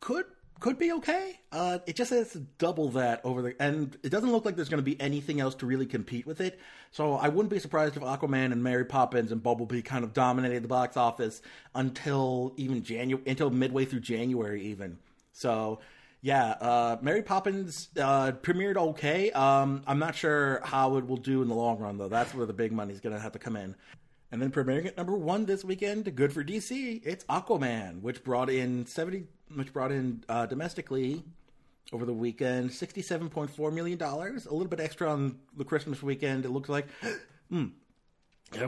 [0.00, 0.24] could
[0.58, 1.38] could be okay.
[1.52, 4.82] Uh, it just has double that over the, and it doesn't look like there's going
[4.82, 6.58] to be anything else to really compete with it.
[6.92, 10.64] So I wouldn't be surprised if Aquaman and Mary Poppins and Bumblebee kind of dominated
[10.64, 11.42] the box office
[11.74, 14.98] until even January, until midway through January, even.
[15.32, 15.80] So
[16.22, 19.30] yeah, uh, Mary Poppins uh, premiered okay.
[19.32, 22.08] Um, I'm not sure how it will do in the long run, though.
[22.08, 23.76] That's where the big money's going to have to come in.
[24.32, 27.00] And then premiering at number one this weekend, good for DC.
[27.04, 29.24] It's Aquaman, which brought in seventy,
[29.54, 31.22] which brought in uh, domestically
[31.92, 36.02] over the weekend sixty-seven point four million dollars, a little bit extra on the Christmas
[36.02, 36.44] weekend.
[36.44, 36.88] It looks like,
[37.52, 37.70] mm,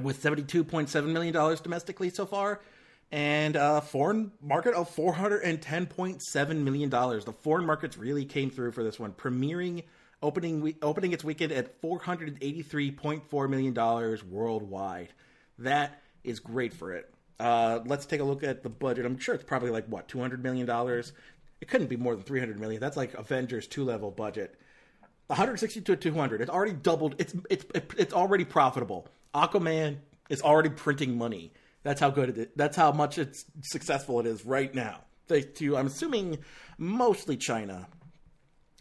[0.01, 2.61] with seventy-two point seven million dollars domestically so far,
[3.11, 7.25] and a foreign market of four hundred and ten point seven million dollars.
[7.25, 9.83] The foreign markets really came through for this one, premiering
[10.23, 15.09] opening opening its weekend at four hundred eighty-three point four million dollars worldwide.
[15.59, 17.13] That is great for it.
[17.41, 19.07] Uh, let's take a look at the budget.
[19.07, 21.13] I'm sure it's probably like what 200 million dollars.
[21.61, 22.81] It couldn't be more than 300 million.
[22.81, 24.57] That's like Avengers two level budget.
[25.29, 26.41] 160 to 200.
[26.41, 27.15] It's already doubled.
[27.19, 27.65] It's it's
[27.97, 29.09] it's already profitable.
[29.35, 29.99] Aquaman
[30.29, 31.53] is already printing money.
[31.83, 32.47] That's how good it is.
[32.57, 35.01] That's how much it's successful it is right now.
[35.27, 36.39] Thanks to I'm assuming
[36.79, 37.87] mostly China.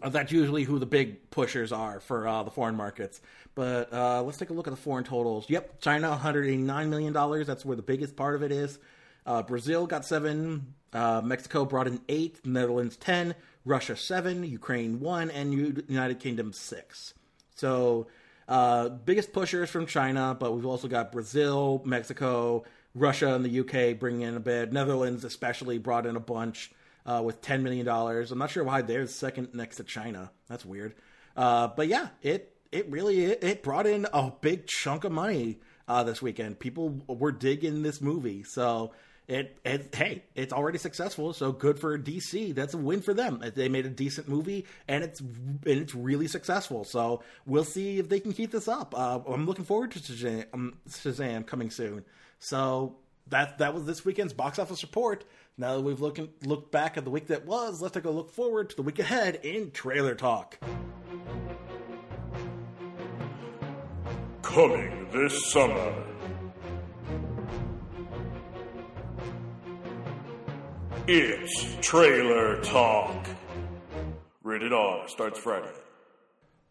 [0.06, 3.20] That's usually who the big pushers are for uh, the foreign markets.
[3.57, 5.49] But uh, let's take a look at the foreign totals.
[5.49, 7.47] Yep, China, 189 million dollars.
[7.47, 8.77] That's where the biggest part of it is.
[9.25, 10.75] Uh, Brazil got seven.
[10.93, 12.45] Uh, Mexico brought in eight.
[12.45, 13.34] Netherlands ten.
[13.65, 14.43] Russia seven.
[14.43, 15.51] Ukraine one, and
[15.89, 17.15] United Kingdom six.
[17.55, 18.05] So
[18.47, 22.63] uh, biggest pushers from China, but we've also got Brazil, Mexico,
[22.93, 24.71] Russia, and the UK bringing in a bit.
[24.71, 26.71] Netherlands especially brought in a bunch.
[27.07, 27.88] Uh, with $10 million.
[27.88, 30.29] I'm not sure why they're second next to China.
[30.49, 30.93] That's weird.
[31.38, 36.03] Uh, but yeah, it it really it, brought in a big chunk of money uh,
[36.03, 36.60] this weekend.
[36.60, 38.91] People were digging this movie, so
[39.27, 41.34] it, it hey, it's already successful.
[41.34, 42.56] So good for DC.
[42.56, 43.44] That's a win for them.
[43.56, 46.84] They made a decent movie, and it's and it's really successful.
[46.84, 48.94] So we'll see if they can keep this up.
[48.98, 52.06] Uh, I'm looking forward to Shazam, um, Shazam coming soon.
[52.39, 52.98] So
[53.30, 55.26] that that was this weekend's box office report.
[55.57, 58.31] Now that we've looking looked back at the week that was, let's take a look
[58.31, 60.57] forward to the week ahead in trailer talk.
[64.57, 65.93] Coming this summer.
[71.05, 73.27] It's trailer talk.
[74.41, 75.69] Rated R starts Friday.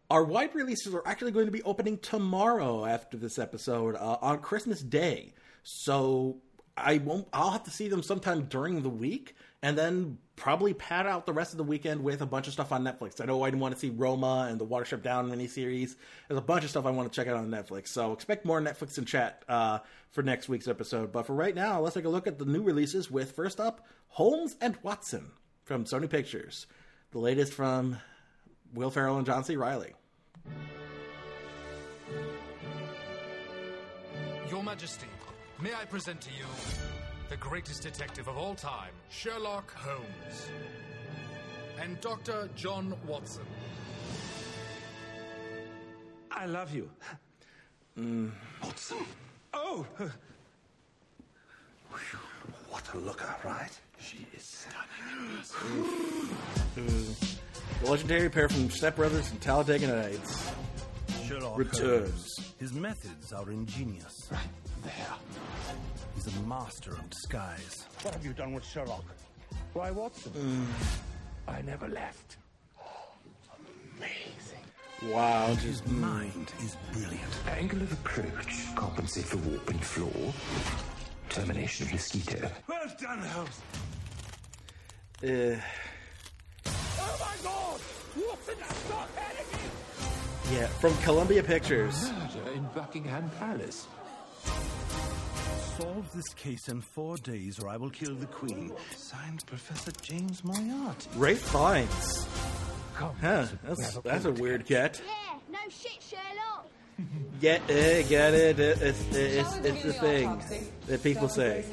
[0.09, 4.39] Our wide releases are actually going to be opening tomorrow after this episode uh, on
[4.39, 5.33] Christmas Day.
[5.63, 6.41] So
[6.75, 7.29] I won't.
[7.31, 11.33] I'll have to see them sometime during the week, and then probably pad out the
[11.33, 13.19] rest of the weekend with a bunch of stuff on Netflix.
[13.19, 15.95] I know I want to see Roma and the Watership Down miniseries.
[16.27, 17.87] There's a bunch of stuff I want to check out on Netflix.
[17.87, 19.79] So expect more Netflix and chat uh,
[20.11, 21.11] for next week's episode.
[21.11, 23.09] But for right now, let's take a look at the new releases.
[23.09, 25.31] With first up, Holmes and Watson
[25.63, 26.67] from Sony Pictures,
[27.11, 27.97] the latest from
[28.73, 29.55] Will Ferrell and John C.
[29.55, 29.93] Reilly.
[34.49, 35.07] Your Majesty,
[35.59, 36.45] may I present to you
[37.29, 40.49] the greatest detective of all time, Sherlock Holmes,
[41.79, 42.49] and Dr.
[42.55, 43.45] John Watson.
[46.31, 46.89] I love you.
[47.99, 48.31] Mm.
[48.63, 48.97] Watson.
[49.53, 49.85] Oh!
[52.69, 53.71] What a looker, right?
[53.99, 55.39] She is stunning.
[57.81, 60.51] The legendary pair from Step Brothers and Talladega Nights
[61.27, 62.09] Sherlock returns.
[62.37, 62.53] Holmes.
[62.59, 64.29] His methods are ingenious.
[64.31, 64.41] Right
[64.83, 65.15] there.
[66.17, 67.85] He's a master of disguise.
[68.01, 69.05] What have you done with Sherlock?
[69.73, 70.67] Why, Watson?
[71.47, 72.37] I never left.
[73.99, 75.13] Amazing.
[75.13, 77.21] Wow, And just his mind is brilliant.
[77.51, 80.33] Angle of approach, compensate for warp and floor.
[81.29, 82.49] Termination of mosquito.
[82.67, 83.61] Well done, Holmes.
[85.23, 85.61] Uh,
[86.99, 87.79] Oh my God!
[88.15, 88.55] Watson,
[88.87, 90.57] stop panicking!
[90.59, 92.11] yeah, from Columbia Pictures.
[92.11, 93.85] Murder in Buckingham Palace.
[95.77, 98.71] Solve this case in four days, or I will kill the Queen.
[98.95, 101.09] Signed, Professor James Moriarty.
[101.15, 102.27] Ralph Fiennes.
[102.95, 104.99] Come, Huh, that's a that's a weird get.
[105.05, 106.67] Yeah, no shit, Sherlock.
[107.41, 108.59] Get it, get it.
[108.59, 110.41] it- It's it's it's the thing
[110.87, 111.63] that people say.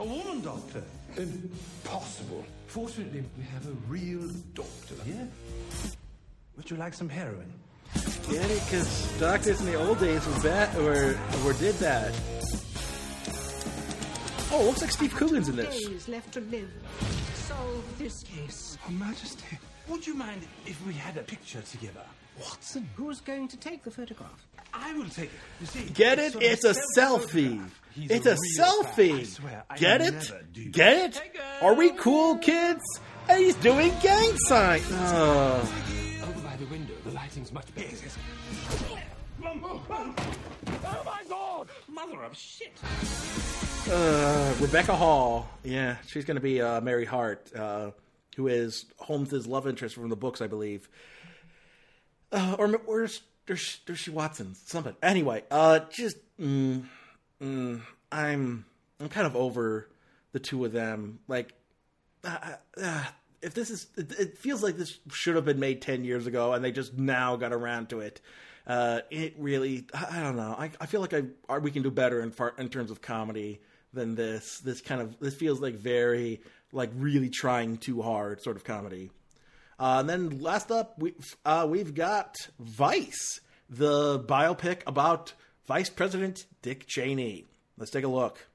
[0.00, 0.82] A woman doctor.
[1.18, 2.46] Impossible.
[2.68, 4.94] Fortunately, we have a real doctor.
[5.06, 5.26] Yeah?
[6.56, 7.52] Would you like some heroin?
[8.30, 8.62] Get it?
[8.64, 12.14] Because doctors in the old days were bad or or did that.
[14.56, 15.84] Oh, looks like Steve Coogan's in this.
[15.84, 16.70] Days left to live.
[17.34, 18.78] Solve this case.
[18.82, 19.58] Her Majesty,
[19.88, 22.02] would you mind if we had a picture together?
[22.40, 22.88] Watson.
[22.94, 24.46] Who's going to take the photograph?
[24.72, 25.30] I will take it.
[25.60, 26.32] You see, Get it?
[26.32, 27.80] sort of It's a self-photograph.
[27.96, 28.10] selfie.
[28.10, 29.04] It's a real fan.
[29.04, 29.26] I selfie.
[29.26, 30.32] swear, I Get it?
[30.72, 31.22] Get it?
[31.60, 32.82] Are we cool, kids?
[33.28, 34.80] Hey, he's doing gang sign.
[34.90, 35.68] Oh.
[36.22, 36.28] Ah.
[36.28, 37.96] Over by the window, the lighting's much better.
[42.06, 42.72] Mother of shit!
[43.90, 45.48] Uh, Rebecca Hall.
[45.62, 47.92] Yeah, she's going to be uh, Mary Hart, uh,
[48.36, 50.88] who is Holmes's love interest from the books, I believe.
[52.30, 54.54] Uh, or where's there's, she Watson?
[54.54, 54.96] Something.
[55.02, 56.84] Anyway, uh, just mm,
[57.42, 57.80] mm,
[58.12, 58.64] I'm
[59.00, 59.88] I'm kind of over
[60.32, 61.20] the two of them.
[61.26, 61.54] Like,
[62.22, 63.04] uh,
[63.40, 66.52] if this is, it, it feels like this should have been made ten years ago,
[66.52, 68.20] and they just now got around to it.
[68.66, 70.54] Uh, it really, I, I don't know.
[70.58, 73.02] I, I feel like I are, we can do better in far, in terms of
[73.02, 73.60] comedy
[73.92, 74.58] than this.
[74.60, 76.40] This kind of this feels like very
[76.72, 79.10] like really trying too hard sort of comedy.
[79.78, 81.14] Uh, and then last up, we
[81.44, 85.34] uh, we've got Vice, the biopic about
[85.66, 87.46] Vice President Dick Cheney.
[87.76, 88.46] Let's take a look.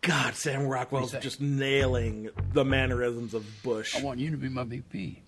[0.00, 3.96] God, Sam Rockwell's just nailing the mannerisms of Bush.
[3.96, 5.22] I want you to be my VP.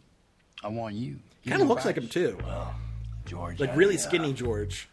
[0.62, 1.16] I want you.
[1.46, 2.74] Kind of looks like him too, Well,
[3.24, 3.60] George.
[3.60, 4.88] like I, really uh, skinny George.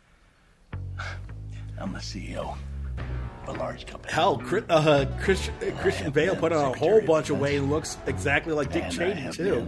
[1.79, 2.55] I'm the CEO
[3.47, 4.13] of a large company.
[4.13, 7.69] Hell, Chris, uh, Christian, uh, Christian Bale put on a whole bunch of weight and
[7.69, 9.61] looks exactly like Dick Cheney too.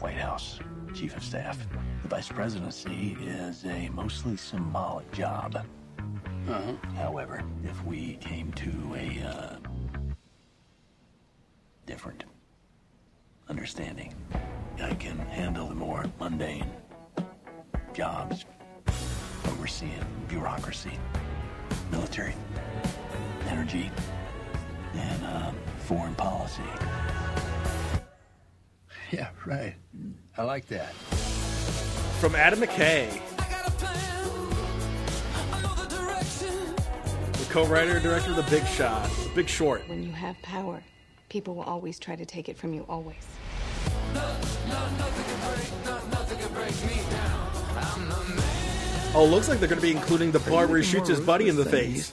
[0.00, 0.58] White House
[0.94, 1.58] Chief of Staff.
[2.02, 5.64] The Vice Presidency is a mostly symbolic job.
[6.48, 6.72] Uh-huh.
[6.96, 9.56] However, if we came to a uh,
[11.86, 12.24] different
[13.52, 14.14] understanding,
[14.82, 16.64] I can handle the more mundane
[17.92, 18.46] jobs,
[19.46, 20.92] overseeing bureaucracy,
[21.90, 22.34] military,
[23.48, 23.90] energy,
[24.94, 26.62] and uh, foreign policy.
[29.10, 29.74] Yeah, right.
[30.38, 30.94] I like that.
[32.18, 33.10] From Adam McKay,
[37.32, 39.86] the co-writer and director of The Big Shot, The Big Short.
[39.86, 40.82] When you have power,
[41.28, 43.16] people will always try to take it from you, always.
[49.14, 51.48] Oh, looks like they're going to be including the part where he shoots his buddy
[51.48, 52.12] in the face.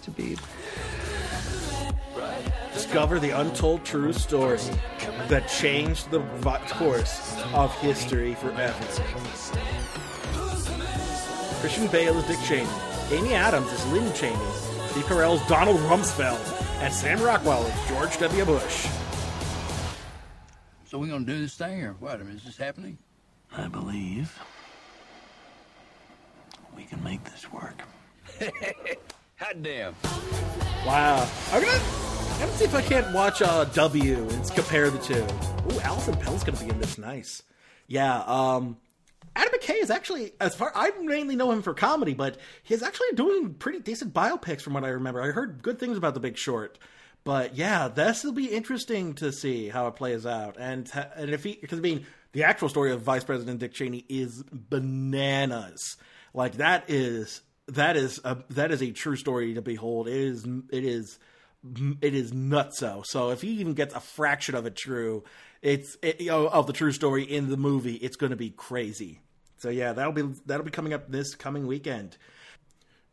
[2.73, 4.59] Discover the untold true story
[5.29, 6.19] that changed the
[6.71, 8.85] course of history forever.
[11.61, 12.69] Christian Bale is Dick Cheney.
[13.11, 14.35] Amy Adams is Lynn Cheney.
[14.89, 16.39] Steve Carell is Donald Rumsfeld.
[16.81, 18.45] And Sam Rockwell is George W.
[18.45, 18.87] Bush.
[20.89, 22.19] So we're gonna do this thing, or what?
[22.19, 22.97] I mean, is this happening?
[23.55, 24.35] I believe
[26.75, 27.83] we can make this work.
[29.35, 29.93] Hot damn!
[30.87, 31.29] Wow.
[31.51, 35.27] I'm gonna, I'm gonna see if I can't watch uh, W and compare the two.
[35.71, 36.97] Ooh, Alison Pill's gonna be in this.
[36.97, 37.43] Nice.
[37.85, 38.23] Yeah.
[38.23, 38.77] Um,
[39.35, 43.11] Adam McKay is actually, as far I mainly know him for comedy, but he's actually
[43.13, 45.21] doing pretty decent biopics from what I remember.
[45.21, 46.79] I heard good things about The Big Short.
[47.29, 51.43] But yeah, this will be interesting to see how it plays out, and and if
[51.43, 55.97] he because I mean the actual story of Vice President Dick Cheney is bananas.
[56.33, 60.07] Like that is that is a that is a true story to behold.
[60.07, 61.19] It is it is
[62.01, 63.05] it is nutso.
[63.05, 65.23] So if he even gets a fraction of it true,
[65.61, 68.49] it's it, you know, of the true story in the movie, it's going to be
[68.49, 69.19] crazy.
[69.57, 72.17] So yeah, that'll be that'll be coming up this coming weekend.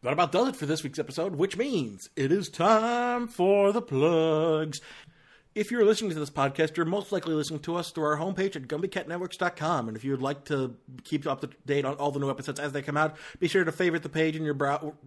[0.02, 3.82] That about does it for this week's episode, which means it is time for the
[3.82, 4.80] plugs.
[5.54, 8.56] If you're listening to this podcast, you're most likely listening to us through our homepage
[8.56, 9.88] at GumbyCatNetworks.com.
[9.88, 12.60] And if you would like to keep up to date on all the new episodes
[12.60, 14.54] as they come out, be sure to favorite the page in your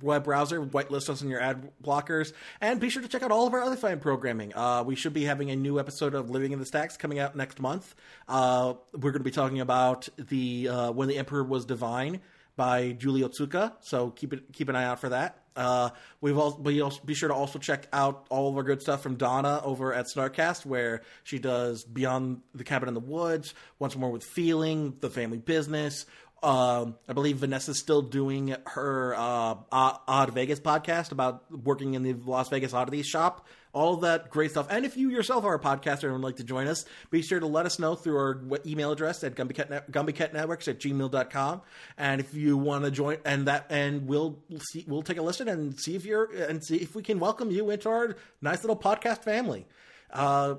[0.01, 3.45] web browser, whitelist us in your ad blockers, and be sure to check out all
[3.45, 4.51] of our other fine programming.
[4.55, 7.35] Uh, we should be having a new episode of Living in the Stacks coming out
[7.35, 7.93] next month.
[8.27, 12.21] Uh, we're going to be talking about the uh, When the Emperor Was Divine
[12.59, 15.43] by Julie Otsuka, so keep it keep an eye out for that.
[15.55, 18.81] Uh, we've all be, also, be sure to also check out all of our good
[18.81, 23.53] stuff from Donna over at Snarkcast, where she does Beyond the Cabin in the Woods,
[23.79, 26.05] Once More with Feeling, The Family Business.
[26.43, 32.11] Um, I believe Vanessa's still doing her uh, Odd Vegas podcast about working in the
[32.13, 34.67] Las Vegas Oddities shop all that great stuff.
[34.69, 37.39] And if you yourself are a podcaster and would like to join us, be sure
[37.39, 41.61] to let us know through our email address at gumbycatnetworks at gmail.com.
[41.97, 44.39] And if you want to join and that, and we'll
[44.71, 47.51] see, we'll take a listen and see if you're, and see if we can welcome
[47.51, 49.67] you into our nice little podcast family.
[50.11, 50.55] Uh,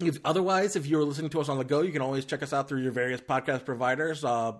[0.00, 2.52] if, otherwise, if you're listening to us on the go, you can always check us
[2.52, 4.24] out through your various podcast providers.
[4.24, 4.52] Uh,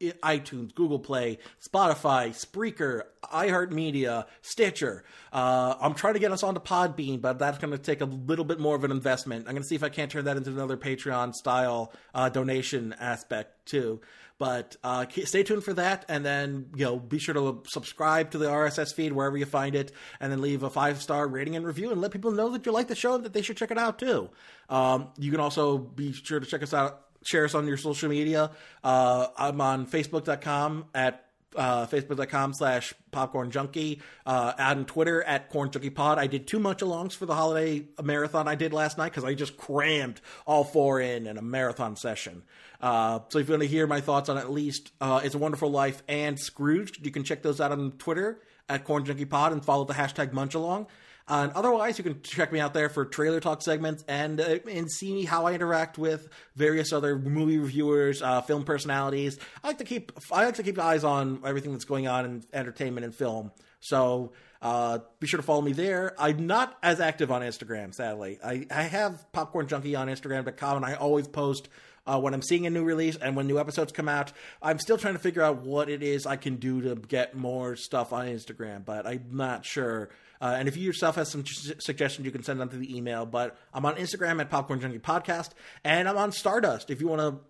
[0.00, 5.04] iTunes, Google Play, Spotify, Spreaker, iHeartMedia, Stitcher.
[5.32, 8.44] Uh, I'm trying to get us onto Podbean, but that's going to take a little
[8.44, 9.46] bit more of an investment.
[9.46, 12.94] I'm going to see if I can't turn that into another Patreon style uh, donation
[12.98, 14.00] aspect too.
[14.38, 18.38] But uh, stay tuned for that, and then you know be sure to subscribe to
[18.38, 21.66] the RSS feed wherever you find it, and then leave a five star rating and
[21.66, 23.70] review, and let people know that you like the show and that they should check
[23.70, 24.30] it out too.
[24.70, 28.08] Um, you can also be sure to check us out share us on your social
[28.08, 28.50] media.
[28.82, 31.24] Uh, I'm on Facebook.com at
[31.56, 36.18] uh, facebook.com slash popcorn junkie uh, on twitter at corn junkie pod.
[36.18, 39.34] I did two munch alongs for the holiday marathon i did last night because i
[39.34, 42.42] just crammed all four in in a marathon session.
[42.80, 45.38] Uh, so if you want to hear my thoughts on at least uh, it's a
[45.38, 49.52] wonderful life and scrooge you can check those out on twitter at corn junkie pod
[49.52, 50.86] and follow the hashtag munch along
[51.30, 54.90] and otherwise, you can check me out there for trailer talk segments and uh, and
[54.90, 59.38] see how I interact with various other movie reviewers, uh, film personalities.
[59.62, 62.44] I like to keep I like to keep eyes on everything that's going on in
[62.52, 63.52] entertainment and film.
[63.78, 66.14] So uh, be sure to follow me there.
[66.18, 68.38] I'm not as active on Instagram, sadly.
[68.44, 71.68] I, I have Popcorn Junkie on Instagram.com, and I always post
[72.06, 74.32] uh, when I'm seeing a new release and when new episodes come out.
[74.60, 77.76] I'm still trying to figure out what it is I can do to get more
[77.76, 80.10] stuff on Instagram, but I'm not sure
[80.40, 83.26] uh, and if you yourself have some suggestions, you can send them through the email.
[83.26, 85.50] But I'm on Instagram at Popcorn Junkie Podcast,
[85.84, 86.90] and I'm on Stardust.
[86.90, 87.40] If you want to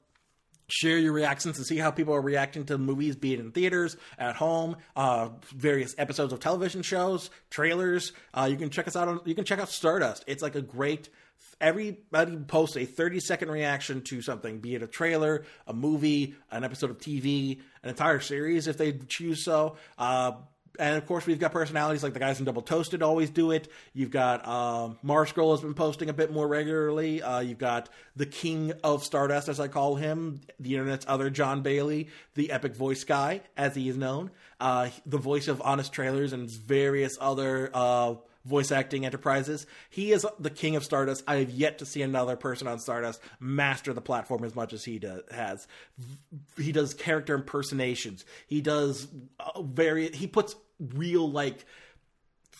[0.71, 3.97] share your reactions and see how people are reacting to movies, be it in theaters,
[4.19, 8.13] at home, uh, various episodes of television shows, trailers.
[8.33, 9.21] Uh, you can check us out on.
[9.25, 10.25] You can check out Stardust.
[10.27, 11.09] It's like a great.
[11.61, 16.65] Everybody posts a 30 second reaction to something, be it a trailer, a movie, an
[16.65, 19.77] episode of TV, an entire series if they choose so.
[19.99, 20.33] Uh,
[20.79, 23.69] and of course, we've got personalities like the guys in Double Toasted always do it.
[23.93, 27.23] You've got um, Marscroll has been posting a bit more regularly.
[27.23, 31.63] Uh, you've got the King of Stardust, as I call him, the internet's other John
[31.63, 34.31] Bailey, the epic voice guy, as he is known,
[34.61, 38.15] uh, the voice of Honest Trailers and various other uh,
[38.45, 39.67] voice acting enterprises.
[39.91, 41.25] He is the king of Stardust.
[41.27, 44.85] I have yet to see another person on Stardust master the platform as much as
[44.85, 45.67] he do, has.
[46.57, 48.25] He does character impersonations.
[48.47, 49.09] He does
[49.39, 50.11] uh, very.
[50.11, 51.67] He puts real like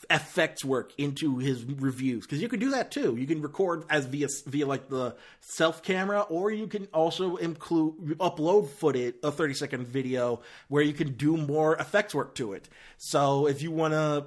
[0.09, 3.17] effects work into his reviews because you can do that too.
[3.17, 8.19] You can record as via via like the self camera, or you can also include
[8.19, 12.69] upload footage a thirty second video where you can do more effects work to it.
[12.99, 14.27] So if you want to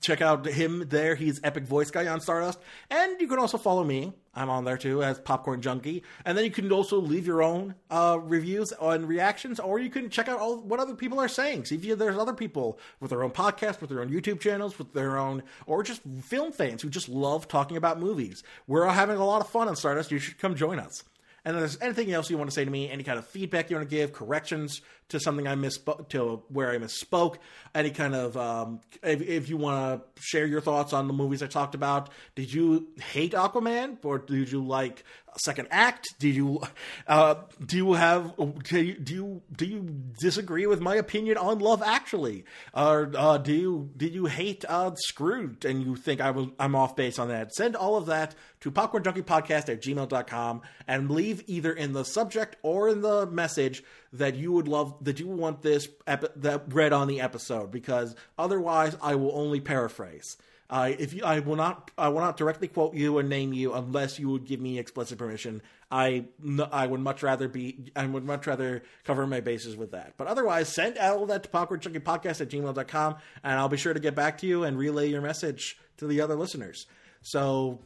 [0.00, 1.14] check out him there.
[1.14, 2.58] He's epic voice guy on Stardust,
[2.90, 4.12] and you can also follow me.
[4.34, 7.74] I'm on there too as Popcorn Junkie, and then you can also leave your own
[7.90, 11.64] uh, reviews and reactions, or you can check out all what other people are saying.
[11.64, 14.92] See if there's other people with their own podcast, with their own YouTube channels, with
[14.92, 18.42] their own, or just film fans who just love talking about movies.
[18.66, 20.10] We're having a lot of fun on Stardust.
[20.12, 21.04] You should come join us.
[21.44, 23.70] And if there's anything else you want to say to me, any kind of feedback
[23.70, 27.36] you want to give, corrections to something I misspoke, to where I misspoke,
[27.74, 31.42] any kind of, um, if, if, you want to share your thoughts on the movies
[31.42, 35.04] I talked about, did you hate Aquaman or did you like
[35.38, 36.08] second act?
[36.18, 36.62] Did you,
[37.06, 38.34] uh, do you have,
[38.64, 42.44] do you, do you, do you disagree with my opinion on Love Actually?
[42.74, 46.74] Or, uh, do you, did you hate, uh, Screwed and you think I was, I'm
[46.74, 47.54] off base on that?
[47.54, 52.88] Send all of that to popcornjunkiepodcast at gmail.com and leave either in the subject or
[52.88, 53.82] in the message
[54.12, 58.14] that you would love that you want this epi- that read on the episode because
[58.38, 60.36] otherwise I will only paraphrase.
[60.68, 63.74] Uh, if you, I will not, I will not directly quote you and name you
[63.74, 65.62] unless you would give me explicit permission.
[65.90, 66.26] I,
[66.70, 70.14] I would much rather be, I would much rather cover my bases with that.
[70.16, 74.14] But otherwise, send all that to popcornjunkiepodcast at gmail.com and I'll be sure to get
[74.14, 76.86] back to you and relay your message to the other listeners.
[77.22, 77.80] So,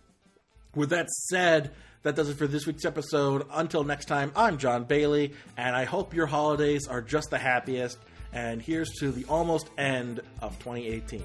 [0.74, 1.72] with that said,
[2.04, 3.46] that does it for this week's episode.
[3.52, 7.98] Until next time, I'm John Bailey, and I hope your holidays are just the happiest.
[8.32, 11.22] And here's to the almost end of 2018.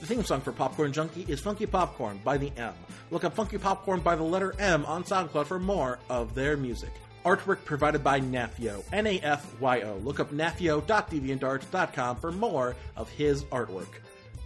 [0.00, 2.74] The theme song for Popcorn Junkie is Funky Popcorn by the M.
[3.10, 6.90] Look up Funky Popcorn by the letter M on SoundCloud for more of their music.
[7.24, 9.96] Artwork provided by Nafyo, N A F Y O.
[9.98, 13.88] Look up nafyo.deviantart.com for more of his artwork.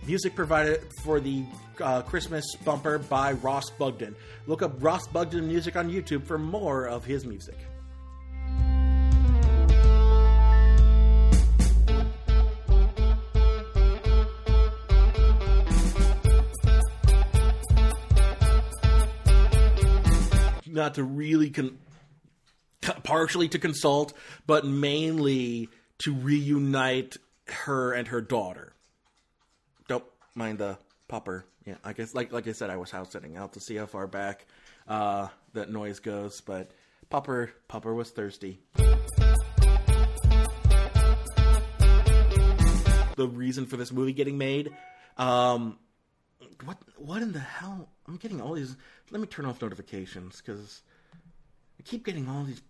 [0.06, 1.44] Music provided for the
[1.80, 4.14] uh, Christmas bumper by Ross Bugden.
[4.46, 7.56] Look up Ross Bugden Music on YouTube for more of his music.
[20.66, 21.78] Not to really con-
[23.04, 24.12] partially to consult,
[24.46, 25.70] but mainly
[26.00, 27.16] to reunite
[27.46, 28.73] her and her daughter.
[30.34, 30.78] Mind the
[31.08, 31.46] popper.
[31.64, 33.86] Yeah, I guess like like I said, I was house sitting out to see how
[33.86, 34.46] far back
[34.88, 36.72] uh, that noise goes, but
[37.08, 38.60] Popper Popper was thirsty.
[43.16, 44.70] The reason for this movie getting made,
[45.16, 45.78] um,
[46.64, 47.88] what what in the hell?
[48.08, 48.76] I'm getting all these.
[49.10, 50.82] Let me turn off notifications because
[51.78, 52.62] I keep getting all these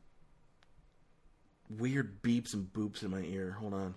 [1.71, 3.57] weird beeps and boops in my ear.
[3.59, 3.95] Hold on.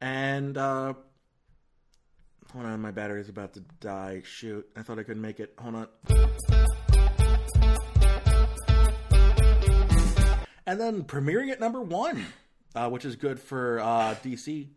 [0.00, 0.94] And uh
[2.52, 4.22] hold on, my battery's about to die.
[4.24, 5.54] Shoot, I thought I could make it.
[5.58, 5.88] Hold on.
[10.66, 12.24] And then premiering at number one,
[12.74, 14.68] uh, which is good for uh, DC.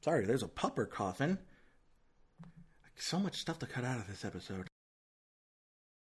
[0.00, 1.38] Sorry, there's a pupper coughing.
[2.96, 4.71] So much stuff to cut out of this episode.